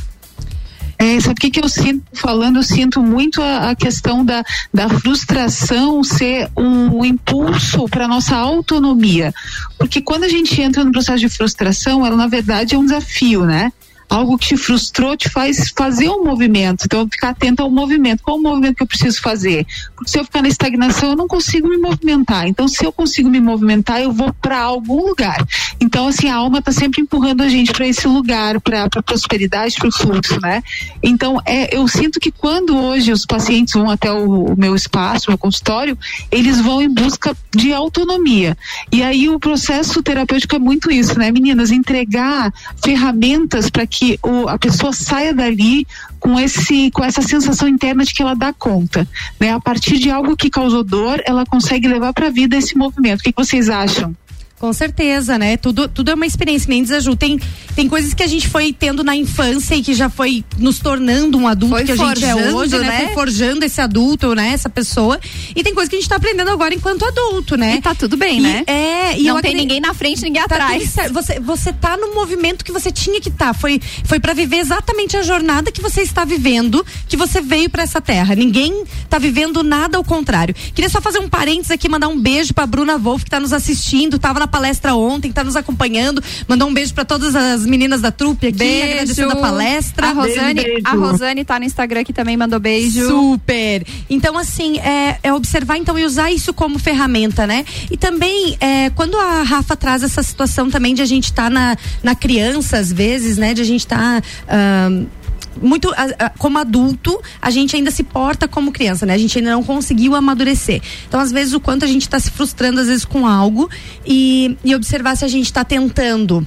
É, 1.00 1.18
sabe 1.18 1.32
o 1.32 1.36
que, 1.36 1.50
que 1.50 1.60
eu 1.64 1.68
sinto 1.68 2.04
falando? 2.12 2.56
Eu 2.58 2.62
sinto 2.62 3.02
muito 3.02 3.40
a, 3.40 3.70
a 3.70 3.74
questão 3.74 4.22
da, 4.22 4.44
da 4.72 4.86
frustração 4.86 6.05
ser 6.05 6.51
um, 6.55 6.98
um 6.98 7.05
impulso 7.07 7.88
para 7.88 8.07
nossa 8.07 8.36
autonomia. 8.36 9.32
Porque 9.78 10.03
quando 10.03 10.24
a 10.24 10.28
gente 10.28 10.61
entra 10.61 10.84
no 10.84 10.92
processo 10.92 11.20
de 11.20 11.30
frustração, 11.30 12.05
ela 12.05 12.16
na 12.16 12.26
verdade 12.26 12.74
é 12.74 12.78
um 12.78 12.84
desafio, 12.84 13.46
né? 13.46 13.72
Algo 14.11 14.36
que 14.36 14.48
te 14.48 14.56
frustrou 14.56 15.16
te 15.16 15.28
faz 15.28 15.70
fazer 15.70 16.11
um 16.11 16.24
movimento. 16.24 16.84
Então, 16.84 17.08
ficar 17.08 17.30
atento 17.30 17.62
ao 17.62 17.70
movimento. 17.70 18.22
Qual 18.24 18.36
o 18.36 18.42
movimento 18.42 18.76
que 18.76 18.82
eu 18.82 18.86
preciso 18.86 19.20
fazer? 19.20 19.64
Porque 19.94 20.11
se 20.11 20.18
eu 20.18 20.24
ficar 20.24 20.42
na 20.42 20.48
estagnação, 20.48 21.11
eu 21.11 21.16
não 21.16 21.28
consigo 21.28 21.68
me 21.68 21.78
movimentar. 21.78 22.48
Então, 22.48 22.66
se 22.66 22.84
eu 22.84 22.92
consigo 22.92 23.30
me 23.30 23.40
movimentar, 23.40 24.02
eu 24.02 24.12
vou 24.12 24.32
para 24.32 24.58
algum 24.58 25.06
lugar. 25.06 25.46
Então, 25.80 26.08
assim, 26.08 26.28
a 26.28 26.34
alma 26.34 26.58
está 26.58 26.72
sempre 26.72 27.00
empurrando 27.00 27.42
a 27.42 27.48
gente 27.48 27.72
para 27.72 27.86
esse 27.86 28.08
lugar, 28.08 28.61
para 28.61 28.84
a 28.84 29.02
prosperidade, 29.02 29.76
para 29.76 29.88
o 29.88 29.92
fluxo, 29.92 30.40
né? 30.40 30.62
Então, 31.00 31.40
é, 31.46 31.76
eu 31.76 31.86
sinto 31.86 32.18
que 32.18 32.32
quando 32.32 32.76
hoje 32.76 33.12
os 33.12 33.24
pacientes 33.24 33.74
vão 33.74 33.88
até 33.88 34.11
o, 34.12 34.46
o 34.46 34.56
meu 34.58 34.74
espaço, 34.74 35.28
o 35.28 35.30
meu 35.30 35.38
consultório, 35.38 35.96
eles 36.32 36.61
vão 36.61 36.82
em 36.82 36.92
busca 36.92 37.36
de 37.54 37.72
autonomia. 37.72 38.58
E 38.90 39.02
aí 39.04 39.28
o 39.28 39.38
processo 39.38 40.02
terapêutico 40.02 40.56
é 40.56 40.58
muito 40.58 40.90
isso, 40.90 41.16
né, 41.16 41.30
meninas? 41.30 41.70
Entregar 41.70 42.52
ferramentas 42.82 43.70
para 43.70 43.86
que 43.86 43.99
que 44.01 44.18
o, 44.22 44.48
a 44.48 44.59
pessoa 44.59 44.94
saia 44.94 45.34
dali 45.34 45.86
com 46.18 46.40
esse 46.40 46.90
com 46.90 47.05
essa 47.05 47.20
sensação 47.20 47.68
interna 47.68 48.03
de 48.03 48.14
que 48.14 48.22
ela 48.22 48.34
dá 48.34 48.51
conta, 48.51 49.07
né? 49.38 49.53
A 49.53 49.61
partir 49.61 49.98
de 49.98 50.11
algo 50.11 50.34
que 50.38 50.48
causou 50.48 50.82
dor, 50.82 51.22
ela 51.26 51.44
consegue 51.44 51.86
levar 51.86 52.14
para 52.14 52.28
a 52.28 52.30
vida 52.30 52.57
esse 52.57 52.74
movimento. 52.78 53.20
O 53.20 53.22
que, 53.22 53.30
que 53.30 53.44
vocês 53.44 53.68
acham? 53.68 54.16
Com 54.61 54.74
certeza, 54.74 55.38
né? 55.38 55.56
Tudo, 55.56 55.88
tudo 55.88 56.11
é 56.11 56.14
uma 56.14 56.26
experiência, 56.26 56.68
nem 56.68 56.82
desaju. 56.82 57.16
Tem, 57.16 57.40
tem 57.74 57.88
coisas 57.88 58.12
que 58.12 58.22
a 58.22 58.26
gente 58.26 58.46
foi 58.46 58.74
tendo 58.74 59.02
na 59.02 59.16
infância 59.16 59.74
e 59.74 59.82
que 59.82 59.94
já 59.94 60.11
foi 60.11 60.44
nos 60.58 60.78
tornando 60.78 61.38
um 61.38 61.48
adulto 61.48 61.76
foi 61.76 61.84
que 61.86 61.92
a 61.92 61.96
gente 61.96 62.22
é 62.22 62.34
hoje, 62.52 62.78
né? 62.78 62.86
né? 62.86 63.04
Foi 63.06 63.14
forjando 63.14 63.64
esse 63.64 63.80
adulto, 63.80 64.34
né? 64.34 64.52
Essa 64.52 64.68
pessoa. 64.68 65.18
E 65.56 65.62
tem 65.62 65.72
coisas 65.72 65.88
que 65.88 65.96
a 65.96 65.98
gente 65.98 66.11
tá 66.11 66.16
aprendendo 66.16 66.50
agora 66.50 66.74
enquanto 66.74 67.06
adulto, 67.06 67.56
né? 67.56 67.76
E 67.76 67.80
tá 67.80 67.94
tudo 67.94 68.18
bem, 68.18 68.36
e, 68.36 68.40
né? 68.42 68.64
É, 68.66 69.18
e 69.18 69.22
não 69.22 69.40
tem 69.40 69.54
ninguém 69.54 69.80
na 69.80 69.94
frente, 69.94 70.20
ninguém 70.20 70.42
tá 70.42 70.56
atrás. 70.56 70.94
Você, 71.11 71.40
você 71.40 71.72
tá 71.72 71.96
no 71.96 72.14
movimento 72.14 72.62
que 72.62 72.70
você 72.70 72.92
tinha 72.92 73.18
que 73.18 73.30
estar. 73.30 73.54
Tá. 73.54 73.54
Foi, 73.54 73.80
foi 74.04 74.20
para 74.20 74.34
viver 74.34 74.58
exatamente 74.58 75.16
a 75.16 75.22
jornada 75.22 75.72
que 75.72 75.80
você 75.80 76.02
está 76.02 76.26
vivendo, 76.26 76.84
que 77.08 77.16
você 77.16 77.40
veio 77.40 77.70
para 77.70 77.82
essa 77.82 77.98
terra. 77.98 78.34
Ninguém 78.34 78.84
tá 79.08 79.18
vivendo 79.18 79.62
nada 79.62 79.96
ao 79.96 80.04
contrário. 80.04 80.54
Queria 80.74 80.90
só 80.90 81.00
fazer 81.00 81.18
um 81.18 81.30
parênteses 81.30 81.70
aqui, 81.70 81.88
mandar 81.88 82.08
um 82.08 82.20
beijo 82.20 82.52
pra 82.52 82.66
Bruna 82.66 82.98
Wolf, 82.98 83.24
que 83.24 83.30
tá 83.30 83.40
nos 83.40 83.54
assistindo, 83.54 84.18
tava 84.18 84.38
na 84.38 84.49
palestra 84.51 84.94
ontem, 84.94 85.32
tá 85.32 85.42
nos 85.42 85.57
acompanhando. 85.57 86.22
Mandou 86.46 86.68
um 86.68 86.74
beijo 86.74 86.92
para 86.92 87.05
todas 87.05 87.34
as 87.34 87.64
meninas 87.64 88.01
da 88.01 88.11
trupe 88.11 88.48
aqui, 88.48 88.59
beijo. 88.59 88.92
agradecendo 88.92 89.32
a 89.32 89.36
palestra. 89.36 90.09
A 90.09 90.12
Rosane, 90.12 90.62
beijo. 90.62 90.82
a 90.84 90.92
Rosane 90.92 91.44
tá 91.44 91.59
no 91.59 91.64
Instagram 91.64 92.01
aqui 92.01 92.12
também, 92.12 92.36
mandou 92.36 92.61
beijo. 92.61 93.07
Super. 93.07 93.86
Então, 94.09 94.36
assim, 94.36 94.78
é, 94.78 95.18
é 95.22 95.32
observar 95.32 95.76
então 95.76 95.98
e 95.98 96.05
usar 96.05 96.30
isso 96.30 96.53
como 96.53 96.78
ferramenta, 96.78 97.46
né? 97.46 97.64
E 97.90 97.96
também, 97.96 98.57
é, 98.61 98.90
quando 98.90 99.16
a 99.16 99.42
Rafa 99.42 99.76
traz 99.76 100.03
essa 100.03 100.22
situação 100.22 100.70
também 100.70 100.94
de 100.94 101.03
a 101.03 101.07
gente 101.07 101.24
estar 101.24 101.44
tá 101.44 101.51
na, 101.51 101.76
na 102.03 102.14
criança, 102.14 102.78
às 102.78 102.92
vezes, 102.92 103.38
né? 103.38 103.55
De 103.55 103.62
a 103.62 103.64
gente 103.64 103.80
estar. 103.80 104.20
Tá, 104.20 105.20
muito 105.61 105.92
como 106.38 106.58
adulto, 106.58 107.20
a 107.40 107.50
gente 107.50 107.76
ainda 107.76 107.90
se 107.90 108.02
porta 108.02 108.48
como 108.48 108.72
criança, 108.72 109.04
né? 109.06 109.14
A 109.14 109.18
gente 109.18 109.38
ainda 109.38 109.50
não 109.50 109.62
conseguiu 109.62 110.14
amadurecer. 110.14 110.82
Então, 111.08 111.20
às 111.20 111.30
vezes, 111.30 111.52
o 111.54 111.61
quanto 111.61 111.84
a 111.84 111.88
gente 111.88 112.02
está 112.02 112.18
se 112.18 112.30
frustrando, 112.30 112.80
às 112.80 112.86
vezes, 112.86 113.04
com 113.04 113.26
algo 113.26 113.68
e, 114.06 114.56
e 114.64 114.74
observar 114.74 115.16
se 115.16 115.24
a 115.24 115.28
gente 115.28 115.46
está 115.46 115.64
tentando 115.64 116.46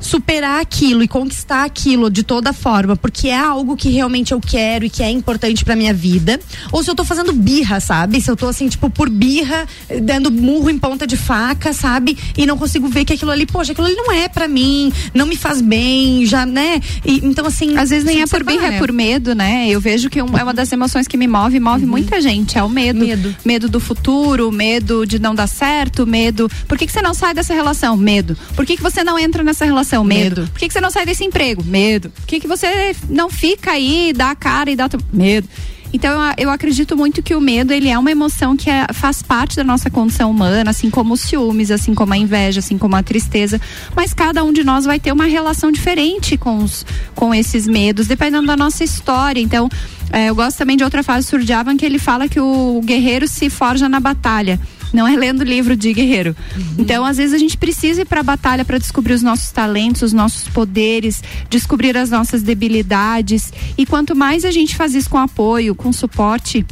superar 0.00 0.60
aquilo 0.60 1.02
e 1.02 1.08
conquistar 1.08 1.64
aquilo 1.64 2.10
de 2.10 2.22
toda 2.22 2.52
forma, 2.52 2.96
porque 2.96 3.28
é 3.28 3.38
algo 3.38 3.76
que 3.76 3.88
realmente 3.90 4.32
eu 4.32 4.40
quero 4.40 4.84
e 4.84 4.90
que 4.90 5.02
é 5.02 5.10
importante 5.10 5.64
para 5.64 5.76
minha 5.76 5.94
vida, 5.94 6.38
ou 6.72 6.82
se 6.82 6.90
eu 6.90 6.94
tô 6.94 7.04
fazendo 7.04 7.32
birra, 7.32 7.80
sabe? 7.80 8.20
Se 8.20 8.30
eu 8.30 8.36
tô 8.36 8.46
assim, 8.46 8.68
tipo, 8.68 8.88
por 8.90 9.08
birra, 9.08 9.66
dando 10.02 10.30
murro 10.30 10.70
em 10.70 10.78
ponta 10.78 11.06
de 11.06 11.16
faca, 11.16 11.72
sabe? 11.72 12.16
E 12.36 12.46
não 12.46 12.56
consigo 12.56 12.88
ver 12.88 13.04
que 13.04 13.12
aquilo 13.12 13.30
ali, 13.30 13.46
poxa, 13.46 13.72
aquilo 13.72 13.86
ali 13.86 13.96
não 13.96 14.12
é 14.12 14.28
para 14.28 14.46
mim, 14.46 14.92
não 15.12 15.26
me 15.26 15.36
faz 15.36 15.60
bem, 15.60 16.24
já, 16.26 16.46
né? 16.46 16.80
E, 17.04 17.20
então, 17.24 17.46
assim. 17.46 17.76
Às 17.76 17.90
vezes 17.90 18.04
nem 18.04 18.22
é 18.22 18.26
por 18.26 18.44
birra, 18.44 18.72
é. 18.72 18.76
é 18.76 18.78
por 18.78 18.92
medo, 18.92 19.34
né? 19.34 19.68
Eu 19.68 19.80
vejo 19.80 20.08
que 20.08 20.18
é 20.18 20.22
uma 20.22 20.54
das 20.54 20.70
emoções 20.72 21.08
que 21.08 21.16
me 21.16 21.26
move, 21.26 21.58
move 21.60 21.84
uhum. 21.84 21.90
muita 21.90 22.20
gente. 22.20 22.58
É 22.58 22.62
o 22.62 22.68
medo. 22.68 23.00
Medo. 23.00 23.36
Medo 23.44 23.68
do 23.68 23.80
futuro, 23.80 24.50
medo 24.52 25.06
de 25.06 25.18
não 25.18 25.34
dar 25.34 25.46
certo, 25.46 26.06
medo. 26.06 26.50
Por 26.66 26.78
que, 26.78 26.86
que 26.86 26.92
você 26.92 27.02
não 27.02 27.14
sai 27.14 27.34
dessa 27.34 27.54
relação? 27.54 27.96
Medo. 27.96 28.36
Por 28.54 28.64
que, 28.64 28.76
que 28.76 28.82
você 28.82 29.02
não 29.02 29.18
entra 29.18 29.42
nessa 29.42 29.64
relação? 29.64 29.87
Medo. 29.96 30.42
medo. 30.42 30.50
Por 30.52 30.58
que, 30.58 30.68
que 30.68 30.72
você 30.72 30.80
não 30.80 30.90
sai 30.90 31.06
desse 31.06 31.24
emprego? 31.24 31.64
Medo. 31.64 32.10
Por 32.10 32.26
que, 32.26 32.40
que 32.40 32.48
você 32.48 32.94
não 33.08 33.30
fica 33.30 33.72
aí, 33.72 34.12
dá 34.14 34.30
a 34.30 34.36
cara 34.36 34.70
e 34.70 34.76
dá. 34.76 34.88
Medo. 35.12 35.48
Então 35.92 36.20
eu, 36.36 36.50
acredito 36.50 36.96
muito 36.96 37.22
que 37.22 37.34
o 37.34 37.40
medo 37.40 37.72
ele 37.72 37.88
é 37.88 37.98
uma 37.98 38.10
emoção 38.10 38.56
que 38.56 38.68
é, 38.68 38.86
faz 38.92 39.22
parte 39.22 39.56
da 39.56 39.64
nossa 39.64 39.88
condição 39.88 40.30
humana, 40.30 40.70
assim 40.70 40.90
como 40.90 41.14
os 41.14 41.20
ciúmes, 41.20 41.70
assim 41.70 41.94
como 41.94 42.12
a 42.12 42.16
inveja, 42.16 42.60
assim 42.60 42.76
como 42.76 42.94
a 42.94 43.02
tristeza. 43.02 43.60
Mas 43.96 44.12
cada 44.12 44.44
um 44.44 44.52
de 44.52 44.62
nós 44.62 44.84
vai 44.84 45.00
ter 45.00 45.12
uma 45.12 45.24
relação 45.24 45.72
diferente 45.72 46.36
com, 46.36 46.58
os, 46.58 46.84
com 47.14 47.34
esses 47.34 47.66
medos, 47.66 48.06
dependendo 48.06 48.46
da 48.46 48.56
nossa 48.56 48.84
história. 48.84 49.40
Então 49.40 49.68
é, 50.12 50.26
eu 50.26 50.34
gosto 50.34 50.58
também 50.58 50.76
de 50.76 50.84
outra 50.84 51.02
frase 51.02 51.26
do 51.26 51.30
Surjavan 51.30 51.76
que 51.76 51.86
ele 51.86 51.98
fala 51.98 52.28
que 52.28 52.40
o 52.40 52.80
guerreiro 52.84 53.26
se 53.26 53.48
forja 53.48 53.88
na 53.88 54.00
batalha 54.00 54.60
não 54.92 55.06
é 55.06 55.16
lendo 55.16 55.44
livro 55.44 55.76
de 55.76 55.92
guerreiro. 55.92 56.34
Uhum. 56.56 56.74
Então, 56.78 57.04
às 57.04 57.16
vezes 57.16 57.34
a 57.34 57.38
gente 57.38 57.56
precisa 57.56 58.02
ir 58.02 58.04
para 58.04 58.20
a 58.20 58.22
batalha 58.22 58.64
para 58.64 58.78
descobrir 58.78 59.14
os 59.14 59.22
nossos 59.22 59.50
talentos, 59.50 60.02
os 60.02 60.12
nossos 60.12 60.48
poderes, 60.48 61.22
descobrir 61.50 61.96
as 61.96 62.10
nossas 62.10 62.42
debilidades. 62.42 63.52
E 63.76 63.84
quanto 63.84 64.14
mais 64.14 64.44
a 64.44 64.50
gente 64.50 64.76
faz 64.76 64.94
isso 64.94 65.10
com 65.10 65.18
apoio, 65.18 65.74
com 65.74 65.92
suporte, 65.92 66.64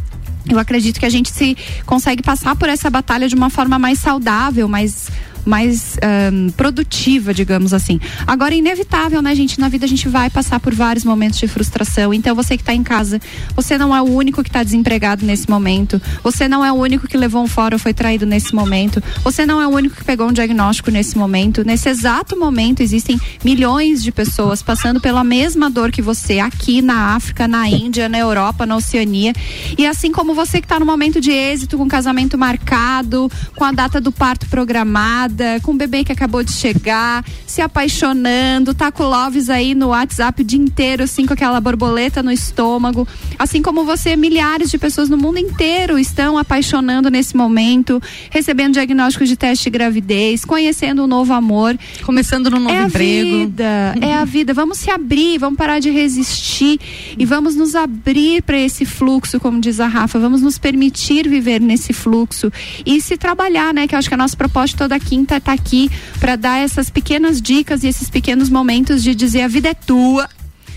eu 0.48 0.58
acredito 0.58 1.00
que 1.00 1.06
a 1.06 1.10
gente 1.10 1.30
se 1.30 1.56
consegue 1.84 2.22
passar 2.22 2.54
por 2.56 2.68
essa 2.68 2.88
batalha 2.88 3.28
de 3.28 3.34
uma 3.34 3.50
forma 3.50 3.78
mais 3.78 3.98
saudável, 3.98 4.68
mais 4.68 5.08
mais 5.46 5.96
um, 6.32 6.50
produtiva, 6.50 7.32
digamos 7.32 7.72
assim. 7.72 8.00
Agora, 8.26 8.54
é 8.54 8.58
inevitável, 8.58 9.22
né, 9.22 9.34
gente? 9.34 9.60
Na 9.60 9.68
vida 9.68 9.86
a 9.86 9.88
gente 9.88 10.08
vai 10.08 10.28
passar 10.28 10.58
por 10.58 10.74
vários 10.74 11.04
momentos 11.04 11.38
de 11.38 11.46
frustração. 11.46 12.12
Então, 12.12 12.34
você 12.34 12.56
que 12.56 12.62
está 12.62 12.74
em 12.74 12.82
casa, 12.82 13.20
você 13.54 13.78
não 13.78 13.94
é 13.94 14.02
o 14.02 14.04
único 14.04 14.42
que 14.42 14.48
está 14.48 14.62
desempregado 14.62 15.24
nesse 15.24 15.48
momento. 15.48 16.02
Você 16.22 16.48
não 16.48 16.64
é 16.64 16.72
o 16.72 16.74
único 16.74 17.06
que 17.06 17.16
levou 17.16 17.42
um 17.42 17.46
fora 17.46 17.76
ou 17.76 17.78
foi 17.78 17.94
traído 17.94 18.26
nesse 18.26 18.54
momento. 18.54 19.02
Você 19.22 19.46
não 19.46 19.60
é 19.62 19.66
o 19.66 19.70
único 19.70 19.94
que 19.94 20.04
pegou 20.04 20.28
um 20.28 20.32
diagnóstico 20.32 20.90
nesse 20.90 21.16
momento. 21.16 21.64
Nesse 21.64 21.88
exato 21.88 22.36
momento, 22.36 22.82
existem 22.82 23.20
milhões 23.44 24.02
de 24.02 24.10
pessoas 24.10 24.62
passando 24.62 25.00
pela 25.00 25.22
mesma 25.22 25.70
dor 25.70 25.92
que 25.92 26.02
você 26.02 26.40
aqui 26.40 26.82
na 26.82 27.14
África, 27.14 27.46
na 27.46 27.68
Índia, 27.68 28.08
na 28.08 28.18
Europa, 28.18 28.66
na 28.66 28.76
Oceania. 28.76 29.32
E 29.78 29.86
assim 29.86 30.10
como 30.10 30.34
você 30.34 30.60
que 30.60 30.64
está 30.64 30.80
no 30.80 30.86
momento 30.86 31.20
de 31.20 31.30
êxito, 31.30 31.78
com 31.78 31.86
casamento 31.86 32.36
marcado, 32.36 33.30
com 33.54 33.64
a 33.64 33.70
data 33.70 34.00
do 34.00 34.10
parto 34.10 34.46
programada 34.46 35.35
com 35.62 35.72
o 35.72 35.76
bebê 35.76 36.04
que 36.04 36.12
acabou 36.12 36.42
de 36.42 36.52
chegar, 36.52 37.24
se 37.46 37.60
apaixonando, 37.60 38.74
tá 38.74 38.90
com 38.90 39.02
o 39.02 39.08
Loves 39.08 39.48
aí 39.50 39.74
no 39.74 39.88
WhatsApp 39.88 40.42
o 40.42 40.44
dia 40.44 40.58
inteiro, 40.58 41.02
assim, 41.02 41.26
com 41.26 41.34
aquela 41.34 41.60
borboleta 41.60 42.22
no 42.22 42.30
estômago. 42.30 43.06
Assim 43.38 43.62
como 43.62 43.84
você, 43.84 44.16
milhares 44.16 44.70
de 44.70 44.78
pessoas 44.78 45.08
no 45.08 45.16
mundo 45.16 45.38
inteiro 45.38 45.98
estão 45.98 46.38
apaixonando 46.38 47.10
nesse 47.10 47.36
momento, 47.36 48.00
recebendo 48.30 48.74
diagnósticos 48.74 49.28
de 49.28 49.36
teste 49.36 49.64
de 49.64 49.70
gravidez, 49.70 50.44
conhecendo 50.44 51.02
um 51.04 51.06
novo 51.06 51.32
amor. 51.32 51.76
Começando 52.04 52.50
num 52.50 52.60
novo 52.60 52.74
é 52.74 52.84
emprego. 52.84 53.36
A 53.36 53.38
vida, 53.40 53.94
é 54.00 54.14
a 54.14 54.24
vida. 54.24 54.54
Vamos 54.54 54.78
se 54.78 54.90
abrir, 54.90 55.38
vamos 55.38 55.58
parar 55.58 55.80
de 55.80 55.90
resistir 55.90 56.78
e 57.18 57.24
vamos 57.24 57.56
nos 57.56 57.74
abrir 57.74 58.42
para 58.42 58.58
esse 58.58 58.84
fluxo, 58.84 59.40
como 59.40 59.60
diz 59.60 59.80
a 59.80 59.86
Rafa. 59.86 60.18
Vamos 60.18 60.40
nos 60.40 60.58
permitir 60.58 61.28
viver 61.28 61.60
nesse 61.60 61.92
fluxo 61.92 62.52
e 62.84 63.00
se 63.00 63.16
trabalhar, 63.16 63.74
né? 63.74 63.86
Que 63.86 63.94
eu 63.94 63.98
acho 63.98 64.08
que 64.08 64.14
a 64.14 64.18
nossa 64.18 64.36
proposta 64.36 64.76
toda 64.76 64.98
quinta 65.00 65.25
está 65.26 65.40
tá 65.40 65.52
aqui 65.52 65.90
para 66.18 66.36
dar 66.36 66.58
essas 66.58 66.88
pequenas 66.88 67.40
dicas 67.40 67.82
e 67.82 67.88
esses 67.88 68.08
pequenos 68.08 68.48
momentos 68.48 69.02
de 69.02 69.14
dizer 69.14 69.42
a 69.42 69.48
vida 69.48 69.68
é 69.68 69.74
tua, 69.74 70.28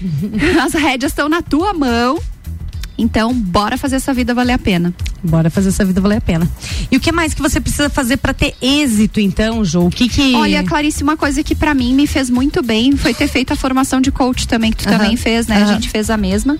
as 0.63 0.73
rédeas 0.73 1.11
estão 1.11 1.29
na 1.29 1.41
tua 1.41 1.73
mão. 1.73 2.19
Então, 2.97 3.33
bora 3.33 3.77
fazer 3.77 3.95
essa 3.95 4.13
vida 4.13 4.33
valer 4.33 4.51
a 4.51 4.57
pena. 4.57 4.93
Bora 5.23 5.49
fazer 5.49 5.69
essa 5.69 5.85
vida 5.85 6.01
valer 6.01 6.17
a 6.17 6.21
pena. 6.21 6.49
E 6.91 6.97
o 6.97 6.99
que 6.99 7.13
mais 7.13 7.33
que 7.33 7.41
você 7.41 7.61
precisa 7.61 7.89
fazer 7.89 8.17
para 8.17 8.33
ter 8.33 8.53
êxito, 8.61 9.21
então, 9.21 9.63
Jo? 9.63 9.87
O 9.87 9.89
que 9.89 10.09
que. 10.09 10.35
Olha, 10.35 10.61
Clarice, 10.65 11.01
uma 11.01 11.15
coisa 11.15 11.41
que 11.41 11.55
para 11.55 11.73
mim 11.73 11.93
me 11.93 12.05
fez 12.05 12.29
muito 12.29 12.61
bem 12.61 12.97
foi 12.97 13.13
ter 13.13 13.29
feito 13.29 13.53
a 13.53 13.55
formação 13.55 14.01
de 14.01 14.11
coach 14.11 14.49
também, 14.49 14.71
que 14.71 14.83
tu 14.83 14.89
também 14.89 15.15
fez, 15.15 15.47
né? 15.47 15.63
A 15.63 15.65
gente 15.73 15.87
fez 15.87 16.09
a 16.09 16.17
mesma 16.17 16.57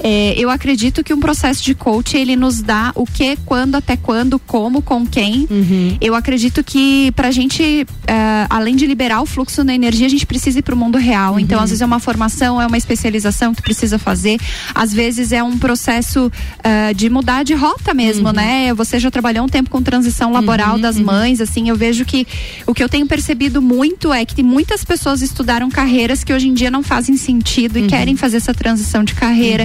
É, 0.00 0.34
eu 0.38 0.48
acredito 0.50 1.02
que 1.02 1.12
um 1.12 1.20
processo 1.20 1.62
de 1.62 1.74
coach 1.74 2.16
ele 2.16 2.36
nos 2.36 2.60
dá 2.62 2.92
o 2.94 3.04
que, 3.04 3.36
quando, 3.44 3.74
até 3.74 3.96
quando, 3.96 4.38
como, 4.38 4.80
com 4.80 5.06
quem. 5.06 5.46
Uhum. 5.50 5.96
Eu 6.00 6.14
acredito 6.14 6.62
que 6.62 7.10
pra 7.12 7.30
gente, 7.30 7.86
eh, 8.06 8.46
além 8.48 8.76
de 8.76 8.86
liberar 8.86 9.20
o 9.20 9.26
fluxo 9.26 9.64
da 9.64 9.74
energia, 9.74 10.06
a 10.06 10.10
gente 10.10 10.24
precisa 10.26 10.58
ir 10.60 10.62
pro 10.62 10.76
mundo 10.76 10.98
real. 10.98 11.34
Uhum. 11.34 11.40
Então, 11.40 11.60
às 11.60 11.70
vezes 11.70 11.82
é 11.82 11.86
uma 11.86 11.98
formação, 11.98 12.60
é 12.60 12.66
uma 12.66 12.78
especialização 12.78 13.54
que 13.54 13.62
precisa 13.62 13.98
fazer. 13.98 14.38
Às 14.74 14.92
vezes 14.92 15.32
é 15.32 15.42
um 15.42 15.58
processo 15.58 16.30
eh, 16.62 16.94
de 16.94 17.10
mudar 17.10 17.42
de 17.42 17.54
rota 17.54 17.92
mesmo, 17.92 18.28
Uhum. 18.28 18.34
né? 18.34 18.74
Você 18.74 18.98
já 18.98 19.10
trabalhou 19.10 19.44
um 19.44 19.48
tempo 19.48 19.70
com 19.70 19.82
transição 19.82 20.32
laboral 20.32 20.78
das 20.78 20.98
mães, 20.98 21.40
assim, 21.40 21.68
eu 21.68 21.76
vejo 21.76 22.04
que 22.04 22.26
o 22.66 22.74
que 22.74 22.82
eu 22.82 22.88
tenho 22.88 23.06
percebido 23.06 23.60
muito 23.60 24.12
é 24.12 24.24
que 24.24 24.34
tem 24.34 24.44
muitas 24.44 24.84
pessoas 24.84 25.22
estudaram 25.22 25.68
carreiras 25.70 26.22
que 26.22 26.32
hoje 26.32 26.48
em 26.48 26.54
dia 26.54 26.70
não 26.70 26.82
fazem 26.82 27.16
sentido 27.16 27.78
e 27.78 27.86
querem 27.86 28.16
fazer 28.16 28.36
essa 28.38 28.54
transição 28.54 29.02
de 29.04 29.14
carreira. 29.14 29.64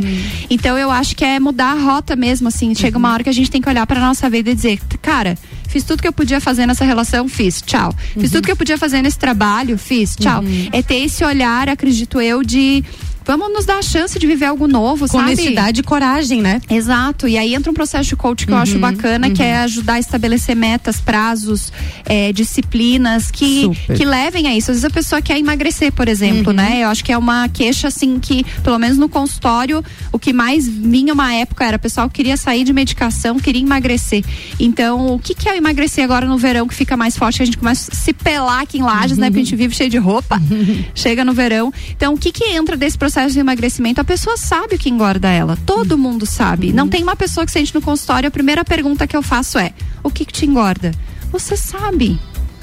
Então 0.50 0.78
eu 0.78 0.92
acho 0.92 1.16
que 1.16 1.24
é 1.24 1.40
mudar 1.40 1.72
a 1.72 1.80
rota 1.80 2.16
mesmo, 2.16 2.48
assim. 2.48 2.74
Chega 2.76 2.98
uma 2.98 3.12
hora 3.12 3.24
que 3.24 3.30
a 3.30 3.34
gente 3.34 3.50
tem 3.50 3.62
que 3.62 3.70
olhar 3.70 3.86
para 3.86 4.00
nossa 4.00 4.30
vida 4.30 4.52
e 4.52 4.56
dizer, 4.56 4.80
cara, 5.02 5.38
fiz 5.68 5.84
tudo 5.84 6.02
que 6.02 6.08
eu 6.08 6.14
podia 6.14 6.40
fazer 6.40 6.66
nessa 6.68 6.86
relação, 6.86 7.28
fiz, 7.28 7.62
tchau. 7.62 7.94
Fiz 8.20 8.32
tudo 8.32 8.46
que 8.46 8.52
eu 8.52 8.56
podia 8.56 8.78
fazer 8.78 9.02
nesse 9.02 9.18
trabalho, 9.18 9.78
fiz, 9.78 10.16
tchau. 10.16 10.42
Uhum. 10.42 10.70
É 10.72 10.82
ter 10.82 10.98
esse 10.98 11.24
olhar, 11.26 11.68
acredito 11.68 12.22
eu, 12.22 12.44
de 12.44 12.84
vamos 13.26 13.52
nos 13.54 13.66
dar 13.66 13.78
a 13.78 13.82
chance 13.82 14.18
de 14.18 14.26
viver 14.28 14.46
algo 14.46 14.68
novo, 14.68 15.02
Com 15.08 15.18
sabe? 15.20 15.24
honestidade 15.34 15.80
e 15.82 15.84
coragem, 15.84 16.42
né? 16.42 16.62
Exato. 16.70 17.28
E 17.28 17.38
aí 17.38 17.54
entra 17.56 17.72
um 17.72 17.74
processo 17.74 18.10
de 18.10 18.16
coach 18.16 18.46
que 18.46 18.52
eu 18.52 18.58
acho 18.58 18.76
Uhum, 18.76 18.82
bacana, 18.82 19.30
que 19.30 19.42
uhum. 19.42 19.48
é 19.48 19.58
ajudar 19.60 19.94
a 19.94 20.00
estabelecer 20.00 20.56
metas, 20.56 21.00
prazos, 21.00 21.72
é, 22.06 22.32
disciplinas 22.34 23.32
que, 23.32 23.62
Super. 23.62 23.98
que 23.98 24.06
levem 24.06 24.48
a 24.48 24.56
isso. 24.56 24.72
Às 24.72 24.78
vezes 24.78 24.86
a 24.86 24.90
pessoa 24.90 25.22
quer 25.22 25.38
emagrecer, 25.38 25.92
por 25.92 26.08
exemplo, 26.08 26.48
Uhum. 26.52 26.58
né? 26.58 26.84
Eu 26.84 26.90
acho 26.90 27.04
que 27.04 27.12
é 27.12 27.18
uma 27.18 27.48
queixa, 27.50 27.88
assim, 27.88 28.20
que, 28.20 28.44
pelo 28.64 28.78
menos 28.78 28.98
no 28.98 29.08
consultório, 29.08 29.84
o 30.12 30.20
que 30.20 30.34
mais 30.34 30.68
vinha 30.68 31.14
uma 31.14 31.34
época 31.34 31.64
era 31.66 31.78
o 31.78 31.80
pessoal 31.80 32.10
queria 32.10 32.36
sair 32.38 32.64
de 32.64 32.74
medicação, 32.74 33.40
queria 33.40 33.62
emagrecer. 33.62 34.24
Então, 34.60 35.08
o 35.14 35.20
que, 35.20 35.34
que 35.34 35.48
é 35.48 35.54
o 35.54 35.56
emagrecer 35.56 36.04
agora 36.04 36.26
no 36.28 36.38
verão 36.38 36.68
que 36.68 36.74
fica 36.76 36.98
mais 36.98 37.16
forte? 37.18 37.38
Que 37.38 37.44
a 37.44 37.46
gente 37.46 37.58
começa 37.58 37.92
a 37.92 37.96
se 37.96 38.12
pelar 38.14 38.62
aqui 38.62 38.78
em 38.80 38.82
lajes, 38.84 39.18
né? 39.18 39.28
Porque 39.28 39.42
a 39.42 39.44
gente 39.44 39.56
vive 39.56 39.74
cheio 39.76 39.90
de 39.90 39.98
roupa. 39.98 40.42
Chega 40.94 41.24
no 41.24 41.34
verão. 41.34 41.72
Então, 41.92 42.14
o 42.14 42.18
que 42.18 42.32
que 42.32 42.44
entra 42.46 42.76
desse 42.76 42.98
processo 42.98 43.13
de 43.34 43.40
emagrecimento? 43.40 44.02
A 44.02 44.04
pessoa 44.04 44.36
sabe 44.38 44.76
o 44.76 44.78
que 44.80 44.90
engorda 44.90 45.30
ela. 45.30 45.58
Todo 45.66 45.98
mundo 45.98 46.26
sabe. 46.26 46.74
Não 46.74 46.90
tem 46.90 47.04
uma 47.04 47.16
pessoa 47.16 47.46
que 47.46 47.52
sente 47.52 47.74
no 47.74 47.82
consultório, 47.82 48.28
a 48.28 48.32
primeira 48.32 48.66
pergunta 48.66 49.06
que 49.06 49.16
eu 49.16 49.22
faço 49.22 49.58
é: 49.58 49.74
o 50.04 50.10
que 50.10 50.26
que 50.26 50.34
te 50.34 50.46
engorda? 50.46 50.92
Você 51.32 51.56
sabe. 51.56 52.20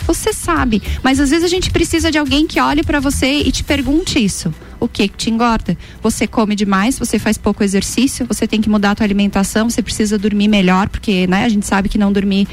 Você 0.07 0.33
sabe, 0.33 0.83
mas 1.05 1.21
às 1.21 1.31
vezes 1.31 1.45
a 1.45 1.49
gente 1.49 1.71
precisa 1.71 2.11
de 2.11 2.19
alguém 2.19 2.45
que 2.47 2.61
olhe 2.61 2.83
pra 2.83 2.99
você 2.99 3.43
e 3.43 3.53
te 3.53 3.63
pergunte 3.63 4.19
isso. 4.19 4.53
O 4.81 4.89
que 4.89 5.07
que 5.07 5.17
te 5.17 5.31
engorda? 5.31 5.77
Você 6.03 6.27
come 6.27 6.57
demais, 6.57 6.99
você 6.99 7.19
faz 7.19 7.39
pouco 7.39 7.63
exercício, 7.63 8.27
você 8.27 8.47
tem 8.47 8.61
que 8.61 8.69
mudar 8.69 8.93
a 8.93 8.95
tua 8.95 9.07
alimentação, 9.07 9.71
você 9.71 9.83
precisa 9.83 10.19
dormir 10.19 10.49
melhor, 10.49 10.89
porque, 10.89 11.27
né, 11.29 11.45
a 11.45 11.49
gente 11.49 11.67
sabe 11.67 11.89
que 11.89 11.99
não 11.99 12.13
dormir 12.13 12.49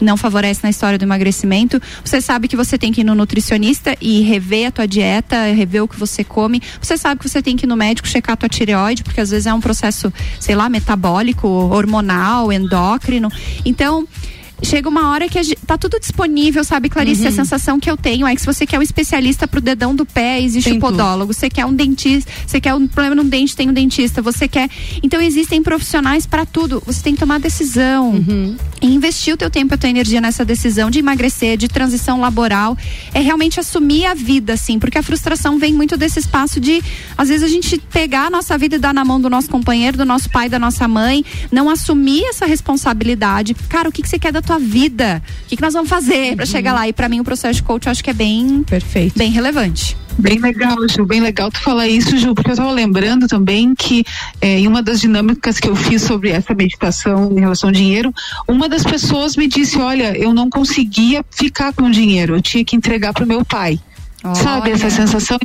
não 0.00 0.16
favorece 0.16 0.60
na 0.62 0.70
história 0.70 0.98
do 0.98 1.04
emagrecimento. 1.04 1.80
Você 2.04 2.20
sabe 2.20 2.48
que 2.48 2.56
você 2.56 2.78
tem 2.78 2.92
que 2.92 3.00
ir 3.00 3.04
no 3.04 3.14
nutricionista 3.14 3.96
e 4.00 4.22
rever 4.22 4.68
a 4.68 4.70
tua 4.70 4.86
dieta, 4.86 5.52
rever 5.52 5.82
o 5.82 5.88
que 5.88 5.98
você 5.98 6.24
come. 6.24 6.62
Você 6.80 6.96
sabe 6.96 7.20
que 7.20 7.28
você 7.28 7.42
tem 7.42 7.56
que 7.56 7.66
ir 7.66 7.68
no 7.68 7.76
médico 7.76 8.08
checar 8.08 8.34
a 8.34 8.36
tua 8.36 8.48
tireoide, 8.48 9.02
porque 9.02 9.20
às 9.20 9.30
vezes 9.30 9.46
é 9.46 9.54
um 9.54 9.60
processo, 9.60 10.12
sei 10.40 10.54
lá, 10.54 10.68
metabólico, 10.68 11.48
hormonal, 11.48 12.52
endócrino. 12.52 13.30
Então, 13.64 14.06
chega 14.62 14.88
uma 14.88 15.10
hora 15.10 15.28
que 15.28 15.42
gente, 15.42 15.58
tá 15.66 15.78
tudo 15.78 15.98
disponível, 16.00 16.64
sabe, 16.64 16.88
Clarice? 16.88 17.22
Uhum. 17.22 17.28
A 17.28 17.32
sensação 17.32 17.80
que 17.80 17.90
eu 17.90 17.96
tenho 17.96 18.26
é 18.26 18.34
que 18.34 18.40
se 18.40 18.46
você 18.46 18.66
quer 18.66 18.78
um 18.78 18.82
especialista 18.82 19.46
pro 19.46 19.60
dedão 19.60 19.94
do 19.94 20.04
pé, 20.04 20.40
existe 20.40 20.70
Tem 20.70 20.78
o 20.78 20.80
podólogo. 20.80 21.32
Você 21.32 21.48
quer 21.48 21.66
um 21.66 21.74
dentista, 21.74 22.30
você 22.46 22.60
quer 22.60 22.74
um 22.74 22.86
problema 22.86 23.14
no 23.14 23.24
dente, 23.24 23.54
tem 23.54 23.68
um 23.68 23.72
dentista. 23.72 24.20
Você 24.22 24.48
quer. 24.48 24.68
Então 25.02 25.20
existem 25.20 25.62
profissionais 25.62 26.26
para 26.26 26.44
tudo. 26.44 26.82
Você 26.86 27.02
tem 27.02 27.14
que 27.14 27.20
tomar 27.20 27.38
decisão. 27.38 28.10
Uhum. 28.10 28.56
E 28.80 28.86
investir 28.86 29.34
o 29.34 29.36
teu 29.36 29.50
tempo 29.50 29.72
e 29.72 29.74
a 29.74 29.78
tua 29.78 29.90
energia 29.90 30.20
nessa 30.20 30.44
decisão 30.44 30.90
de 30.90 31.00
emagrecer, 31.00 31.56
de 31.56 31.68
transição 31.68 32.20
laboral, 32.20 32.76
é 33.12 33.20
realmente 33.20 33.58
assumir 33.58 34.06
a 34.06 34.14
vida, 34.14 34.52
assim, 34.52 34.78
porque 34.78 34.98
a 34.98 35.02
frustração 35.02 35.58
vem 35.58 35.72
muito 35.72 35.96
desse 35.96 36.20
espaço 36.20 36.60
de, 36.60 36.82
às 37.16 37.28
vezes, 37.28 37.42
a 37.42 37.48
gente 37.48 37.78
pegar 37.78 38.26
a 38.26 38.30
nossa 38.30 38.56
vida 38.56 38.76
e 38.76 38.78
dar 38.78 38.94
na 38.94 39.04
mão 39.04 39.20
do 39.20 39.28
nosso 39.28 39.50
companheiro, 39.50 39.96
do 39.96 40.04
nosso 40.04 40.30
pai, 40.30 40.48
da 40.48 40.58
nossa 40.58 40.86
mãe, 40.86 41.24
não 41.50 41.68
assumir 41.68 42.22
essa 42.24 42.46
responsabilidade. 42.46 43.54
Cara, 43.68 43.88
o 43.88 43.92
que, 43.92 44.02
que 44.02 44.08
você 44.08 44.18
quer 44.18 44.32
da 44.32 44.40
tua 44.48 44.58
vida? 44.58 45.22
O 45.44 45.48
que, 45.48 45.56
que 45.56 45.62
nós 45.62 45.74
vamos 45.74 45.88
fazer 45.88 46.34
para 46.34 46.46
chegar 46.46 46.72
lá? 46.72 46.88
E 46.88 46.92
para 46.92 47.08
mim 47.08 47.20
o 47.20 47.24
processo 47.24 47.56
de 47.56 47.62
coach 47.62 47.86
eu 47.86 47.92
acho 47.92 48.02
que 48.02 48.10
é 48.10 48.14
bem, 48.14 48.62
Perfeito. 48.64 49.18
bem 49.18 49.30
relevante. 49.30 49.96
Bem 50.18 50.40
legal, 50.40 50.76
Ju, 50.88 51.04
bem 51.04 51.20
legal 51.20 51.48
tu 51.48 51.60
falar 51.60 51.86
isso, 51.86 52.16
Ju, 52.16 52.34
porque 52.34 52.50
eu 52.50 52.54
estava 52.54 52.72
lembrando 52.72 53.28
também 53.28 53.72
que 53.72 54.04
eh, 54.40 54.58
em 54.58 54.66
uma 54.66 54.82
das 54.82 55.00
dinâmicas 55.00 55.60
que 55.60 55.68
eu 55.68 55.76
fiz 55.76 56.02
sobre 56.02 56.30
essa 56.30 56.52
meditação 56.54 57.30
em 57.36 57.40
relação 57.40 57.68
ao 57.68 57.72
dinheiro, 57.72 58.12
uma 58.48 58.68
das 58.68 58.82
pessoas 58.82 59.36
me 59.36 59.46
disse, 59.46 59.78
olha, 59.78 60.18
eu 60.18 60.34
não 60.34 60.50
conseguia 60.50 61.24
ficar 61.30 61.72
com 61.72 61.84
o 61.84 61.90
dinheiro, 61.90 62.34
eu 62.34 62.42
tinha 62.42 62.64
que 62.64 62.74
entregar 62.74 63.12
para 63.12 63.24
o 63.24 63.28
meu 63.28 63.44
pai. 63.44 63.78
Sabe 64.34 64.72
essa 64.72 64.90
sensação? 64.90 65.38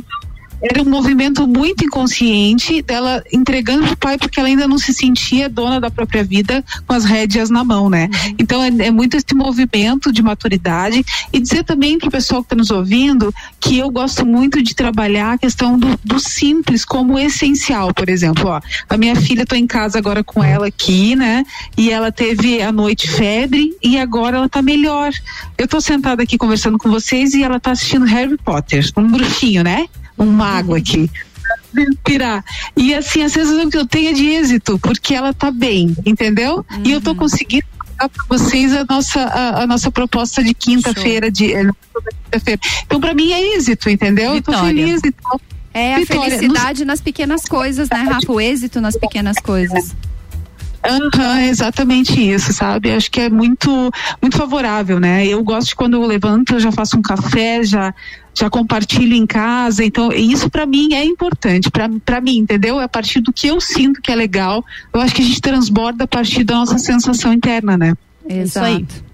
Era 0.64 0.82
um 0.82 0.88
movimento 0.88 1.46
muito 1.46 1.84
inconsciente 1.84 2.80
dela 2.80 3.22
entregando 3.30 3.86
pro 3.86 3.96
pai 3.98 4.16
porque 4.16 4.40
ela 4.40 4.48
ainda 4.48 4.66
não 4.66 4.78
se 4.78 4.94
sentia 4.94 5.46
dona 5.46 5.78
da 5.78 5.90
própria 5.90 6.24
vida 6.24 6.64
com 6.86 6.94
as 6.94 7.04
rédeas 7.04 7.50
na 7.50 7.62
mão, 7.62 7.90
né? 7.90 8.08
Então 8.38 8.62
é, 8.62 8.68
é 8.86 8.90
muito 8.90 9.14
esse 9.14 9.34
movimento 9.34 10.10
de 10.10 10.22
maturidade 10.22 11.04
e 11.30 11.38
dizer 11.38 11.64
também 11.64 11.98
pro 11.98 12.10
pessoal 12.10 12.42
que 12.42 12.46
está 12.46 12.56
nos 12.56 12.70
ouvindo 12.70 13.32
que 13.60 13.78
eu 13.78 13.90
gosto 13.90 14.24
muito 14.24 14.62
de 14.62 14.74
trabalhar 14.74 15.32
a 15.32 15.38
questão 15.38 15.78
do, 15.78 15.98
do 16.02 16.18
simples 16.18 16.82
como 16.82 17.18
essencial, 17.18 17.92
por 17.92 18.08
exemplo, 18.08 18.48
ó, 18.48 18.60
a 18.88 18.96
minha 18.96 19.16
filha 19.16 19.44
tô 19.44 19.54
em 19.54 19.66
casa 19.66 19.98
agora 19.98 20.24
com 20.24 20.42
ela 20.42 20.68
aqui, 20.68 21.14
né? 21.14 21.44
E 21.76 21.90
ela 21.90 22.10
teve 22.10 22.62
a 22.62 22.72
noite 22.72 23.10
febre 23.10 23.76
e 23.82 23.98
agora 23.98 24.38
ela 24.38 24.48
tá 24.48 24.62
melhor. 24.62 25.12
Eu 25.58 25.68
tô 25.68 25.78
sentada 25.80 26.22
aqui 26.22 26.38
conversando 26.38 26.78
com 26.78 26.90
vocês 26.90 27.34
e 27.34 27.42
ela 27.42 27.60
tá 27.60 27.72
assistindo 27.72 28.06
Harry 28.06 28.38
Potter, 28.38 28.88
um 28.96 29.08
bruxinho, 29.08 29.62
né? 29.62 29.86
Um 30.18 30.26
mago 30.26 30.74
aqui. 30.74 31.10
Respirar. 31.74 32.44
E 32.76 32.94
assim, 32.94 33.22
a 33.22 33.28
sensação 33.28 33.68
que 33.68 33.76
eu 33.76 33.86
tenho 33.86 34.10
é 34.10 34.12
de 34.12 34.26
êxito, 34.26 34.78
porque 34.78 35.14
ela 35.14 35.32
tá 35.32 35.50
bem, 35.50 35.94
entendeu? 36.06 36.64
E 36.84 36.92
eu 36.92 37.00
tô 37.00 37.14
conseguindo 37.14 37.66
dar 37.98 38.08
para 38.08 38.24
vocês 38.28 38.72
a 38.72 38.84
nossa, 38.88 39.20
a, 39.20 39.62
a 39.62 39.66
nossa 39.66 39.90
proposta 39.90 40.42
de 40.42 40.54
quinta-feira, 40.54 41.30
de 41.30 41.52
eh, 41.52 41.68
quinta-feira. 42.24 42.60
Então, 42.84 43.00
para 43.00 43.14
mim 43.14 43.32
é 43.32 43.56
êxito, 43.56 43.90
entendeu? 43.90 44.34
Eu 44.34 44.42
tô 44.42 44.52
Vitória. 44.52 44.86
feliz 44.86 45.00
e 45.04 45.12
tal. 45.12 45.40
É 45.72 45.94
a 45.94 45.98
Vitória, 45.98 46.38
felicidade 46.38 46.84
nas 46.84 47.00
pequenas 47.00 47.44
coisas, 47.44 47.88
né, 47.88 47.98
Rafa? 47.98 48.30
O 48.30 48.40
êxito 48.40 48.80
nas 48.80 48.96
pequenas 48.96 49.36
coisas. 49.38 49.94
Aham, 50.84 51.40
exatamente 51.42 52.20
isso, 52.20 52.52
sabe? 52.52 52.92
Acho 52.92 53.10
que 53.10 53.20
é 53.20 53.30
muito, 53.30 53.90
muito 54.20 54.36
favorável, 54.36 55.00
né? 55.00 55.26
Eu 55.26 55.42
gosto 55.42 55.68
de 55.68 55.74
quando 55.74 55.94
eu 55.94 56.06
levanto, 56.06 56.54
eu 56.54 56.60
já 56.60 56.70
faço 56.70 56.98
um 56.98 57.02
café, 57.02 57.62
já, 57.64 57.94
já 58.34 58.50
compartilho 58.50 59.14
em 59.14 59.26
casa. 59.26 59.82
Então, 59.82 60.12
isso 60.12 60.50
para 60.50 60.66
mim 60.66 60.92
é 60.92 61.02
importante, 61.02 61.70
para 61.70 62.20
mim, 62.20 62.36
entendeu? 62.36 62.78
É 62.80 62.84
a 62.84 62.88
partir 62.88 63.20
do 63.20 63.32
que 63.32 63.46
eu 63.46 63.60
sinto 63.60 64.02
que 64.02 64.12
é 64.12 64.14
legal. 64.14 64.62
Eu 64.92 65.00
acho 65.00 65.14
que 65.14 65.22
a 65.22 65.24
gente 65.24 65.40
transborda 65.40 66.04
a 66.04 66.08
partir 66.08 66.44
da 66.44 66.54
nossa 66.54 66.78
sensação 66.78 67.32
interna, 67.32 67.78
né? 67.78 67.94
Isso 68.28 68.58
aí. 68.58 68.76
Exato. 68.76 69.04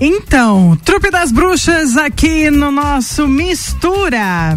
Então, 0.00 0.78
Trupe 0.84 1.10
das 1.10 1.32
Bruxas 1.32 1.96
aqui 1.96 2.50
no 2.50 2.70
nosso 2.70 3.26
Mistura. 3.26 4.56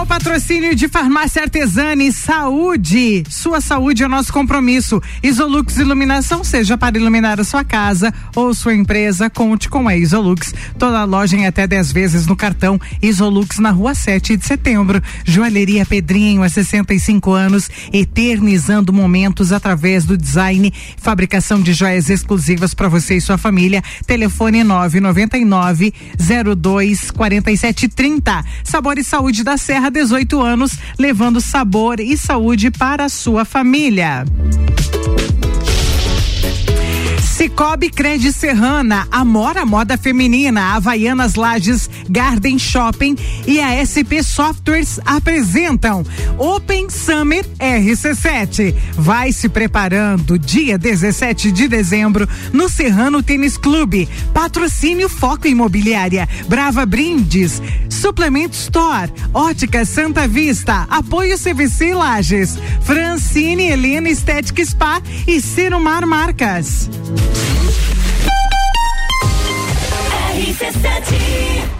O 0.00 0.06
patrocínio 0.06 0.74
de 0.74 0.88
Farmácia 0.88 1.42
Artesana 1.42 2.02
e 2.02 2.10
Saúde. 2.10 3.22
Sua 3.28 3.60
saúde 3.60 4.02
é 4.02 4.08
nosso 4.08 4.32
compromisso. 4.32 5.00
Isolux 5.22 5.76
Iluminação, 5.76 6.42
seja 6.42 6.78
para 6.78 6.96
iluminar 6.96 7.38
a 7.38 7.44
sua 7.44 7.62
casa 7.62 8.12
ou 8.34 8.54
sua 8.54 8.74
empresa, 8.74 9.28
conte 9.28 9.68
com 9.68 9.86
a 9.86 9.94
Isolux. 9.94 10.54
Toda 10.78 11.04
loja 11.04 11.36
em 11.36 11.46
até 11.46 11.66
10 11.66 11.92
vezes 11.92 12.26
no 12.26 12.34
cartão 12.34 12.80
Isolux 13.02 13.58
na 13.58 13.70
rua 13.70 13.94
7 13.94 14.38
de 14.38 14.46
setembro. 14.46 15.02
Joalheria 15.22 15.84
Pedrinho 15.84 16.42
há 16.42 16.48
65 16.48 17.32
anos, 17.32 17.68
eternizando 17.92 18.94
momentos 18.94 19.52
através 19.52 20.06
do 20.06 20.16
design, 20.16 20.72
fabricação 20.96 21.60
de 21.60 21.74
joias 21.74 22.08
exclusivas 22.08 22.72
para 22.72 22.88
você 22.88 23.16
e 23.16 23.20
sua 23.20 23.36
família. 23.36 23.82
Telefone 24.06 24.64
999 24.64 25.92
02 26.56 27.10
47 27.10 27.86
30. 27.86 28.44
Sabor 28.64 28.96
e 28.96 29.04
Saúde 29.04 29.44
da 29.44 29.58
Serra, 29.58 29.89
18 29.90 30.40
anos, 30.40 30.78
levando 30.98 31.40
sabor 31.40 32.00
e 32.00 32.16
saúde 32.16 32.70
para 32.70 33.04
a 33.04 33.08
sua 33.08 33.44
família. 33.44 34.24
Cicobi 37.40 37.88
Cred 37.88 38.30
Serrana, 38.34 39.08
Amora 39.10 39.64
Moda 39.64 39.96
Feminina, 39.96 40.74
Havaianas 40.74 41.36
Lages, 41.36 41.88
Garden 42.06 42.58
Shopping 42.58 43.16
e 43.46 43.58
a 43.58 43.80
SP 43.80 44.20
Softwares 44.20 45.00
apresentam 45.06 46.04
Open 46.36 46.90
Summer 46.90 47.42
RC7. 47.58 48.74
Vai 48.92 49.32
se 49.32 49.48
preparando 49.48 50.38
dia 50.38 50.76
17 50.76 51.50
de 51.50 51.66
dezembro 51.66 52.28
no 52.52 52.68
Serrano 52.68 53.22
Tênis 53.22 53.56
Clube. 53.56 54.06
Patrocínio 54.34 55.08
Foco 55.08 55.48
Imobiliária, 55.48 56.28
Brava 56.46 56.84
Brindes, 56.84 57.62
Suplemento 57.88 58.54
Store, 58.54 59.10
Ótica 59.32 59.86
Santa 59.86 60.28
Vista, 60.28 60.86
Apoio 60.90 61.38
CVC 61.38 61.94
Lages, 61.94 62.58
Francine 62.82 63.70
Helena 63.70 64.10
Estética 64.10 64.62
Spa 64.62 65.00
e 65.26 65.40
Cirumar 65.40 66.06
Marcas. 66.06 66.90
RC7 70.40 71.79